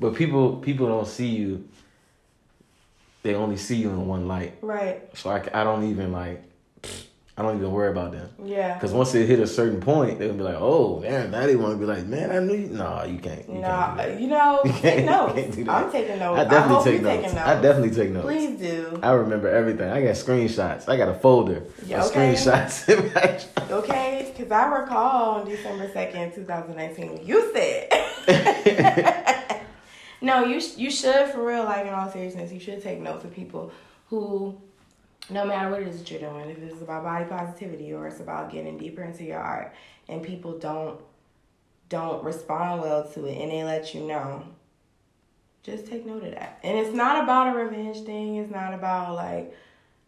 But 0.00 0.14
people, 0.14 0.56
people 0.56 0.86
don't 0.86 1.06
see 1.06 1.28
you. 1.28 1.68
They 3.22 3.34
only 3.34 3.56
see 3.56 3.76
you 3.76 3.90
in 3.90 4.06
one 4.06 4.28
light. 4.28 4.58
Right. 4.62 5.02
So 5.16 5.30
I, 5.30 5.42
I 5.52 5.64
don't 5.64 5.90
even 5.90 6.12
like, 6.12 6.42
I 7.38 7.42
don't 7.42 7.56
even 7.56 7.70
worry 7.70 7.90
about 7.90 8.10
them. 8.10 8.28
Yeah. 8.44 8.74
Because 8.74 8.92
once 8.92 9.14
it 9.14 9.28
hit 9.28 9.38
a 9.38 9.46
certain 9.46 9.80
point, 9.80 10.18
they're 10.18 10.26
gonna 10.26 10.38
be 10.38 10.44
like, 10.44 10.56
"Oh, 10.58 11.00
damn!" 11.00 11.30
Now 11.30 11.46
they 11.46 11.54
want 11.54 11.74
to 11.74 11.78
be 11.78 11.84
like, 11.86 12.04
"Man, 12.04 12.32
I 12.32 12.40
knew." 12.40 12.54
You. 12.54 12.66
No, 12.70 13.04
you 13.04 13.18
can't. 13.18 13.48
You 13.48 13.60
Nah, 13.60 13.94
can't 13.94 14.20
you 14.20 14.26
know, 14.26 14.60
You 14.64 14.72
take 14.72 14.82
can't- 14.82 14.98
you 15.00 15.06
notes. 15.06 15.34
can't 15.34 15.52
do 15.54 15.64
that. 15.64 15.70
I'm 15.84 15.92
taking 15.92 16.18
notes. 16.18 16.40
I 16.40 16.44
definitely 16.44 16.74
hope 16.74 16.84
take 16.84 17.02
notes. 17.02 17.22
notes. 17.34 17.46
I 17.46 17.60
definitely 17.62 17.90
take 17.96 18.10
notes. 18.10 18.26
Please 18.26 18.58
do. 18.58 18.98
I 19.04 19.12
remember 19.12 19.48
everything. 19.48 19.88
I 19.88 20.02
got 20.02 20.14
screenshots. 20.16 20.88
I 20.88 20.96
got 20.96 21.08
a 21.08 21.14
folder 21.14 21.62
Yeah, 21.86 22.00
of 22.00 22.06
okay. 22.10 22.34
screenshots. 22.34 23.46
Okay? 23.70 24.32
Because 24.36 24.50
I 24.50 24.66
recall 24.80 25.40
on 25.40 25.46
December 25.48 25.88
2nd, 25.88 26.34
2019, 26.34 27.20
you 27.24 27.52
said. 27.52 27.88
no, 30.22 30.44
you, 30.44 30.60
you 30.76 30.90
should, 30.90 31.28
for 31.28 31.44
real, 31.46 31.64
like 31.64 31.86
in 31.86 31.92
all 31.92 32.10
seriousness, 32.10 32.50
you 32.50 32.58
should 32.60 32.82
take 32.82 32.98
notes 33.00 33.24
of 33.24 33.32
people 33.32 33.70
who, 34.06 34.58
no 35.30 35.44
matter 35.44 35.70
what 35.70 35.82
it 35.82 35.88
is 35.88 35.98
that 35.98 36.10
you're 36.10 36.20
doing, 36.20 36.50
if 36.50 36.58
it's 36.58 36.80
about 36.82 37.04
body 37.04 37.24
positivity 37.26 37.92
or 37.92 38.06
it's 38.06 38.20
about 38.20 38.50
getting 38.50 38.78
deeper 38.78 39.02
into 39.02 39.24
your 39.24 39.40
art, 39.40 39.74
and 40.08 40.22
people 40.22 40.58
don't 40.58 41.00
don't 41.88 42.22
respond 42.22 42.82
well 42.82 43.02
to 43.08 43.24
it 43.24 43.40
and 43.40 43.50
they 43.50 43.64
let 43.64 43.94
you 43.94 44.02
know 44.02 44.44
just 45.62 45.86
take 45.86 46.04
note 46.06 46.22
of 46.24 46.30
that. 46.32 46.58
And 46.62 46.76
it's 46.78 46.94
not 46.94 47.22
about 47.24 47.54
a 47.54 47.58
revenge 47.58 48.04
thing. 48.04 48.36
It's 48.36 48.50
not 48.50 48.74
about 48.74 49.14
like 49.14 49.54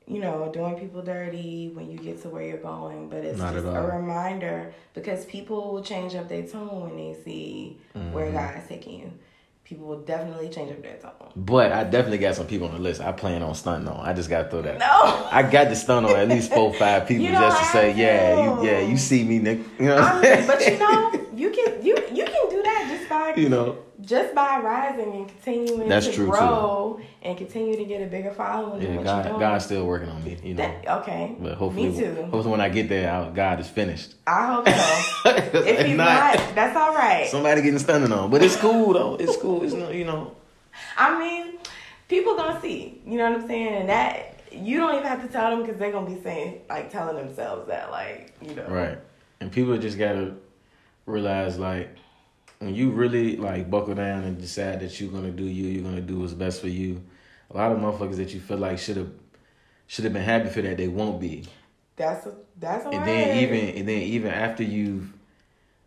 you 0.06 0.18
know 0.18 0.50
doing 0.52 0.74
people 0.78 1.02
dirty 1.02 1.70
when 1.72 1.90
you 1.90 1.96
get 1.98 2.20
to 2.22 2.28
where 2.28 2.42
you're 2.42 2.56
going 2.58 3.08
but 3.08 3.18
it's 3.24 3.38
Not 3.38 3.52
just 3.52 3.66
a 3.66 3.80
reminder 3.80 4.74
because 4.92 5.24
people 5.26 5.72
will 5.72 5.84
change 5.84 6.14
up 6.16 6.28
their 6.28 6.42
tone 6.42 6.80
when 6.80 6.96
they 6.96 7.16
see 7.22 7.78
where 8.10 8.26
Mm-hmm. 8.26 8.34
god 8.36 8.58
is 8.58 8.66
taking 8.68 8.98
you 9.00 9.12
people 9.70 9.86
will 9.86 10.00
definitely 10.00 10.48
change 10.48 10.72
up 10.72 10.82
their 10.82 10.96
tone 10.96 11.12
but 11.36 11.70
I 11.70 11.84
definitely 11.84 12.18
got 12.18 12.34
some 12.34 12.48
people 12.48 12.66
on 12.66 12.74
the 12.74 12.80
list. 12.80 13.00
I 13.00 13.12
plan 13.12 13.40
on 13.40 13.54
stunting 13.54 13.86
on. 13.86 14.04
I 14.04 14.12
just 14.12 14.28
got 14.28 14.42
to 14.42 14.50
throw 14.50 14.62
that. 14.62 14.80
no 14.80 15.28
I 15.30 15.44
got 15.44 15.66
to 15.68 15.76
stun 15.76 16.04
on 16.04 16.10
at 16.16 16.26
least 16.26 16.52
four, 16.52 16.74
five 16.82 17.06
people 17.06 17.28
just 17.28 17.56
to 17.56 17.64
say, 17.66 17.90
have 17.90 17.96
yeah, 17.96 18.42
you, 18.42 18.66
yeah, 18.68 18.80
you 18.80 18.96
see 18.96 19.22
me, 19.22 19.38
Nick. 19.38 19.60
You 19.78 19.86
know, 19.86 19.96
I'm 19.96 20.24
I'm- 20.24 20.46
but 20.48 20.60
you 20.66 20.76
know 20.76 21.12
you 21.36 21.50
can 21.50 21.86
you 21.86 21.94
you 22.12 22.24
can 22.24 22.50
do 22.50 22.62
that 22.64 22.69
just 22.90 23.08
by 23.08 23.34
you 23.36 23.48
know, 23.48 23.78
just 24.00 24.34
by 24.34 24.60
rising 24.60 25.12
and 25.12 25.28
continuing 25.28 25.88
That's 25.88 26.06
to 26.06 26.12
true, 26.12 26.26
too. 26.26 26.30
grow 26.32 27.00
and 27.22 27.36
continue 27.38 27.76
to 27.76 27.84
get 27.84 28.02
a 28.02 28.06
bigger 28.06 28.30
following 28.32 28.82
yeah, 28.82 28.96
what 28.96 29.04
God, 29.04 29.16
you're 29.16 29.32
doing. 29.32 29.40
God's 29.40 29.64
still 29.64 29.86
working 29.86 30.08
on 30.08 30.24
me. 30.24 30.36
You 30.42 30.54
know, 30.54 30.62
That- 30.62 31.00
okay. 31.02 31.36
but 31.38 31.54
hopefully, 31.54 31.90
Me 31.90 31.98
too. 31.98 32.14
hopefully 32.22 32.50
when 32.50 32.60
I 32.60 32.68
get 32.68 32.88
there, 32.88 33.10
I'll- 33.12 33.30
God 33.32 33.60
is 33.60 33.68
finished. 33.68 34.14
I 34.26 34.46
hope 34.46 34.68
so. 34.68 35.30
if 35.60 35.86
he's 35.86 35.96
not, 35.96 36.34
that's 36.54 36.76
all 36.76 36.94
right. 36.94 37.28
somebody 37.28 37.62
getting 37.62 37.78
stunning 37.78 38.12
on. 38.12 38.30
But 38.30 38.42
it's 38.42 38.56
cool 38.56 38.92
though. 38.92 39.16
It's 39.16 39.36
cool. 39.36 39.62
It's 39.62 39.74
no, 39.74 39.90
you 39.90 40.04
know. 40.04 40.34
I 40.96 41.18
mean, 41.18 41.58
people 42.08 42.36
gonna 42.36 42.60
see. 42.60 43.00
You 43.06 43.18
know 43.18 43.30
what 43.30 43.42
I'm 43.42 43.46
saying? 43.46 43.74
And 43.74 43.88
that 43.88 44.40
you 44.52 44.78
don't 44.78 44.94
even 44.94 45.06
have 45.06 45.22
to 45.22 45.28
tell 45.28 45.50
them 45.50 45.62
because 45.62 45.78
they're 45.78 45.92
gonna 45.92 46.08
be 46.10 46.20
saying 46.22 46.62
like 46.68 46.90
telling 46.90 47.16
themselves 47.16 47.68
that 47.68 47.90
like 47.90 48.32
you 48.42 48.54
know. 48.54 48.66
Right. 48.66 48.98
And 49.40 49.50
people 49.52 49.76
just 49.78 49.98
gotta 49.98 50.34
realize 51.06 51.58
like 51.58 51.88
when 52.60 52.74
you 52.74 52.90
really 52.90 53.36
like 53.36 53.70
buckle 53.70 53.94
down 53.94 54.22
and 54.22 54.38
decide 54.38 54.80
that 54.80 55.00
you're 55.00 55.10
gonna 55.10 55.30
do 55.30 55.44
you, 55.44 55.66
you're 55.66 55.82
gonna 55.82 56.00
do 56.00 56.20
what's 56.20 56.34
best 56.34 56.60
for 56.60 56.68
you. 56.68 57.02
A 57.50 57.56
lot 57.56 57.72
of 57.72 57.78
motherfuckers 57.78 58.16
that 58.16 58.32
you 58.32 58.40
feel 58.40 58.58
like 58.58 58.78
should 58.78 58.96
have 58.96 59.10
should 59.86 60.04
have 60.04 60.12
been 60.12 60.22
happy 60.22 60.50
for 60.50 60.62
that, 60.62 60.76
they 60.76 60.86
won't 60.86 61.20
be. 61.20 61.44
That's 61.96 62.26
a, 62.26 62.34
that's 62.58 62.84
a 62.84 62.90
and 62.90 63.06
then 63.06 63.38
even 63.38 63.76
and 63.76 63.88
then 63.88 64.02
even 64.02 64.30
after 64.30 64.62
you've 64.62 65.12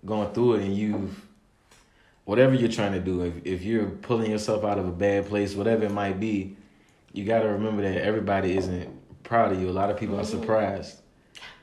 gone 0.05 0.33
through 0.33 0.55
it 0.55 0.63
and 0.63 0.75
you've 0.75 1.21
whatever 2.25 2.55
you're 2.55 2.71
trying 2.71 2.93
to 2.93 2.99
do, 2.99 3.21
if 3.21 3.45
if 3.45 3.63
you're 3.63 3.89
pulling 3.89 4.31
yourself 4.31 4.63
out 4.63 4.79
of 4.79 4.87
a 4.87 4.91
bad 4.91 5.27
place, 5.27 5.53
whatever 5.53 5.85
it 5.85 5.91
might 5.91 6.19
be, 6.19 6.57
you 7.13 7.23
got 7.23 7.41
to 7.43 7.49
remember 7.49 7.83
that 7.83 8.01
everybody 8.01 8.57
isn't 8.57 9.23
proud 9.23 9.51
of 9.51 9.61
you. 9.61 9.69
A 9.69 9.71
lot 9.71 9.91
of 9.91 9.97
people 9.97 10.15
mm-hmm. 10.15 10.23
are 10.23 10.41
surprised. 10.41 10.97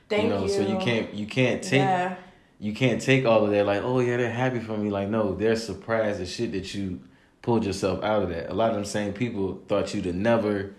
Thank 0.07 0.23
you 0.23 0.29
know, 0.29 0.43
you. 0.43 0.49
so 0.49 0.61
you 0.61 0.77
can't 0.77 1.13
you 1.13 1.25
can't 1.25 1.61
take 1.61 1.81
yeah. 1.81 2.15
You 2.61 2.73
can't 2.73 3.01
take 3.01 3.25
all 3.25 3.43
of 3.43 3.49
that 3.49 3.65
like, 3.65 3.81
oh 3.81 3.99
yeah, 3.99 4.17
they're 4.17 4.31
happy 4.31 4.59
for 4.59 4.77
me. 4.77 4.91
Like, 4.91 5.09
no, 5.09 5.33
they're 5.33 5.55
surprised 5.55 6.19
the 6.19 6.27
shit 6.27 6.51
that 6.51 6.75
you 6.75 7.01
pulled 7.41 7.65
yourself 7.65 8.03
out 8.03 8.21
of 8.21 8.29
that. 8.29 8.51
A 8.51 8.53
lot 8.53 8.69
of 8.69 8.75
them 8.75 8.85
same 8.85 9.13
people 9.13 9.59
thought 9.67 9.95
you'd 9.95 10.05
have 10.05 10.13
never 10.13 10.71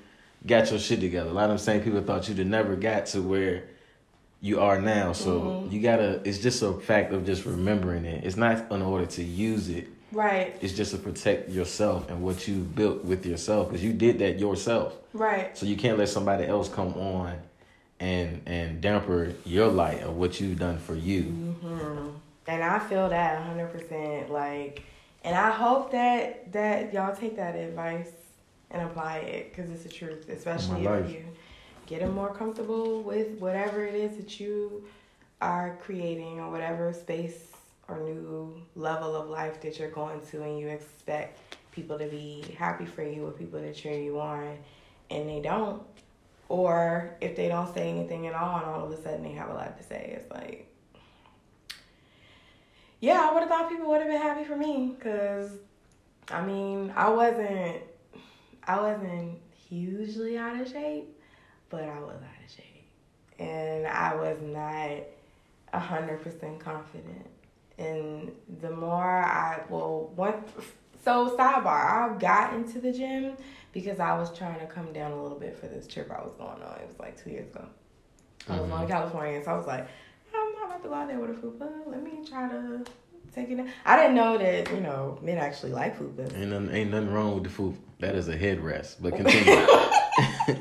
got 0.47 0.71
your 0.71 0.79
shit 0.79 1.01
together. 1.01 1.29
A 1.29 1.33
lot 1.33 1.45
of 1.45 1.51
them 1.51 1.59
same 1.59 1.83
people 1.83 2.01
thought 2.01 2.29
you'd 2.29 2.39
have 2.39 2.47
never 2.47 2.77
got 2.77 3.07
to 3.07 3.21
where 3.21 3.65
you 4.41 4.61
are 4.61 4.81
now. 4.81 5.13
So 5.13 5.41
mm-hmm. 5.41 5.73
you 5.73 5.83
gotta. 5.83 6.23
It's 6.25 6.39
just 6.39 6.63
a 6.63 6.73
fact 6.73 7.13
of 7.13 7.27
just 7.27 7.45
remembering 7.45 8.05
it. 8.05 8.25
It's 8.25 8.37
not 8.37 8.71
in 8.71 8.81
order 8.81 9.07
to 9.07 9.25
use 9.25 9.69
it. 9.69 9.89
Right. 10.13 10.57
It's 10.61 10.75
just 10.75 10.93
to 10.93 10.99
protect 10.99 11.49
yourself 11.49 12.09
and 12.11 12.23
what 12.23 12.47
you 12.47 12.59
built 12.61 13.03
with 13.05 13.27
yourself 13.27 13.69
because 13.69 13.83
you 13.83 13.93
did 13.93 14.21
that 14.21 14.39
yourself. 14.39 14.97
Right. 15.13 15.59
So 15.59 15.67
you 15.67 15.75
can't 15.75 15.99
let 15.99 16.11
somebody 16.11 16.45
else 16.45 16.69
come 16.69 16.95
on 16.95 17.39
and 18.03 18.43
and 18.47 18.81
damper 18.81 19.33
your 19.45 19.69
light 19.69 20.03
of 20.03 20.17
what 20.17 20.41
you've 20.41 20.59
done 20.59 20.77
for 20.77 20.97
you. 20.97 21.23
Mm-hmm. 21.23 22.09
And 22.49 22.63
I 22.65 22.81
feel 22.81 23.09
that 23.09 23.43
hundred 23.43 23.73
percent. 23.73 24.31
Like, 24.31 24.83
and 25.23 25.37
I 25.37 25.51
hope 25.51 25.93
that 25.93 26.53
that 26.53 26.93
y'all 26.93 27.15
take 27.15 27.37
that 27.37 27.55
advice 27.55 28.11
and 28.73 28.83
apply 28.83 29.19
it 29.19 29.51
because 29.51 29.71
it's 29.71 29.85
the 29.85 29.89
truth, 29.89 30.29
especially 30.29 30.85
if 30.85 31.11
you 31.11 31.25
getting 31.87 32.13
more 32.13 32.35
comfortable 32.35 33.03
with 33.03 33.39
whatever 33.39 33.85
it 33.85 33.95
is 33.95 34.17
that 34.17 34.41
you 34.41 34.85
are 35.41 35.77
creating 35.81 36.41
or 36.41 36.51
whatever 36.51 36.93
space 36.93 37.53
or 37.87 38.01
new 38.01 38.61
level 38.75 39.15
of 39.15 39.29
life 39.29 39.61
that 39.61 39.79
you're 39.79 39.91
going 39.91 40.21
to 40.31 40.43
and 40.43 40.59
you 40.59 40.69
expect 40.69 41.57
people 41.73 41.99
to 41.99 42.07
be 42.07 42.45
happy 42.57 42.87
for 42.87 43.03
you 43.03 43.27
or 43.27 43.33
people 43.33 43.61
to 43.61 43.75
cheer 43.75 44.01
you 44.01 44.21
on 44.21 44.57
and 45.11 45.29
they 45.29 45.41
don't 45.41 45.83
or 46.49 47.17
if 47.21 47.37
they 47.37 47.49
don't 47.49 47.73
say 47.75 47.89
anything 47.89 48.27
at 48.27 48.35
all 48.35 48.59
and 48.59 48.67
all 48.67 48.85
of 48.85 48.91
a 48.93 49.03
sudden 49.03 49.23
they 49.23 49.33
have 49.33 49.49
a 49.49 49.55
lot 49.55 49.77
to 49.77 49.85
say 49.85 50.15
it's 50.17 50.31
like 50.31 50.69
yeah 53.01 53.29
i 53.29 53.33
would 53.33 53.41
have 53.41 53.49
thought 53.49 53.69
people 53.69 53.89
would 53.89 54.01
have 54.01 54.11
been 54.11 54.21
happy 54.21 54.45
for 54.45 54.57
me 54.57 54.95
because 54.97 55.51
i 56.31 56.45
mean 56.45 56.93
i 56.97 57.09
wasn't 57.09 57.77
i 58.65 58.79
wasn't 58.81 59.39
hugely 59.69 60.37
out 60.37 60.61
of 60.61 60.69
shape 60.69 61.09
but 61.71 61.85
i 61.85 61.99
was 62.01 62.17
out 62.17 62.45
of 62.45 62.51
shape. 62.51 62.87
And 63.39 63.87
i 63.87 64.15
was 64.15 64.39
not 64.43 65.07
a 65.73 65.79
hundred 65.79 66.23
percent 66.23 66.61
confident. 66.61 67.27
And 67.79 68.33
the 68.61 68.71
more 68.71 69.25
I 69.25 69.63
well 69.69 70.13
what 70.15 70.49
so 71.05 71.37
sidebar, 71.37 71.67
I 71.67 72.17
got 72.19 72.55
into 72.55 72.79
the 72.79 72.93
gym 72.93 73.37
because 73.73 74.01
I 74.01 74.19
was 74.19 74.37
trying 74.37 74.61
to 74.61 74.67
come 74.67 74.93
down 74.93 75.13
a 75.13 75.23
little 75.23 75.39
bit 75.39 75.57
for 75.57 75.67
this 75.67 75.87
trip 75.87 76.11
I 76.11 76.23
was 76.23 76.33
going 76.35 76.63
on. 76.63 76.79
It 76.81 76.87
was 76.87 76.99
like 76.99 77.23
two 77.23 77.31
years 77.31 77.49
ago. 77.49 77.67
I 78.49 78.53
was 78.53 78.63
mm-hmm. 78.63 78.71
going 78.71 78.87
to 78.87 78.93
California, 78.93 79.45
so 79.45 79.51
I 79.53 79.57
was 79.57 79.67
like, 79.67 79.89
I'm 80.35 80.55
about 80.65 80.83
to 80.83 80.89
go 80.89 80.95
out 80.95 81.09
there 81.09 81.19
with 81.19 81.31
a 81.31 81.35
fupa. 81.35 81.71
Let 81.87 82.03
me 82.03 82.25
try 82.29 82.49
to 82.49 82.85
take 83.35 83.51
it. 83.51 83.57
Down. 83.57 83.71
I 83.85 83.97
didn't 83.97 84.15
know 84.15 84.39
that 84.39 84.71
you 84.73 84.81
know 84.81 85.19
men 85.23 85.39
actually 85.39 85.73
like 85.73 85.99
fupas. 85.99 86.37
Ain't 86.37 86.51
nothing, 86.51 86.71
ain't 86.71 86.91
nothing 86.91 87.13
wrong 87.13 87.35
with 87.35 87.45
the 87.45 87.51
fupa. 87.51 87.77
That 88.01 88.15
is 88.17 88.29
a 88.29 88.37
headrest. 88.37 88.97
But 89.01 89.17
continue. 89.17 89.67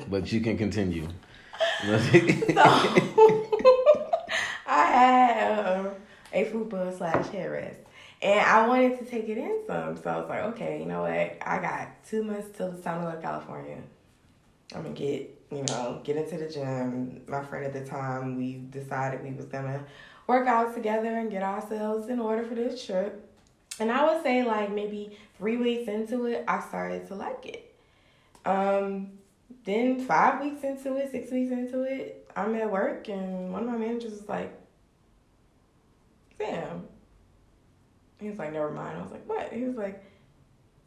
but 0.09 0.31
you 0.31 0.41
can 0.41 0.57
continue. 0.57 1.07
so, 1.81 1.99
I 4.67 4.85
had. 4.85 5.59
Uh, 5.59 5.89
a 6.33 6.45
fupa 6.45 6.97
slash 6.97 7.25
headrest. 7.27 7.77
And 8.21 8.39
I 8.39 8.67
wanted 8.67 8.99
to 8.99 9.05
take 9.05 9.29
it 9.29 9.37
in 9.37 9.61
some. 9.65 9.97
So 9.97 10.09
I 10.09 10.17
was 10.17 10.29
like, 10.29 10.43
okay, 10.53 10.79
you 10.79 10.85
know 10.85 11.01
what? 11.01 11.37
I 11.41 11.59
got 11.59 12.03
two 12.07 12.23
months 12.23 12.55
till 12.55 12.71
it's 12.71 12.83
time 12.83 13.03
to 13.03 13.11
go 13.11 13.15
to 13.15 13.21
California. 13.21 13.77
I'm 14.75 14.83
gonna 14.83 14.93
get, 14.93 15.35
you 15.51 15.63
know, 15.63 16.01
get 16.03 16.17
into 16.17 16.37
the 16.37 16.47
gym. 16.47 17.21
My 17.27 17.43
friend 17.43 17.65
at 17.65 17.73
the 17.73 17.83
time, 17.83 18.37
we 18.37 18.61
decided 18.69 19.23
we 19.23 19.31
was 19.31 19.45
gonna 19.45 19.83
work 20.27 20.47
out 20.47 20.75
together 20.75 21.17
and 21.17 21.31
get 21.31 21.41
ourselves 21.41 22.09
in 22.09 22.19
order 22.19 22.43
for 22.43 22.53
this 22.53 22.85
trip. 22.85 23.27
And 23.79 23.91
I 23.91 24.13
would 24.13 24.21
say 24.21 24.43
like 24.43 24.71
maybe 24.71 25.17
three 25.37 25.57
weeks 25.57 25.89
into 25.89 26.25
it, 26.25 26.45
I 26.47 26.59
started 26.61 27.07
to 27.07 27.15
like 27.15 27.45
it. 27.47 27.73
Um, 28.45 29.13
then 29.65 29.99
five 29.99 30.41
weeks 30.41 30.63
into 30.63 30.95
it, 30.97 31.11
six 31.11 31.31
weeks 31.31 31.51
into 31.51 31.83
it, 31.83 32.29
I'm 32.35 32.55
at 32.55 32.71
work 32.71 33.09
and 33.09 33.51
one 33.51 33.63
of 33.63 33.69
my 33.69 33.77
managers 33.77 34.11
was 34.11 34.29
like, 34.29 34.53
Sam. 36.37 36.87
He 38.21 38.29
was 38.29 38.37
like, 38.37 38.53
never 38.53 38.69
mind. 38.69 38.97
I 38.97 39.01
was 39.01 39.11
like, 39.11 39.27
what? 39.27 39.51
He 39.51 39.63
was 39.63 39.75
like, 39.75 40.03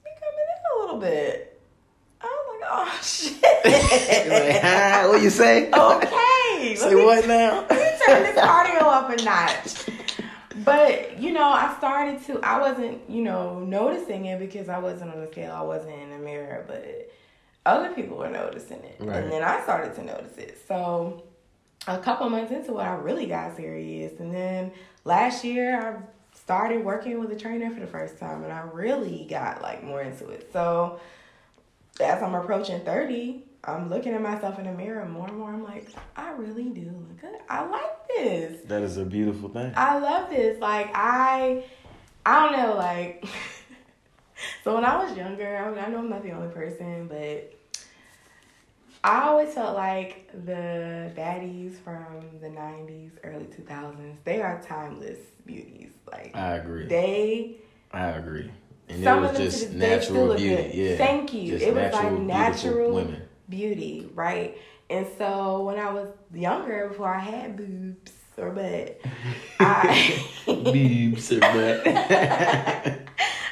you 0.05 0.11
coming 0.21 0.39
in 0.39 0.79
a 0.79 0.81
little 0.85 1.01
bit. 1.01 1.61
I 2.21 2.27
was 2.27 2.61
like, 2.61 2.71
oh 2.73 2.99
shit. 3.03 4.63
like, 4.63 5.09
what 5.09 5.21
you 5.23 5.31
say? 5.31 5.71
Okay. 5.71 6.75
say 6.77 6.95
me, 6.95 7.05
what 7.05 7.27
now? 7.27 7.67
Let 7.69 7.71
me 7.71 8.07
turn 8.07 8.23
this 8.23 8.39
cardio 8.39 8.83
up 8.83 9.11
a 9.11 9.23
notch. 9.23 9.85
But 10.65 11.21
you 11.21 11.33
know, 11.33 11.45
I 11.45 11.75
started 11.77 12.25
to. 12.27 12.41
I 12.43 12.61
wasn't, 12.61 13.11
you 13.11 13.23
know, 13.23 13.59
noticing 13.59 14.27
it 14.27 14.39
because 14.39 14.69
I 14.69 14.79
wasn't 14.79 15.13
on 15.13 15.21
the 15.21 15.27
scale. 15.27 15.53
I 15.53 15.63
wasn't 15.63 16.01
in 16.01 16.11
the 16.11 16.19
mirror, 16.19 16.65
but 16.69 17.11
other 17.67 17.93
people 17.93 18.19
were 18.19 18.31
noticing 18.31 18.79
it, 18.79 18.97
right. 19.01 19.17
and 19.17 19.33
then 19.33 19.43
I 19.43 19.61
started 19.63 19.95
to 19.97 20.05
notice 20.05 20.39
it. 20.39 20.63
So 20.69 21.25
a 21.87 21.99
couple 21.99 22.29
months 22.31 22.53
into 22.53 22.79
it, 22.79 22.83
I 22.83 22.95
really 22.95 23.27
got 23.27 23.57
serious. 23.57 24.21
And 24.21 24.33
then 24.33 24.73
last 25.05 25.45
year, 25.45 25.81
I 25.81 25.97
started 26.45 26.85
working 26.85 27.19
with 27.19 27.33
a 27.33 27.37
trainer 27.37 27.71
for 27.71 27.81
the 27.81 27.87
first 27.87 28.19
time, 28.19 28.45
and 28.45 28.53
I 28.53 28.61
really 28.73 29.27
got 29.29 29.63
like 29.63 29.83
more 29.83 30.03
into 30.03 30.29
it. 30.29 30.51
So 30.53 31.01
as 32.01 32.23
I'm 32.23 32.35
approaching 32.35 32.81
30, 32.81 33.43
I'm 33.65 33.89
looking 33.89 34.13
at 34.13 34.21
myself 34.21 34.59
in 34.59 34.67
the 34.67 34.73
mirror 34.73 35.07
more 35.07 35.27
and 35.27 35.39
more. 35.39 35.51
I'm 35.51 35.65
like, 35.65 35.89
I 36.17 36.33
really 36.33 36.65
do 36.65 36.83
look 36.83 37.21
good. 37.21 37.41
I 37.49 37.65
like 37.67 38.09
this. 38.09 38.61
That 38.67 38.83
is 38.83 38.99
a 38.99 39.05
beautiful 39.05 39.49
thing. 39.49 39.73
I 39.77 39.99
love 39.99 40.29
this. 40.29 40.61
Like 40.61 40.91
I, 40.95 41.65
I 42.27 42.43
don't 42.43 42.59
know. 42.59 42.77
Like, 42.77 43.25
so 44.65 44.75
when 44.75 44.85
I 44.85 45.03
was 45.03 45.17
younger, 45.17 45.57
I, 45.57 45.71
mean, 45.71 45.79
I 45.79 45.89
know 45.89 45.99
I'm 45.99 46.11
not 46.11 46.23
the 46.23 46.33
only 46.33 46.53
person, 46.53 47.09
but 47.09 47.55
I 49.05 49.25
always 49.25 49.53
felt 49.53 49.77
like 49.77 50.31
the 50.33 51.13
baddies 51.15 51.77
from 51.77 52.39
the 52.41 52.49
90s, 52.49 53.11
early 53.23 53.45
2000s, 53.45 54.17
they 54.25 54.41
are 54.41 54.63
timeless 54.63 55.19
beauties. 55.45 55.91
Like 56.11 56.35
I 56.35 56.57
agree. 56.57 56.87
They 56.87 57.57
I 57.93 58.07
agree. 58.09 58.51
And 58.89 59.05
some 59.05 59.25
it 59.25 59.33
was 59.33 59.39
just 59.39 59.73
natural 59.73 60.35
beauty. 60.35 60.57
Good. 60.57 60.75
Yeah. 60.75 60.97
Thank 60.97 61.35
you. 61.35 61.53
Just 61.53 61.67
it 61.67 61.75
was 61.75 61.93
like 61.93 62.13
natural 62.19 62.95
women. 62.95 63.23
beauty, 63.51 64.09
right? 64.15 64.57
And 64.89 65.07
so 65.19 65.65
when 65.65 65.79
I 65.79 65.93
was 65.93 66.09
younger, 66.33 66.89
before 66.89 67.15
I 67.15 67.19
had 67.19 67.59
boobs 67.59 68.13
or 68.39 68.53
butt, 68.53 69.01
I 69.61 70.25
boobs 70.47 71.31
or 71.31 71.41
butt. 71.41 71.83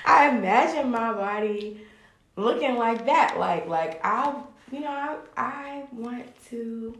I 0.06 0.30
imagined 0.30 0.90
my 0.90 1.12
body 1.12 1.82
looking 2.36 2.76
like 2.76 3.04
that, 3.04 3.38
like 3.38 3.68
like 3.68 4.00
I 4.02 4.34
you 4.72 4.80
know, 4.80 4.88
I, 4.88 5.18
I 5.36 5.84
want 5.92 6.26
to, 6.48 6.96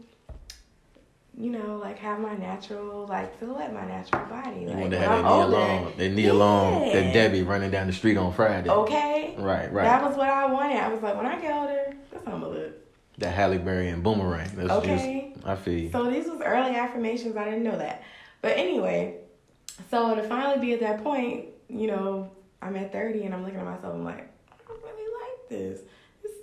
you 1.35 1.49
know, 1.49 1.77
like 1.81 1.97
have 1.97 2.19
my 2.19 2.35
natural, 2.35 3.07
like 3.07 3.37
feel 3.39 3.53
like 3.53 3.73
my 3.73 3.85
natural 3.85 4.23
body. 4.27 4.61
You 4.61 4.67
like, 4.67 4.77
want 4.77 4.91
to 4.91 4.99
have 4.99 5.09
that 5.09 5.23
Nia 5.23 5.47
Long, 5.47 5.93
that 5.97 6.09
Nia 6.09 6.27
yeah. 6.27 6.33
Long, 6.33 6.93
that 6.93 7.13
Debbie 7.13 7.41
running 7.41 7.71
down 7.71 7.87
the 7.87 7.93
street 7.93 8.15
on 8.15 8.31
Friday. 8.31 8.69
Okay. 8.69 9.33
Right, 9.39 9.73
right. 9.73 9.83
That 9.83 10.03
was 10.03 10.15
what 10.15 10.29
I 10.29 10.45
wanted. 10.45 10.77
I 10.77 10.93
was 10.93 11.01
like, 11.01 11.17
when 11.17 11.25
I 11.25 11.41
get 11.41 11.51
older, 11.51 11.95
that's 12.11 12.25
how 12.25 12.33
I'm 12.33 12.41
gonna 12.41 12.53
look. 12.53 12.73
That 13.17 13.33
Halle 13.33 13.57
Berry 13.57 13.89
and 13.89 14.03
boomerang. 14.03 14.51
That's 14.55 14.69
okay. 14.69 15.33
Just, 15.33 15.47
I 15.47 15.55
feel 15.55 15.73
you. 15.73 15.91
So 15.91 16.09
these 16.11 16.25
was 16.27 16.41
early 16.41 16.75
affirmations. 16.75 17.35
I 17.35 17.45
didn't 17.45 17.63
know 17.63 17.77
that. 17.77 18.03
But 18.41 18.57
anyway, 18.57 19.17
so 19.89 20.13
to 20.13 20.23
finally 20.23 20.59
be 20.59 20.73
at 20.73 20.79
that 20.81 21.03
point, 21.03 21.47
you 21.69 21.87
know, 21.87 22.31
I'm 22.61 22.75
at 22.75 22.91
30 22.91 23.23
and 23.23 23.33
I'm 23.33 23.43
looking 23.43 23.59
at 23.59 23.65
myself. 23.65 23.95
I'm 23.95 24.03
like, 24.03 24.29
I 24.51 24.55
don't 24.67 24.81
really 24.83 25.11
like 25.21 25.49
this 25.49 25.81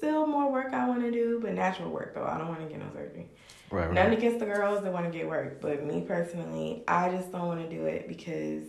still 0.01 0.27
more 0.27 0.51
work 0.51 0.73
I 0.73 0.89
want 0.89 1.03
to 1.03 1.11
do, 1.11 1.39
but 1.43 1.53
natural 1.53 1.91
work 1.91 2.15
though. 2.15 2.25
I 2.25 2.39
don't 2.39 2.49
want 2.49 2.61
to 2.61 2.67
get 2.67 2.79
no 2.79 2.91
surgery. 2.93 3.29
Right, 3.71 3.87
right. 3.87 3.95
Nothing 3.95 4.15
against 4.15 4.39
the 4.41 4.47
girls 4.47 4.83
that 4.83 4.93
want 4.93 5.05
to 5.05 5.17
get 5.17 5.29
work, 5.29 5.61
but 5.61 5.85
me 5.85 6.01
personally, 6.01 6.83
I 6.89 7.11
just 7.11 7.31
don't 7.31 7.47
want 7.47 7.61
to 7.61 7.69
do 7.69 7.85
it 7.85 8.09
because, 8.09 8.65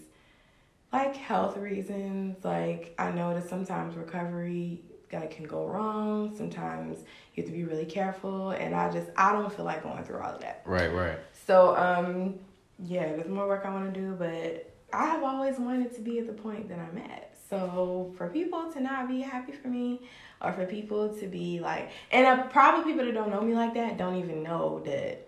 like 0.91 1.15
health 1.15 1.55
reasons. 1.57 2.43
Like 2.43 2.93
I 2.99 3.11
know 3.11 3.33
that 3.33 3.47
sometimes 3.49 3.95
recovery 3.95 4.81
that 5.09 5.31
can 5.31 5.45
go 5.45 5.65
wrong. 5.65 6.35
Sometimes 6.35 6.99
you 7.33 7.43
have 7.43 7.51
to 7.51 7.57
be 7.57 7.63
really 7.63 7.85
careful, 7.85 8.51
and 8.51 8.75
I 8.75 8.91
just 8.91 9.09
I 9.15 9.31
don't 9.31 9.51
feel 9.53 9.65
like 9.65 9.83
going 9.83 10.03
through 10.03 10.19
all 10.19 10.35
of 10.35 10.41
that. 10.41 10.63
Right, 10.65 10.93
right. 10.93 11.17
So 11.47 11.77
um, 11.77 12.35
yeah, 12.77 13.07
there's 13.07 13.29
more 13.29 13.47
work 13.47 13.65
I 13.65 13.71
want 13.71 13.93
to 13.93 13.99
do, 13.99 14.15
but 14.19 14.71
I 14.93 15.05
have 15.05 15.23
always 15.23 15.57
wanted 15.57 15.95
to 15.95 16.01
be 16.01 16.19
at 16.19 16.27
the 16.27 16.33
point 16.33 16.67
that 16.67 16.77
I'm 16.77 16.97
at. 16.97 17.31
So 17.49 18.13
for 18.17 18.29
people 18.29 18.71
to 18.71 18.79
not 18.79 19.07
be 19.07 19.21
happy 19.21 19.51
for 19.51 19.67
me, 19.67 20.01
or 20.43 20.53
for 20.53 20.65
people 20.65 21.09
to 21.17 21.27
be 21.27 21.59
like, 21.59 21.89
and 22.11 22.25
uh, 22.25 22.43
probably 22.47 22.91
people 22.91 23.05
that 23.05 23.13
don't 23.13 23.29
know 23.29 23.41
me 23.41 23.53
like 23.53 23.73
that 23.75 23.97
don't 23.97 24.15
even 24.15 24.43
know 24.43 24.81
that 24.85 25.27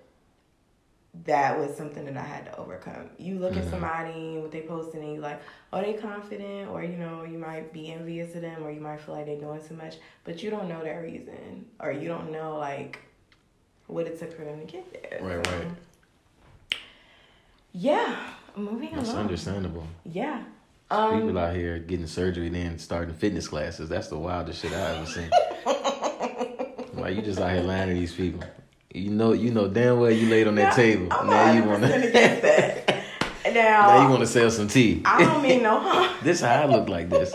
that 1.26 1.60
was 1.60 1.76
something 1.78 2.06
that 2.06 2.18
I 2.18 2.24
had 2.24 2.46
to 2.48 2.58
overcome. 2.58 3.10
You 3.20 3.38
look 3.38 3.54
Mhm. 3.54 3.58
at 3.60 3.70
somebody 3.70 4.38
what 4.40 4.52
they 4.52 4.62
posting 4.62 5.02
and 5.04 5.14
you're 5.14 5.22
like, 5.22 5.40
oh 5.72 5.82
they 5.82 5.94
confident, 5.94 6.70
or 6.72 6.84
you 6.84 6.98
know 6.98 7.24
you 7.24 7.38
might 7.38 7.72
be 7.72 7.92
envious 7.92 8.34
of 8.36 8.42
them, 8.42 8.64
or 8.64 8.72
you 8.72 8.82
might 8.82 9.00
feel 9.02 9.16
like 9.16 9.28
they're 9.28 9.38
doing 9.40 9.62
too 9.68 9.76
much, 9.76 9.98
but 10.24 10.42
you 10.42 10.50
don't 10.50 10.68
know 10.68 10.82
their 10.82 11.02
reason, 11.04 11.66
or 11.80 11.92
you 11.92 12.08
don't 12.08 12.32
know 12.32 12.58
like 12.58 13.00
what 13.88 14.08
it 14.08 14.18
took 14.18 14.36
for 14.36 14.44
them 14.44 14.60
to 14.60 14.66
get 14.66 14.92
there. 14.92 15.20
Right, 15.22 15.46
So, 15.46 15.52
right. 15.52 15.68
Yeah, 17.74 18.16
moving 18.56 18.96
That's 18.96 19.10
along. 19.10 19.22
understandable. 19.26 19.88
Yeah. 20.06 20.44
Um, 20.94 21.22
People 21.22 21.40
out 21.40 21.56
here 21.56 21.80
getting 21.80 22.06
surgery, 22.06 22.46
and 22.46 22.56
then 22.56 22.78
starting 22.78 23.16
fitness 23.16 23.48
classes. 23.48 23.90
That's 23.90 24.10
the 24.10 24.18
wildest 24.18 24.62
shit 24.62 24.72
I 24.74 24.96
ever 24.96 25.06
seen. 25.08 25.30
like 26.94 27.16
you 27.16 27.24
just 27.24 27.40
out 27.40 27.52
here 27.52 27.64
lying 27.64 27.90
to 27.90 27.96
these 27.96 28.14
people. 28.14 28.44
You 28.94 29.10
know, 29.10 29.34
you 29.34 29.50
know 29.50 29.68
damn 29.68 30.00
well 30.00 30.12
you 30.12 30.30
laid 30.30 30.48
on 30.48 30.54
that 30.56 30.70
Now, 30.70 30.76
table. 30.76 31.08
I'm 31.10 31.28
now 31.28 31.52
you 31.52 31.64
wanna, 31.64 31.88
against 31.88 32.42
that. 32.44 32.90
Now, 33.46 33.88
now 33.88 34.04
you 34.04 34.10
wanna 34.10 34.26
sell 34.26 34.50
some 34.50 34.68
tea. 34.68 35.02
I 35.06 35.24
don't 35.24 35.42
mean 35.44 35.64
no 35.64 35.80
harm. 35.80 36.12
this 36.24 36.42
how 36.42 36.62
I 36.62 36.66
look 36.66 36.90
like 36.90 37.10
this. 37.10 37.34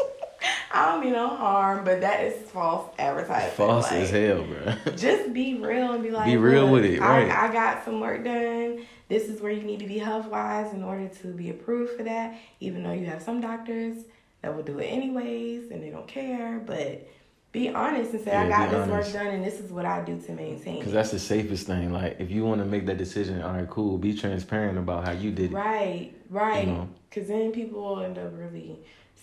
I 0.71 0.87
don't 0.87 1.01
mean 1.01 1.13
no 1.13 1.29
harm, 1.29 1.85
but 1.85 2.01
that 2.03 2.25
is 2.25 2.49
false 2.51 2.91
advertising. 2.99 3.57
False 3.57 3.91
Like, 3.91 4.03
as 4.03 4.11
hell, 4.11 4.43
bro. 4.43 4.95
Just 4.97 5.33
be 5.33 5.55
real 5.55 5.93
and 5.93 6.03
be 6.03 6.11
like, 6.11 6.27
Be 6.27 6.37
real 6.37 6.69
with 6.71 6.85
it, 6.85 7.01
right. 7.01 7.31
I, 7.31 7.49
I 7.49 7.53
got 7.53 7.85
some 7.85 8.01
work 8.01 8.25
done. 8.25 8.85
This 9.09 9.25
is 9.29 9.41
where 9.41 9.53
you 9.53 9.63
need 9.63 9.81
to 9.81 9.87
be 9.87 9.99
health 9.99 10.27
wise 10.27 10.73
in 10.75 10.85
order 10.85 11.09
to 11.09 11.29
be 11.29 11.49
approved 11.51 11.97
for 11.97 12.03
that. 12.03 12.39
Even 12.61 12.83
though 12.83 12.93
you 12.93 13.07
have 13.07 13.23
some 13.23 13.41
doctors 13.41 14.05
that 14.43 14.55
will 14.55 14.63
do 14.63 14.79
it 14.79 14.87
anyways 14.87 15.71
and 15.71 15.83
they 15.83 15.91
don't 15.91 16.07
care, 16.07 16.63
but 16.65 17.09
be 17.51 17.71
honest 17.71 18.13
and 18.13 18.23
say, 18.23 18.33
I 18.33 18.47
got 18.49 18.71
this 18.71 18.87
honest. 18.89 19.15
work 19.15 19.25
done 19.25 19.35
and 19.35 19.45
this 19.45 19.59
is 19.61 19.73
what 19.73 19.87
I 19.87 20.05
do 20.05 20.21
to 20.21 20.33
maintain. 20.33 20.79
Because 20.79 20.93
that's 20.93 21.11
the 21.11 21.19
safest 21.19 21.67
thing. 21.67 21.93
Like, 21.93 22.17
if 22.21 22.31
you 22.31 22.45
want 22.45 22.61
to 22.61 22.67
make 22.67 22.85
that 22.87 22.99
decision, 22.99 23.41
all 23.41 23.55
right, 23.55 23.69
cool. 23.71 23.97
Be 23.97 24.15
transparent 24.15 24.77
about 24.77 25.07
how 25.07 25.13
you 25.13 25.31
did 25.31 25.53
it. 25.53 25.55
Right, 25.55 26.13
right. 26.29 26.67
You 26.67 26.73
know? 26.75 26.89
Because 27.09 27.29
then 27.29 27.53
people 27.53 27.81
will 27.81 28.01
end 28.01 28.19
up 28.19 28.31
really 28.37 28.79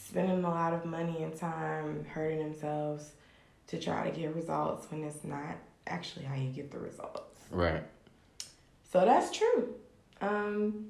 spending 0.07 0.43
a 0.43 0.49
lot 0.49 0.73
of 0.73 0.85
money 0.85 1.23
and 1.23 1.35
time 1.35 2.05
hurting 2.05 2.39
themselves 2.39 3.11
to 3.67 3.79
try 3.79 4.09
to 4.09 4.15
get 4.15 4.35
results 4.35 4.89
when 4.91 5.03
it's 5.03 5.23
not 5.23 5.57
actually 5.87 6.25
how 6.25 6.35
you 6.35 6.49
get 6.49 6.71
the 6.71 6.79
results. 6.79 7.41
Right. 7.49 7.83
So 8.91 9.03
that's 9.05 9.35
true. 9.35 9.73
Um, 10.21 10.87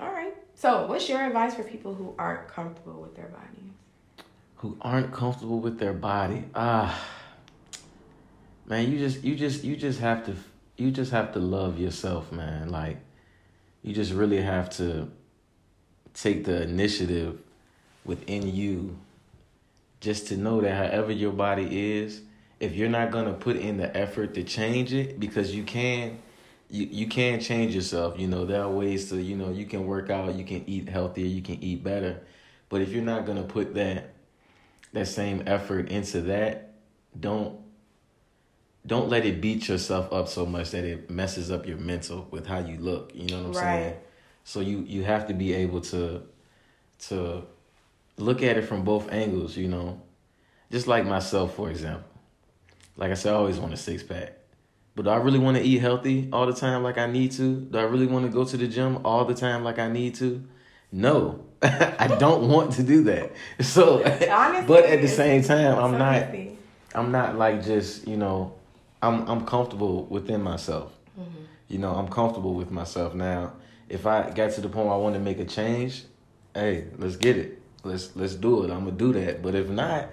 all 0.00 0.10
right. 0.12 0.34
So, 0.54 0.86
what's 0.86 1.08
your 1.08 1.24
advice 1.24 1.54
for 1.54 1.62
people 1.62 1.94
who 1.94 2.14
aren't 2.18 2.48
comfortable 2.48 3.00
with 3.00 3.14
their 3.14 3.26
bodies? 3.26 3.72
Who 4.56 4.76
aren't 4.80 5.12
comfortable 5.12 5.60
with 5.60 5.78
their 5.78 5.92
body. 5.92 6.44
Ah, 6.54 7.00
man, 8.66 8.90
you 8.90 8.98
just, 8.98 9.22
you 9.22 9.36
just, 9.36 9.62
you 9.62 9.76
just 9.76 10.00
have 10.00 10.24
to, 10.26 10.34
you 10.76 10.90
just 10.90 11.12
have 11.12 11.32
to 11.34 11.38
love 11.38 11.78
yourself, 11.78 12.32
man. 12.32 12.70
Like, 12.70 12.98
you 13.82 13.92
just 13.92 14.12
really 14.12 14.40
have 14.40 14.70
to 14.78 15.10
take 16.14 16.44
the 16.44 16.62
initiative 16.62 17.38
within 18.04 18.54
you 18.54 18.98
just 20.00 20.28
to 20.28 20.36
know 20.36 20.60
that 20.60 20.74
however 20.74 21.12
your 21.12 21.32
body 21.32 21.96
is, 21.96 22.22
if 22.60 22.74
you're 22.74 22.88
not 22.88 23.10
gonna 23.10 23.32
put 23.32 23.56
in 23.56 23.78
the 23.78 23.94
effort 23.96 24.34
to 24.34 24.44
change 24.44 24.92
it, 24.92 25.18
because 25.18 25.54
you 25.54 25.64
can, 25.64 26.18
you, 26.68 26.86
you 26.90 27.06
can 27.06 27.40
change 27.40 27.74
yourself. 27.74 28.18
You 28.18 28.28
know, 28.28 28.44
there 28.44 28.62
are 28.62 28.70
ways 28.70 29.08
to, 29.10 29.20
you 29.20 29.36
know, 29.36 29.50
you 29.50 29.66
can 29.66 29.86
work 29.86 30.10
out, 30.10 30.34
you 30.34 30.44
can 30.44 30.62
eat 30.66 30.88
healthier, 30.88 31.26
you 31.26 31.42
can 31.42 31.62
eat 31.62 31.82
better. 31.82 32.20
But 32.68 32.82
if 32.82 32.90
you're 32.90 33.02
not 33.02 33.26
gonna 33.26 33.42
put 33.42 33.74
that 33.74 34.10
that 34.92 35.08
same 35.08 35.42
effort 35.46 35.88
into 35.88 36.20
that, 36.22 36.74
don't 37.18 37.58
don't 38.86 39.08
let 39.08 39.24
it 39.24 39.40
beat 39.40 39.68
yourself 39.68 40.12
up 40.12 40.28
so 40.28 40.44
much 40.44 40.70
that 40.72 40.84
it 40.84 41.08
messes 41.10 41.50
up 41.50 41.66
your 41.66 41.78
mental 41.78 42.28
with 42.30 42.46
how 42.46 42.58
you 42.58 42.76
look. 42.78 43.12
You 43.14 43.28
know 43.28 43.38
what 43.38 43.46
I'm 43.48 43.54
saying? 43.54 43.94
So 44.44 44.60
you 44.60 44.84
you 44.86 45.04
have 45.04 45.26
to 45.28 45.34
be 45.34 45.54
able 45.54 45.80
to 45.82 46.22
to 47.08 47.44
look 48.16 48.42
at 48.42 48.56
it 48.56 48.62
from 48.62 48.82
both 48.82 49.12
angles, 49.12 49.56
you 49.56 49.68
know. 49.68 50.00
Just 50.70 50.86
like 50.86 51.06
myself, 51.06 51.54
for 51.54 51.70
example. 51.70 52.08
Like 52.96 53.10
I 53.10 53.14
said, 53.14 53.32
I 53.32 53.36
always 53.36 53.58
want 53.58 53.72
a 53.72 53.76
six 53.76 54.02
pack. 54.02 54.32
But 54.96 55.04
do 55.04 55.10
I 55.10 55.16
really 55.16 55.38
want 55.38 55.56
to 55.56 55.62
eat 55.62 55.78
healthy 55.78 56.28
all 56.32 56.46
the 56.46 56.52
time 56.52 56.82
like 56.82 56.98
I 56.98 57.06
need 57.06 57.32
to? 57.32 57.60
Do 57.60 57.78
I 57.78 57.82
really 57.82 58.06
want 58.06 58.26
to 58.26 58.30
go 58.30 58.44
to 58.44 58.56
the 58.56 58.68
gym 58.68 59.04
all 59.04 59.24
the 59.24 59.34
time 59.34 59.64
like 59.64 59.78
I 59.78 59.88
need 59.88 60.14
to? 60.16 60.42
No. 60.92 61.44
I 61.62 62.16
don't 62.18 62.48
want 62.48 62.72
to 62.74 62.82
do 62.82 63.02
that. 63.04 63.32
So 63.60 64.04
Honestly, 64.04 64.66
but 64.66 64.84
at 64.84 65.00
the 65.00 65.08
same 65.08 65.42
time, 65.42 65.76
I'm 65.78 65.98
not. 65.98 66.28
I'm 66.94 67.10
not 67.10 67.36
like 67.36 67.64
just, 67.64 68.06
you 68.06 68.16
know, 68.16 68.54
I'm 69.02 69.28
I'm 69.28 69.44
comfortable 69.44 70.04
within 70.04 70.42
myself. 70.42 70.92
You 71.68 71.78
know, 71.78 71.94
I'm 71.94 72.08
comfortable 72.08 72.54
with 72.54 72.70
myself 72.70 73.14
now. 73.14 73.54
If 73.88 74.06
I 74.06 74.30
got 74.30 74.52
to 74.52 74.60
the 74.60 74.68
point 74.68 74.86
where 74.86 74.94
I 74.94 74.98
want 74.98 75.14
to 75.14 75.20
make 75.20 75.40
a 75.40 75.44
change, 75.44 76.04
hey, 76.54 76.86
let's 76.98 77.16
get 77.16 77.36
it. 77.36 77.60
Let's 77.84 78.14
let's 78.16 78.34
do 78.34 78.64
it. 78.64 78.70
I'm 78.70 78.84
gonna 78.84 78.92
do 78.92 79.12
that. 79.12 79.42
But 79.42 79.54
if 79.54 79.68
not, 79.68 80.10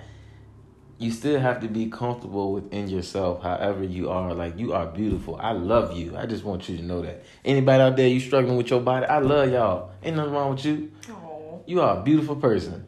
you 0.98 1.12
still 1.12 1.40
have 1.40 1.62
to 1.62 1.68
be 1.68 1.90
comfortable 1.90 2.54
within 2.54 2.88
yourself, 2.88 3.42
however 3.42 3.84
you 3.84 4.10
are. 4.10 4.34
Like 4.34 4.58
you 4.60 4.74
are 4.74 4.86
beautiful. 4.86 5.38
I 5.38 5.52
love 5.52 5.98
you. 5.98 6.16
I 6.16 6.26
just 6.26 6.44
want 6.44 6.70
you 6.70 6.78
to 6.78 6.84
know 6.84 7.02
that. 7.02 7.24
Anybody 7.44 7.82
out 7.82 7.96
there 7.96 8.08
you 8.08 8.20
struggling 8.20 8.58
with 8.58 8.70
your 8.70 8.82
body, 8.82 9.06
I 9.06 9.20
love 9.20 9.52
y'all. 9.52 9.92
Ain't 10.04 10.16
nothing 10.16 10.34
wrong 10.34 10.52
with 10.52 10.66
you. 10.66 10.92
Aw. 11.10 11.60
You 11.66 11.82
are 11.82 11.98
a 11.98 12.04
beautiful 12.04 12.36
person. 12.36 12.86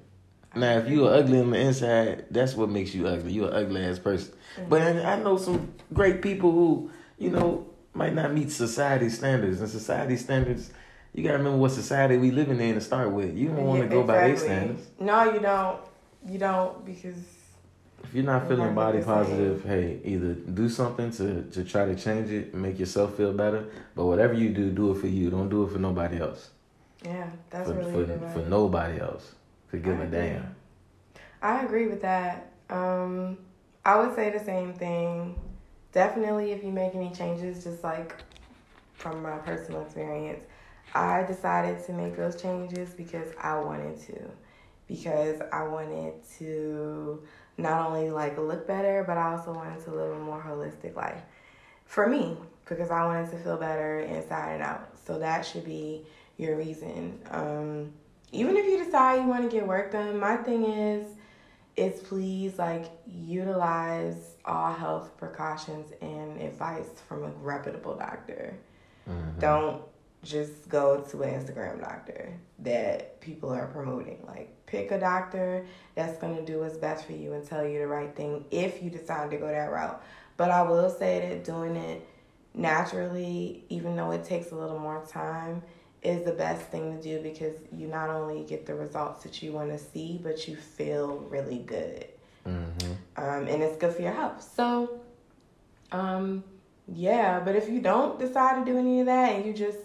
Now, 0.55 0.77
if 0.77 0.87
you 0.87 1.07
are 1.07 1.15
ugly 1.15 1.39
on 1.39 1.49
the 1.49 1.57
inside, 1.57 2.25
that's 2.29 2.53
what 2.53 2.69
makes 2.69 2.93
you 2.93 3.07
ugly. 3.07 3.33
You're 3.33 3.49
an 3.49 3.55
ugly 3.55 3.83
ass 3.83 3.97
person. 3.97 4.33
But 4.69 4.81
I 4.81 5.13
I 5.13 5.19
know 5.19 5.37
some 5.37 5.73
great 5.91 6.21
people 6.21 6.51
who, 6.51 6.91
you 7.17 7.31
know, 7.31 7.65
might 7.93 8.13
not 8.13 8.33
meet 8.33 8.51
society 8.51 9.09
standards. 9.09 9.61
And 9.61 9.69
society 9.69 10.17
standards, 10.17 10.71
you 11.13 11.23
gotta 11.23 11.37
remember 11.37 11.57
what 11.59 11.71
society 11.71 12.17
we 12.17 12.31
living 12.31 12.59
in 12.59 12.75
to 12.75 12.81
start 12.81 13.11
with. 13.11 13.35
You 13.37 13.49
don't 13.49 13.65
want 13.65 13.79
to 13.81 13.85
Yeah, 13.85 13.91
go 14.01 14.03
by 14.03 14.13
their 14.15 14.29
exactly. 14.31 14.55
standards. 14.55 14.87
No, 14.99 15.33
you 15.33 15.39
don't. 15.39 15.79
You 16.27 16.39
don't 16.39 16.85
because 16.85 17.17
If 18.03 18.13
you're 18.13 18.23
not 18.23 18.47
feeling 18.47 18.73
body 18.73 19.01
positive, 19.01 19.63
hey, 19.63 19.99
either 20.03 20.33
do 20.33 20.67
something 20.69 21.11
to 21.11 21.43
to 21.43 21.63
try 21.63 21.85
to 21.85 21.95
change 21.95 22.31
it 22.31 22.53
make 22.53 22.79
yourself 22.79 23.15
feel 23.15 23.33
better. 23.33 23.65
But 23.95 24.05
whatever 24.05 24.33
you 24.33 24.49
do, 24.49 24.69
do 24.71 24.91
it 24.91 24.97
for 24.99 25.07
you. 25.07 25.29
Don't 25.29 25.49
do 25.49 25.63
it 25.65 25.71
for 25.71 25.79
nobody 25.79 26.19
else. 26.19 26.49
yeah, 27.03 27.29
that's 27.49 27.69
for 27.69 27.75
really 27.75 27.91
for, 27.91 28.03
good 28.05 28.21
for 28.33 28.39
nobody 28.49 28.99
else. 28.99 29.33
To 29.71 29.77
give 29.77 29.97
I 29.99 30.03
a 30.03 30.05
agree. 30.07 30.19
damn. 30.19 30.55
I 31.41 31.63
agree 31.65 31.87
with 31.87 32.01
that. 32.01 32.51
Um, 32.69 33.37
I 33.85 33.99
would 33.99 34.15
say 34.15 34.29
the 34.29 34.39
same 34.43 34.73
thing. 34.73 35.35
Definitely, 35.91 36.51
if 36.53 36.63
you 36.63 36.71
make 36.71 36.95
any 36.95 37.11
changes, 37.11 37.63
just 37.63 37.83
like 37.83 38.15
from 38.93 39.21
my 39.21 39.37
personal 39.39 39.81
experience, 39.81 40.43
I 40.93 41.23
decided 41.23 41.83
to 41.85 41.93
make 41.93 42.15
those 42.15 42.39
changes 42.41 42.93
because 42.93 43.27
I 43.39 43.57
wanted 43.59 43.99
to. 44.07 44.29
Because 44.87 45.41
I 45.51 45.63
wanted 45.63 46.13
to 46.39 47.23
not 47.57 47.87
only 47.87 48.11
like 48.11 48.37
look 48.37 48.67
better, 48.67 49.03
but 49.07 49.17
I 49.17 49.33
also 49.33 49.53
wanted 49.53 49.83
to 49.85 49.91
live 49.91 50.11
a 50.11 50.19
more 50.19 50.41
holistic 50.41 50.95
life 50.95 51.21
for 51.85 52.07
me 52.07 52.37
because 52.65 52.91
I 52.91 53.05
wanted 53.05 53.31
to 53.31 53.37
feel 53.37 53.57
better 53.57 53.99
inside 53.99 54.53
and 54.53 54.63
out. 54.63 54.89
So 55.05 55.19
that 55.19 55.45
should 55.45 55.65
be 55.65 56.05
your 56.37 56.57
reason. 56.57 57.19
Um, 57.31 57.93
even 58.31 58.57
if 58.57 58.65
you 58.65 58.83
decide 58.83 59.21
you 59.21 59.27
want 59.27 59.49
to 59.49 59.55
get 59.55 59.65
work 59.65 59.91
done, 59.91 60.19
my 60.19 60.37
thing 60.37 60.65
is 60.65 61.07
is 61.75 62.01
please 62.01 62.59
like 62.59 62.85
utilize 63.07 64.35
all 64.45 64.71
health 64.71 65.15
precautions 65.17 65.91
and 66.01 66.39
advice 66.39 66.87
from 67.07 67.23
a 67.23 67.29
reputable 67.41 67.95
doctor. 67.95 68.53
Mhm. 69.09 69.39
Don't 69.39 69.81
just 70.23 70.69
go 70.69 71.01
to 71.01 71.21
an 71.23 71.39
Instagram 71.39 71.81
doctor 71.81 72.33
that 72.59 73.19
people 73.19 73.49
are 73.49 73.67
promoting. 73.67 74.19
Like 74.25 74.49
pick 74.65 74.91
a 74.91 74.99
doctor 74.99 75.65
that's 75.95 76.17
gonna 76.17 76.41
do 76.41 76.59
what's 76.61 76.77
best 76.77 77.05
for 77.05 77.11
you 77.13 77.33
and 77.33 77.45
tell 77.45 77.65
you 77.67 77.79
the 77.79 77.87
right 77.87 78.15
thing 78.15 78.45
if 78.49 78.81
you 78.81 78.89
decide 78.89 79.29
to 79.31 79.37
go 79.37 79.47
that 79.47 79.71
route. 79.71 80.01
But 80.37 80.49
I 80.49 80.63
will 80.63 80.89
say 80.89 81.29
that 81.29 81.43
doing 81.43 81.75
it 81.75 82.07
naturally, 82.53 83.65
even 83.69 83.95
though 83.95 84.11
it 84.11 84.23
takes 84.23 84.51
a 84.51 84.55
little 84.55 84.79
more 84.79 85.03
time, 85.07 85.61
is 86.01 86.25
the 86.25 86.31
best 86.31 86.67
thing 86.67 86.97
to 86.97 87.01
do 87.01 87.21
because 87.21 87.55
you 87.71 87.87
not 87.87 88.09
only 88.09 88.43
get 88.43 88.65
the 88.65 88.75
results 88.75 89.23
that 89.23 89.41
you 89.41 89.51
want 89.51 89.69
to 89.69 89.77
see, 89.77 90.19
but 90.21 90.47
you 90.47 90.55
feel 90.55 91.17
really 91.29 91.59
good. 91.59 92.05
Mhm. 92.45 92.95
Um, 93.15 93.47
and 93.47 93.63
it's 93.63 93.77
good 93.77 93.93
for 93.93 94.01
your 94.01 94.11
health. 94.11 94.41
So, 94.55 94.99
um, 95.91 96.43
yeah, 96.87 97.39
but 97.39 97.55
if 97.55 97.69
you 97.69 97.79
don't 97.79 98.19
decide 98.19 98.65
to 98.65 98.71
do 98.71 98.77
any 98.77 98.99
of 98.99 99.05
that 99.05 99.35
and 99.35 99.45
you 99.45 99.53
just 99.53 99.77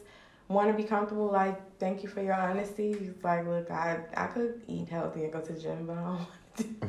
want 0.48 0.68
to 0.74 0.74
be 0.82 0.88
comfortable, 0.88 1.26
like 1.30 1.60
thank 1.78 2.02
you 2.02 2.08
for 2.08 2.22
your 2.22 2.34
honesty. 2.34 2.92
He's 2.98 3.12
like, 3.22 3.46
look, 3.46 3.70
I 3.70 4.00
I 4.16 4.26
could 4.26 4.62
eat 4.66 4.88
healthy 4.88 5.24
and 5.24 5.32
go 5.32 5.40
to 5.40 5.52
the 5.52 5.60
gym, 5.60 5.86
but 5.86 5.94
I 5.94 5.96
don't 5.96 6.08
want 6.08 6.28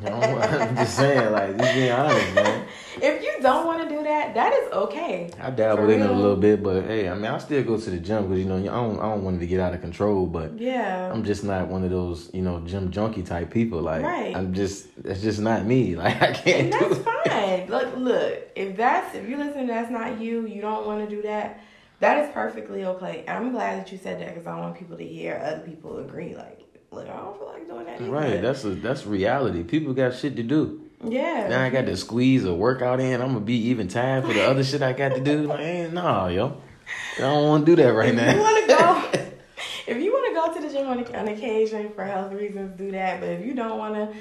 that. 0.58 0.62
I'm 0.62 0.76
just 0.76 0.96
saying, 0.96 1.32
like, 1.32 1.56
just 1.58 1.74
being 1.74 1.92
honest, 1.92 2.34
man. 2.34 2.66
if 3.02 3.22
you 3.22 3.32
don't 3.40 3.66
want 3.66 3.88
to 3.88 3.94
do 3.94 4.02
that, 4.02 4.34
that 4.34 4.52
is 4.52 4.72
okay. 4.72 5.30
I 5.40 5.50
For 5.54 5.90
in 5.92 6.02
it 6.02 6.10
a 6.10 6.12
little 6.12 6.34
bit, 6.36 6.60
but 6.62 6.84
hey, 6.86 7.08
I 7.08 7.14
mean, 7.14 7.26
I 7.26 7.38
still 7.38 7.62
go 7.62 7.78
to 7.78 7.90
the 7.90 7.98
gym 7.98 8.24
because 8.28 8.38
you 8.40 8.46
know 8.46 8.56
I 8.56 8.62
don't 8.62 8.98
I 8.98 9.02
don't 9.10 9.22
want 9.22 9.36
it 9.36 9.40
to 9.40 9.46
get 9.46 9.60
out 9.60 9.74
of 9.74 9.80
control, 9.80 10.26
but 10.26 10.58
Yeah. 10.58 11.12
I'm 11.12 11.22
just 11.24 11.44
not 11.44 11.68
one 11.68 11.84
of 11.84 11.90
those 11.90 12.30
you 12.34 12.42
know 12.42 12.60
gym 12.66 12.90
junkie 12.90 13.22
type 13.22 13.50
people. 13.50 13.80
Like, 13.80 14.02
Right. 14.02 14.34
I'm 14.34 14.54
just 14.54 14.88
that's 15.04 15.20
just 15.22 15.38
not 15.40 15.64
me. 15.66 15.94
Like, 16.00 16.20
I 16.22 16.32
can't 16.32 16.48
and 16.62 16.72
do 16.72 16.78
that's 16.78 17.00
it. 17.00 17.04
fine. 17.04 17.70
Look, 17.70 17.96
look. 17.96 18.48
If 18.56 18.76
that's 18.76 19.14
if 19.14 19.28
you 19.28 19.36
listen, 19.36 19.66
that's 19.68 19.90
not 19.90 20.20
you. 20.20 20.46
You 20.46 20.62
don't 20.62 20.84
want 20.86 21.08
to 21.08 21.14
do 21.14 21.22
that. 21.22 21.60
That 22.00 22.24
is 22.24 22.32
perfectly 22.32 22.84
okay. 22.84 23.24
And 23.26 23.36
I'm 23.46 23.52
glad 23.52 23.78
that 23.80 23.92
you 23.92 23.98
said 23.98 24.20
that 24.20 24.34
because 24.34 24.46
I 24.46 24.58
want 24.58 24.78
people 24.78 24.96
to 24.96 25.06
hear 25.06 25.40
other 25.44 25.60
people 25.60 25.98
agree. 25.98 26.34
Like, 26.34 26.60
look, 26.90 27.08
I 27.08 27.16
don't 27.16 27.36
feel 27.38 27.48
like 27.48 27.66
doing 27.68 27.86
that. 27.86 28.00
either. 28.00 28.10
Right, 28.10 28.40
that's 28.42 28.64
a 28.64 28.70
that's 28.70 29.06
reality. 29.06 29.62
People 29.62 29.92
got 29.92 30.14
shit 30.14 30.34
to 30.36 30.42
do. 30.42 30.82
yeah. 31.04 31.46
Now 31.48 31.62
I 31.62 31.70
got 31.70 31.86
to 31.86 31.96
squeeze 31.96 32.44
a 32.44 32.54
workout 32.54 33.00
in. 33.00 33.20
I'm 33.20 33.28
gonna 33.34 33.40
be 33.40 33.68
even 33.68 33.88
tired 33.88 34.24
for 34.24 34.32
the 34.32 34.42
other 34.48 34.64
shit 34.64 34.82
I 34.82 34.92
got 34.94 35.14
to 35.14 35.20
do. 35.20 35.46
Like, 35.48 35.92
nah, 35.92 36.28
yo, 36.28 36.60
I 37.18 37.20
don't 37.20 37.48
want 37.48 37.66
to 37.66 37.76
do 37.76 37.82
that 37.82 37.92
right 37.92 38.08
if 38.10 38.14
now. 38.16 38.32
you 38.34 38.40
want 38.40 38.60
to 38.62 38.76
go, 38.76 39.22
if 39.86 39.96
you 40.02 40.12
want 40.12 40.26
to 40.28 40.34
go 40.34 40.54
to 40.60 40.66
the 40.68 40.72
gym 40.74 40.88
on, 40.88 41.14
on 41.14 41.28
occasion 41.28 41.90
for 41.94 42.04
health 42.04 42.32
reasons, 42.32 42.76
do 42.78 42.90
that. 42.92 43.20
But 43.20 43.28
if 43.30 43.44
you 43.46 43.52
don't 43.54 43.78
want 43.78 43.94
to, 43.94 44.16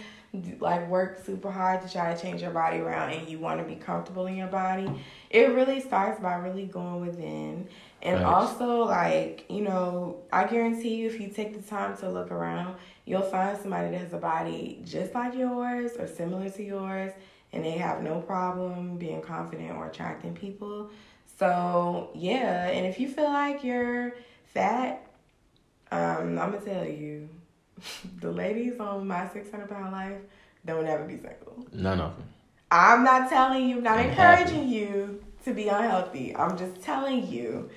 like 0.59 0.87
work 0.89 1.23
super 1.25 1.49
hard 1.51 1.81
to 1.81 1.91
try 1.91 2.13
to 2.13 2.21
change 2.21 2.41
your 2.41 2.51
body 2.51 2.77
around, 2.77 3.11
and 3.11 3.27
you 3.27 3.39
want 3.39 3.59
to 3.59 3.65
be 3.65 3.75
comfortable 3.75 4.27
in 4.27 4.35
your 4.35 4.47
body, 4.47 4.89
it 5.29 5.49
really 5.49 5.81
starts 5.81 6.19
by 6.19 6.35
really 6.35 6.65
going 6.65 7.01
within. 7.01 7.67
And 8.01 8.23
also, 8.23 8.83
like 8.85 9.45
you 9.49 9.61
know, 9.61 10.21
I 10.31 10.45
guarantee 10.45 10.95
you, 10.95 11.07
if 11.07 11.19
you 11.19 11.29
take 11.29 11.55
the 11.55 11.67
time 11.67 11.97
to 11.97 12.09
look 12.09 12.31
around, 12.31 12.75
you'll 13.05 13.21
find 13.23 13.57
somebody 13.59 13.91
that 13.91 13.97
has 13.97 14.13
a 14.13 14.17
body 14.17 14.81
just 14.85 15.13
like 15.13 15.35
yours 15.35 15.93
or 15.97 16.07
similar 16.07 16.49
to 16.49 16.63
yours, 16.63 17.11
and 17.51 17.65
they 17.65 17.71
have 17.71 18.01
no 18.03 18.21
problem 18.21 18.97
being 18.97 19.21
confident 19.21 19.71
or 19.75 19.87
attracting 19.87 20.33
people. 20.35 20.91
So 21.37 22.11
yeah, 22.13 22.67
and 22.67 22.85
if 22.85 22.99
you 22.99 23.07
feel 23.09 23.31
like 23.31 23.63
you're 23.63 24.13
fat, 24.53 25.05
um, 25.91 26.37
I'm 26.37 26.51
gonna 26.51 26.59
tell 26.59 26.85
you, 26.85 27.29
the 28.21 28.31
ladies 28.31 28.79
on 28.79 29.07
my 29.07 29.27
600 29.29 29.69
pound 29.69 29.91
life 29.91 30.17
don't 30.65 30.85
ever 30.85 31.05
be 31.05 31.15
single. 31.15 31.65
None 31.71 31.99
of 31.99 32.17
them. 32.17 32.27
I'm 32.71 33.03
not 33.03 33.29
telling 33.29 33.67
you, 33.67 33.81
not 33.81 33.97
I'm 33.97 34.09
encouraging 34.09 34.69
you 34.69 35.23
to 35.45 35.53
be 35.53 35.67
unhealthy. 35.67 36.35
I'm 36.35 36.57
just 36.57 36.81
telling 36.81 37.27
you 37.27 37.69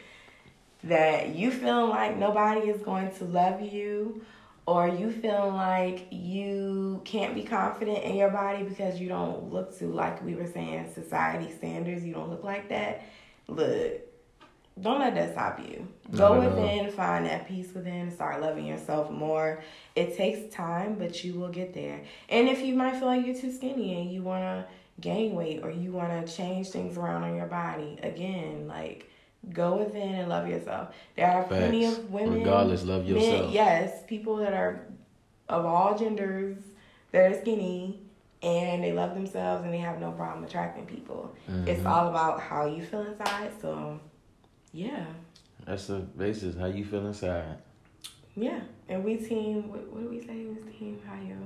that 0.85 1.35
you 1.35 1.51
feeling 1.51 1.91
like 1.91 2.17
nobody 2.17 2.69
is 2.69 2.83
going 2.83 3.11
to 3.13 3.25
love 3.25 3.61
you 3.61 4.25
or 4.67 4.89
you 4.89 5.11
feeling 5.11 5.55
like 5.55 6.07
you 6.11 7.01
can't 7.05 7.35
be 7.35 7.43
confident 7.43 8.03
in 8.05 8.17
your 8.17 8.31
body 8.31 8.65
because 8.65 9.01
you 9.01 9.09
don't 9.09 9.53
look 9.53 9.77
to 9.79 9.87
like 9.87 10.23
we 10.25 10.35
were 10.35 10.47
saying 10.47 10.93
society 10.93 11.53
standards 11.53 12.05
you 12.05 12.13
don't 12.13 12.31
look 12.31 12.45
like 12.45 12.69
that 12.69 13.03
look 13.49 14.01
don't 14.81 15.01
let 15.01 15.15
that 15.15 15.33
stop 15.33 15.61
you. 15.61 15.87
Go 16.17 16.41
within 16.41 16.91
find 16.93 17.27
that 17.27 17.47
peace 17.49 17.73
within 17.75 18.11
start 18.11 18.41
loving 18.41 18.67
yourself 18.67 19.11
more. 19.11 19.63
It 19.95 20.17
takes 20.17 20.55
time 20.55 20.95
but 20.99 21.23
you 21.25 21.35
will 21.35 21.49
get 21.51 21.75
there. 21.75 22.03
And 22.29 22.49
if 22.49 22.61
you 22.63 22.75
might 22.75 22.97
feel 22.97 23.07
like 23.07 23.27
you're 23.27 23.37
too 23.37 23.53
skinny 23.53 24.01
and 24.01 24.11
you 24.11 24.23
want 24.23 24.43
to 24.43 24.67
gain 25.01 25.35
weight 25.35 25.61
or 25.63 25.71
you 25.71 25.93
want 25.93 26.27
to 26.27 26.33
change 26.37 26.69
things 26.69 26.97
around 26.99 27.23
on 27.23 27.35
your 27.37 27.47
body 27.47 27.99
again 28.03 28.67
like 28.69 29.11
go 29.51 29.77
within 29.77 30.15
and 30.15 30.29
love 30.29 30.47
yourself. 30.49 30.95
There 31.17 31.27
are 31.27 31.45
plenty 31.45 31.85
of 31.87 32.11
women 32.11 32.39
Regardless, 32.41 32.85
love 32.85 33.05
men- 33.05 33.15
yourself. 33.17 33.53
yes 33.53 34.03
people 34.07 34.37
that 34.37 34.53
are 34.55 34.87
of 35.49 35.65
all 35.67 35.99
genders 35.99 36.57
that 37.11 37.31
are 37.31 37.41
skinny 37.41 38.01
and 38.43 38.83
they 38.83 38.93
love 38.93 39.15
themselves 39.15 39.65
and 39.65 39.73
they 39.73 39.79
have 39.79 39.99
no 40.01 40.13
problem 40.13 40.45
attracting 40.45 40.87
people. 40.87 41.35
It's 41.67 41.81
Mhm. 41.83 41.91
all 41.91 42.09
about 42.09 42.41
how 42.41 42.67
you 42.67 42.83
feel 42.85 43.03
inside 43.03 43.51
so 43.61 43.99
yeah 44.73 45.05
That's 45.67 45.87
the 45.87 45.99
basis. 45.99 46.57
How 46.57 46.67
you 46.67 46.85
feel 46.85 47.07
inside. 47.07 47.59
yeah 48.37 48.61
and 48.89 49.05
we 49.05 49.17
team 49.17 49.69
what, 49.71 49.87
what 49.93 50.03
do 50.03 50.09
we 50.09 50.21
say 50.21 50.41
it 50.41 50.49
was 50.49 50.63
team 50.79 50.99
how 51.07 51.15
you 51.21 51.37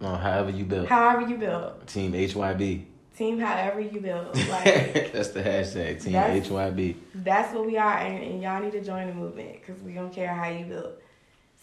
No, 0.00 0.14
however 0.16 0.50
you 0.50 0.64
build. 0.64 0.86
however 0.88 1.28
you 1.28 1.36
build 1.36 1.86
Team 1.86 2.12
HYB. 2.12 2.84
team 3.16 3.38
however 3.38 3.80
you 3.80 4.00
build 4.00 4.36
like 4.48 5.12
That's 5.12 5.30
the 5.30 5.42
hashtag. 5.42 6.02
Team 6.02 6.12
That's- 6.12 6.48
HYB. 6.48 6.96
That's 7.14 7.54
what 7.54 7.64
we 7.66 7.76
are, 7.78 7.98
and, 7.98 8.22
and 8.22 8.42
y'all 8.42 8.60
need 8.62 8.72
to 8.72 8.82
join 8.84 9.06
the 9.08 9.14
movement 9.14 9.52
because 9.60 9.80
we 9.82 9.92
don't 9.94 10.12
care 10.12 10.34
how 10.34 10.48
you 10.48 10.64
build. 10.66 10.94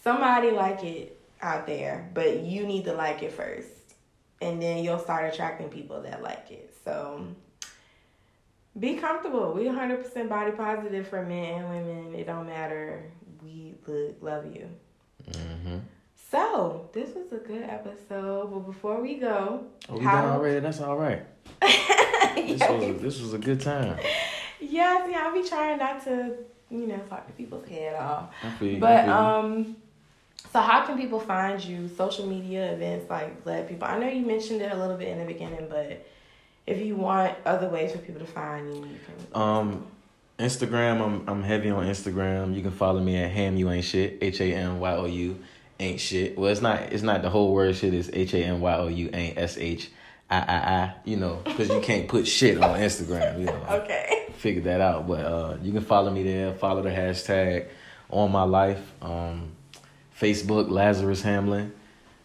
Somebody 0.02 0.50
like 0.50 0.82
it 0.82 1.18
out 1.40 1.66
there, 1.66 2.10
but 2.14 2.40
you 2.40 2.66
need 2.66 2.84
to 2.86 2.92
like 2.94 3.22
it 3.22 3.32
first, 3.32 3.68
and 4.40 4.60
then 4.60 4.82
you'll 4.82 4.98
start 4.98 5.32
attracting 5.32 5.68
people 5.68 6.02
that 6.02 6.22
like 6.22 6.50
it. 6.50 6.74
So 6.84 7.26
be 8.78 8.94
comfortable. 8.96 9.52
We 9.52 9.64
100% 9.64 10.28
body 10.28 10.52
positive 10.52 11.06
for 11.08 11.22
men 11.22 11.62
and 11.62 11.68
women. 11.68 12.14
It 12.14 12.26
don't 12.26 12.46
matter. 12.46 13.04
We 13.42 13.74
look, 13.86 14.16
love 14.22 14.46
you. 14.46 14.68
Mm-hmm. 15.30 15.78
So 16.30 16.88
this 16.94 17.14
was 17.14 17.30
a 17.32 17.36
good 17.44 17.62
episode, 17.62 18.50
but 18.50 18.60
before 18.60 19.00
we 19.02 19.16
go, 19.16 19.64
Oh, 19.88 19.98
we 19.98 20.04
How- 20.04 20.22
done 20.22 20.30
already? 20.30 20.60
That's 20.60 20.80
all 20.80 20.96
right. 20.96 21.22
This 22.34 22.60
was 22.60 22.82
a, 22.82 22.92
this 22.94 23.20
was 23.20 23.34
a 23.34 23.38
good 23.38 23.60
time. 23.60 23.98
yes, 24.58 25.06
yeah, 25.10 25.22
I'll 25.26 25.34
be 25.34 25.46
trying 25.46 25.78
not 25.78 26.02
to, 26.04 26.34
you 26.70 26.86
know, 26.86 26.98
talk 27.08 27.26
to 27.26 27.32
people's 27.34 27.68
head 27.68 27.94
off. 27.94 28.30
You, 28.60 28.78
But 28.78 29.06
um, 29.08 29.76
so 30.50 30.60
how 30.60 30.84
can 30.86 30.96
people 30.98 31.20
find 31.20 31.62
you? 31.62 31.88
Social 31.96 32.26
media 32.26 32.72
events, 32.72 33.08
like 33.10 33.36
let 33.44 33.68
people. 33.68 33.86
I 33.86 33.98
know 33.98 34.08
you 34.08 34.24
mentioned 34.24 34.62
it 34.62 34.72
a 34.72 34.76
little 34.76 34.96
bit 34.96 35.08
in 35.08 35.18
the 35.18 35.26
beginning, 35.26 35.66
but 35.68 36.04
if 36.66 36.80
you 36.80 36.96
want 36.96 37.36
other 37.44 37.68
ways 37.68 37.92
for 37.92 37.98
people 37.98 38.20
to 38.20 38.26
find 38.26 38.74
you, 38.74 38.82
you 38.82 38.98
can. 39.32 39.40
Um, 39.40 39.86
Instagram, 40.38 41.00
I'm 41.00 41.28
I'm 41.28 41.42
heavy 41.42 41.70
on 41.70 41.86
Instagram. 41.86 42.54
You 42.54 42.62
can 42.62 42.70
follow 42.70 43.00
me 43.00 43.16
at 43.16 43.30
Ham 43.30 43.56
You 43.56 43.70
Ain't 43.70 43.84
Shit. 43.84 44.18
H 44.20 44.40
A 44.40 44.44
M 44.54 44.80
Y 44.80 44.92
O 44.96 45.04
U 45.06 45.38
ain't 45.80 46.00
shit. 46.00 46.38
Well, 46.38 46.50
it's 46.50 46.60
not 46.60 46.80
it's 46.92 47.02
not 47.02 47.22
the 47.22 47.30
whole 47.30 47.52
word 47.52 47.74
shit. 47.76 47.92
It's 47.94 48.10
H 48.12 48.34
A 48.34 48.38
M 48.44 48.60
Y 48.60 48.74
O 48.76 48.88
U 48.88 49.10
ain't 49.12 49.38
S 49.38 49.58
H 49.58 49.90
I 50.30 50.38
I 50.38 50.56
I. 50.56 50.94
You 51.04 51.16
know, 51.16 51.40
because 51.44 51.68
you 51.68 51.80
can't 51.80 52.08
put 52.08 52.26
shit 52.26 52.60
on 52.62 52.78
Instagram. 52.80 53.40
You 53.40 53.46
know, 53.46 53.66
Okay. 53.70 54.26
figure 54.36 54.62
that 54.62 54.80
out. 54.80 55.06
But 55.06 55.20
uh, 55.20 55.56
you 55.62 55.72
can 55.72 55.82
follow 55.82 56.10
me 56.10 56.22
there. 56.22 56.54
Follow 56.54 56.82
the 56.82 56.90
hashtag 56.90 57.66
on 58.10 58.30
my 58.32 58.44
life. 58.44 58.80
Um, 59.02 59.52
Facebook 60.18 60.70
Lazarus 60.70 61.22
Hamlin. 61.22 61.72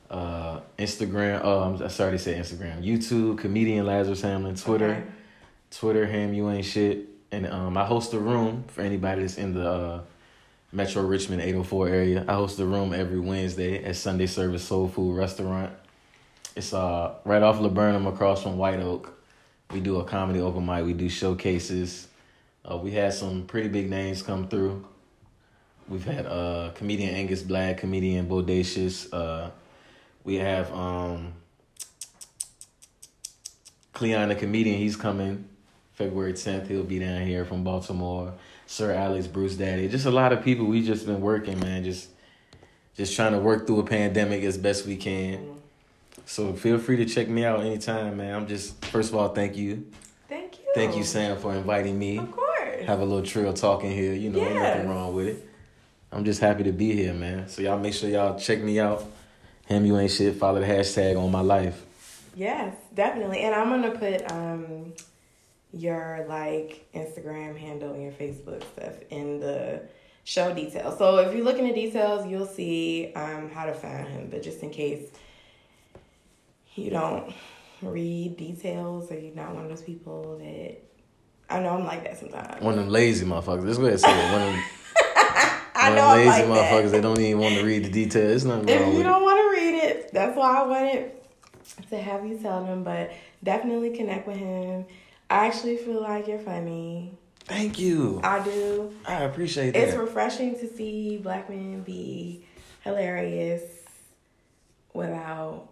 Uh, 0.10 0.62
Instagram. 0.80 1.42
Oh, 1.44 1.60
I'm 1.62 1.84
I 1.84 1.88
sorry 1.88 2.12
to 2.14 2.20
say 2.20 2.36
Instagram. 2.36 2.84
YouTube 2.84 3.40
comedian 3.40 3.86
Lazarus 3.86 4.22
Hamlin. 4.22 4.56
Twitter. 4.56 4.92
Okay. 4.92 5.04
Twitter, 5.72 6.06
ham 6.06 6.34
you 6.34 6.50
ain't 6.50 6.66
shit. 6.66 7.08
And 7.32 7.46
um, 7.48 7.78
I 7.78 7.86
host 7.86 8.14
a 8.14 8.20
room 8.20 8.64
for 8.68 8.82
anybody 8.82 9.22
that's 9.22 9.38
in 9.38 9.54
the 9.54 9.70
uh, 9.70 10.02
Metro 10.72 11.02
Richmond 11.04 11.42
804 11.42 11.88
area. 11.90 12.26
I 12.28 12.34
host 12.34 12.60
a 12.60 12.66
room 12.66 12.94
every 12.94 13.20
Wednesday 13.20 13.84
at 13.84 13.96
Sunday 13.96 14.28
Service 14.28 14.64
Soul 14.64 14.88
Food 14.88 15.18
Restaurant. 15.18 15.72
It's 16.56 16.74
uh 16.74 17.14
right 17.24 17.44
off 17.44 17.60
Laburnum 17.60 18.08
across 18.08 18.44
from 18.44 18.58
White 18.58 18.80
Oak. 18.80 19.14
We 19.72 19.80
do 19.80 20.00
a 20.00 20.04
comedy 20.04 20.40
open 20.40 20.66
mic. 20.66 20.86
We 20.86 20.94
do 20.94 21.08
showcases. 21.10 22.08
Uh, 22.70 22.78
we 22.78 22.92
had 22.92 23.14
some 23.14 23.46
pretty 23.46 23.70
big 23.70 23.90
names 23.90 24.22
come 24.22 24.48
through. 24.48 24.86
We've 25.88 26.04
had 26.04 26.26
uh 26.26 26.72
comedian 26.76 27.14
Angus 27.14 27.42
Black, 27.44 27.78
comedian 27.78 28.28
Bodacious. 28.28 29.08
Uh, 29.14 29.52
we 30.28 30.36
have 30.36 30.72
um 30.74 31.34
Cleon 33.94 34.30
the 34.30 34.36
comedian. 34.36 34.78
He's 34.78 34.96
coming 34.96 35.50
February 35.94 36.34
10th. 36.34 36.68
He'll 36.68 36.84
be 36.84 37.00
down 37.00 37.26
here 37.26 37.46
from 37.46 37.64
Baltimore. 37.64 38.32
Sir 38.68 38.94
Alex, 38.94 39.26
Bruce 39.26 39.56
Daddy. 39.56 39.88
Just 39.88 40.06
a 40.06 40.12
lot 40.12 40.32
of 40.32 40.44
people. 40.44 40.68
We 40.68 40.86
just 40.86 41.08
been 41.08 41.22
working, 41.22 41.60
man. 41.60 41.84
Just 41.84 42.10
just 42.96 43.16
trying 43.16 43.32
to 43.32 43.40
work 43.40 43.66
through 43.66 43.80
a 43.80 43.86
pandemic 43.86 44.44
as 44.44 44.56
best 44.58 44.86
we 44.86 44.98
can. 44.98 45.60
So 46.26 46.54
feel 46.54 46.78
free 46.78 46.98
to 46.98 47.06
check 47.06 47.30
me 47.30 47.46
out 47.46 47.62
anytime, 47.62 48.18
man. 48.18 48.36
I'm 48.36 48.48
just 48.48 48.86
first 48.86 49.10
of 49.10 49.16
all, 49.16 49.30
thank 49.30 49.56
you. 49.56 49.88
Thank 50.28 50.60
you. 50.60 50.66
Thank 50.76 50.98
you, 50.98 51.04
Sam, 51.04 51.38
for 51.38 51.56
inviting 51.56 51.98
me. 51.98 52.20
Of 52.20 52.32
course. 52.34 52.86
Have 52.86 53.00
a 53.00 53.06
little 53.06 53.26
trill 53.26 53.54
talking 53.54 53.92
here. 53.92 54.14
You 54.14 54.30
know, 54.30 54.42
ain't 54.42 54.56
nothing 54.56 54.90
wrong 54.90 55.16
with 55.16 55.28
it. 55.30 55.50
I'm 56.12 56.26
just 56.26 56.42
happy 56.42 56.66
to 56.66 56.74
be 56.74 56.94
here, 56.94 57.14
man. 57.14 57.48
So 57.48 57.62
y'all 57.62 57.80
make 57.80 57.94
sure 57.94 58.10
y'all 58.10 58.38
check 58.38 58.62
me 58.62 58.80
out. 58.80 59.04
Ham, 59.68 59.86
you 59.86 59.98
ain't 59.98 60.12
shit. 60.12 60.36
Follow 60.36 60.60
the 60.60 60.66
hashtag 60.66 61.22
on 61.22 61.32
my 61.32 61.42
life. 61.42 61.86
Yes, 62.36 62.76
definitely. 62.94 63.40
And 63.40 63.54
I'm 63.54 63.70
gonna 63.70 63.98
put 63.98 64.32
um 64.32 64.94
your 65.74 66.26
like 66.30 66.88
Instagram 66.94 67.58
handle 67.58 67.94
and 67.94 68.04
your 68.04 68.14
Facebook 68.14 68.64
stuff 68.64 68.94
in 69.10 69.40
the 69.40 69.82
show 70.24 70.54
details. 70.54 70.98
So 70.98 71.18
if 71.18 71.36
you 71.36 71.44
look 71.44 71.58
in 71.58 71.68
the 71.68 71.74
details, 71.74 72.26
you'll 72.28 72.46
see 72.46 73.12
um 73.16 73.50
how 73.50 73.66
to 73.66 73.74
find 73.74 74.08
him. 74.08 74.30
But 74.30 74.44
just 74.44 74.64
in 74.64 74.70
case 74.70 75.10
you 76.76 76.90
don't 76.90 77.34
read 77.82 78.38
details 78.38 79.12
or 79.12 79.20
you're 79.20 79.36
not 79.36 79.54
one 79.54 79.64
of 79.64 79.70
those 79.70 79.82
people 79.82 80.38
that 80.38 80.78
I 81.50 81.60
know 81.60 81.70
I'm 81.70 81.86
like 81.86 82.04
that 82.04 82.18
sometimes. 82.18 82.62
One 82.62 82.74
of 82.74 82.80
them 82.80 82.90
lazy 82.90 83.26
motherfuckers. 83.26 83.66
Let's 83.66 83.78
go 83.78 83.86
ahead 83.86 83.94
and 83.94 84.02
say 84.02 84.12
it. 84.12 84.32
One 84.32 84.42
of 84.42 84.54
them 84.54 84.64
I 85.92 85.96
know 85.96 86.08
I'm 86.08 86.18
lazy 86.18 86.30
like 86.30 86.46
motherfuckers 86.46 86.84
that. 86.84 86.92
that 86.92 87.02
don't 87.02 87.20
even 87.20 87.40
want 87.40 87.56
to 87.56 87.64
read 87.64 87.84
the 87.84 87.90
details. 87.90 88.36
It's 88.36 88.46
nothing 88.46 88.70
If 88.70 88.94
you 88.94 89.04
don't 89.04 89.24
want 89.24 89.38
to 89.40 89.62
read 89.62 89.76
it, 89.76 90.12
that's 90.14 90.38
why 90.38 90.62
I 90.62 90.66
wanted 90.66 91.12
to 91.90 91.98
have 91.98 92.26
you 92.26 92.38
tell 92.38 92.64
them. 92.66 92.84
But 92.84 93.12
definitely 93.44 93.96
connect 93.96 94.28
with 94.28 94.38
him. 94.38 94.86
I 95.30 95.48
actually 95.48 95.78
feel 95.78 96.02
like 96.02 96.28
you're 96.28 96.40
funny. 96.40 97.18
Thank 97.46 97.80
you. 97.80 98.20
I 98.24 98.44
do. 98.44 98.94
I 99.08 99.24
appreciate 99.24 99.72
that. 99.72 99.88
It's 99.88 99.96
refreshing 99.96 100.60
to 100.60 100.68
see 100.68 101.18
black 101.18 101.50
men 101.50 101.82
be 101.82 102.46
hilarious 102.84 103.62
without, 104.94 105.70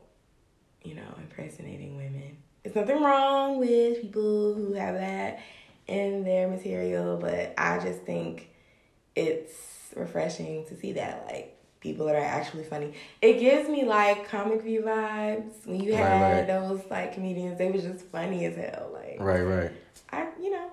you 0.84 0.96
know, 0.96 1.16
impersonating 1.18 1.98
women. 1.98 2.38
There's 2.64 2.76
nothing 2.76 3.02
wrong 3.02 3.60
with 3.60 4.02
people 4.02 4.54
who 4.54 4.74
have 4.74 4.96
that 4.96 5.40
in 5.88 6.24
their 6.24 6.48
material, 6.48 7.18
but 7.18 7.54
I 7.58 7.80
just 7.80 8.02
think 8.02 8.50
it's 9.16 9.54
refreshing 9.96 10.66
to 10.68 10.76
see 10.76 10.94
that, 10.94 11.26
like, 11.28 11.58
people 11.80 12.06
that 12.08 12.16
are 12.16 12.20
actually 12.26 12.64
funny. 12.64 12.94
It 13.22 13.40
gives 13.40 13.70
me, 13.70 13.84
like, 13.86 14.28
comic 14.28 14.62
view 14.64 14.82
vibes. 14.82 15.66
When 15.66 15.80
you 15.82 15.94
Right, 15.94 16.00
had 16.04 16.22
right. 16.40 16.48
those, 16.48 16.82
like, 16.90 17.14
comedians, 17.14 17.58
they 17.58 17.72
was 17.72 17.84
just 17.84 18.06
funny 18.08 18.46
as 18.46 18.56
hell. 18.56 18.90
Like, 18.94 19.18
right, 19.20 19.42
right. 19.42 19.72
I, 20.12 20.28
you 20.42 20.52
know, 20.52 20.68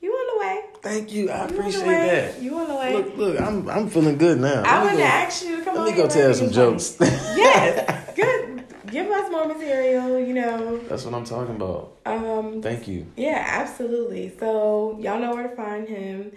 you 0.00 0.10
on 0.12 0.34
the 0.34 0.46
way. 0.46 0.60
Thank 0.82 1.12
you. 1.12 1.30
I 1.30 1.48
You 1.48 1.54
appreciate 1.58 1.84
that. 1.84 2.42
You 2.42 2.56
on 2.58 2.68
the 2.68 2.74
way. 2.74 2.92
Look, 2.94 3.16
look, 3.16 3.40
I'm 3.40 3.68
I'm 3.70 3.88
feeling 3.88 4.18
good 4.18 4.40
now. 4.40 4.62
I 4.64 4.82
Let 4.82 4.84
me 4.84 4.90
to 4.90 4.96
go- 4.96 5.02
ask 5.04 5.44
you 5.44 5.56
to 5.58 5.62
come 5.64 5.74
Let 5.74 5.80
on. 5.80 5.86
Let 5.86 5.96
me 5.96 6.02
go 6.02 6.08
tell 6.08 6.34
some 6.34 6.48
be 6.48 6.52
funny. 6.54 6.70
jokes. 6.72 6.96
yes, 7.00 8.14
good. 8.16 8.64
Give 8.90 9.06
us 9.10 9.30
more 9.30 9.46
material. 9.46 10.18
You 10.18 10.34
know. 10.34 10.78
That's 10.88 11.04
what 11.04 11.14
I'm 11.14 11.24
talking 11.24 11.54
about. 11.56 11.92
Um. 12.04 12.60
Thank 12.62 12.88
you. 12.88 13.06
Yeah, 13.16 13.44
absolutely. 13.46 14.32
So 14.40 14.98
y'all 15.00 15.20
know 15.20 15.34
where 15.34 15.46
to 15.48 15.54
find 15.54 15.88
him. 15.88 16.32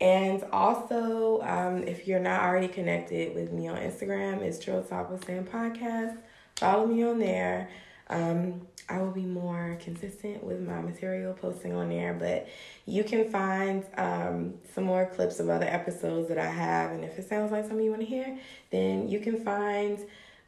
And 0.00 0.42
also, 0.52 1.42
um, 1.42 1.82
if 1.82 2.06
you're 2.08 2.20
not 2.20 2.42
already 2.42 2.68
connected 2.68 3.34
with 3.34 3.52
me 3.52 3.68
on 3.68 3.76
Instagram, 3.76 4.40
it's 4.40 4.58
Trill 4.58 4.82
Talk 4.82 5.10
with 5.10 5.24
Sam 5.26 5.44
Podcast. 5.44 6.16
Follow 6.56 6.86
me 6.86 7.02
on 7.02 7.18
there. 7.18 7.68
Um, 8.08 8.66
I 8.88 9.00
will 9.00 9.12
be 9.12 9.24
more 9.24 9.78
consistent 9.80 10.42
with 10.42 10.60
my 10.60 10.80
material 10.80 11.32
posting 11.34 11.74
on 11.74 11.90
there, 11.90 12.12
but 12.14 12.48
you 12.86 13.04
can 13.04 13.30
find 13.30 13.84
um, 13.96 14.54
some 14.74 14.84
more 14.84 15.06
clips 15.06 15.38
of 15.38 15.48
other 15.48 15.66
episodes 15.66 16.28
that 16.28 16.38
I 16.38 16.48
have. 16.50 16.90
And 16.92 17.04
if 17.04 17.18
it 17.18 17.28
sounds 17.28 17.52
like 17.52 17.64
something 17.66 17.84
you 17.84 17.90
want 17.90 18.02
to 18.02 18.08
hear, 18.08 18.38
then 18.70 19.08
you 19.08 19.20
can 19.20 19.44
find 19.44 20.00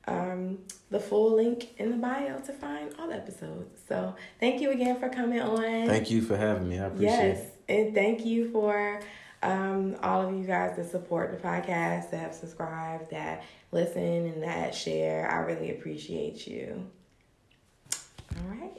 um, 0.08 0.58
the 0.90 0.98
full 0.98 1.36
link 1.36 1.78
in 1.78 1.90
the 1.90 1.96
bio 1.98 2.38
to 2.40 2.52
find 2.52 2.92
all 2.98 3.06
the 3.08 3.14
episodes. 3.14 3.78
So 3.86 4.16
thank 4.40 4.60
you 4.60 4.70
again 4.72 4.98
for 4.98 5.08
coming 5.08 5.40
on. 5.40 5.86
Thank 5.86 6.10
you 6.10 6.22
for 6.22 6.36
having 6.36 6.68
me. 6.68 6.80
I 6.80 6.86
appreciate 6.86 7.08
Yes, 7.10 7.38
it. 7.38 7.54
and 7.68 7.94
thank 7.94 8.24
you 8.24 8.50
for 8.50 8.98
um, 9.42 9.96
all 10.02 10.26
of 10.28 10.34
you 10.34 10.44
guys 10.44 10.76
that 10.76 10.90
support 10.90 11.30
the 11.30 11.36
podcast, 11.36 12.10
that 12.10 12.20
have 12.20 12.34
subscribed, 12.34 13.10
that 13.10 13.44
listen, 13.70 14.02
and 14.02 14.42
that 14.42 14.74
share. 14.74 15.30
I 15.30 15.38
really 15.38 15.70
appreciate 15.70 16.46
you. 16.46 16.88
All 17.92 18.54
right. 18.54 18.78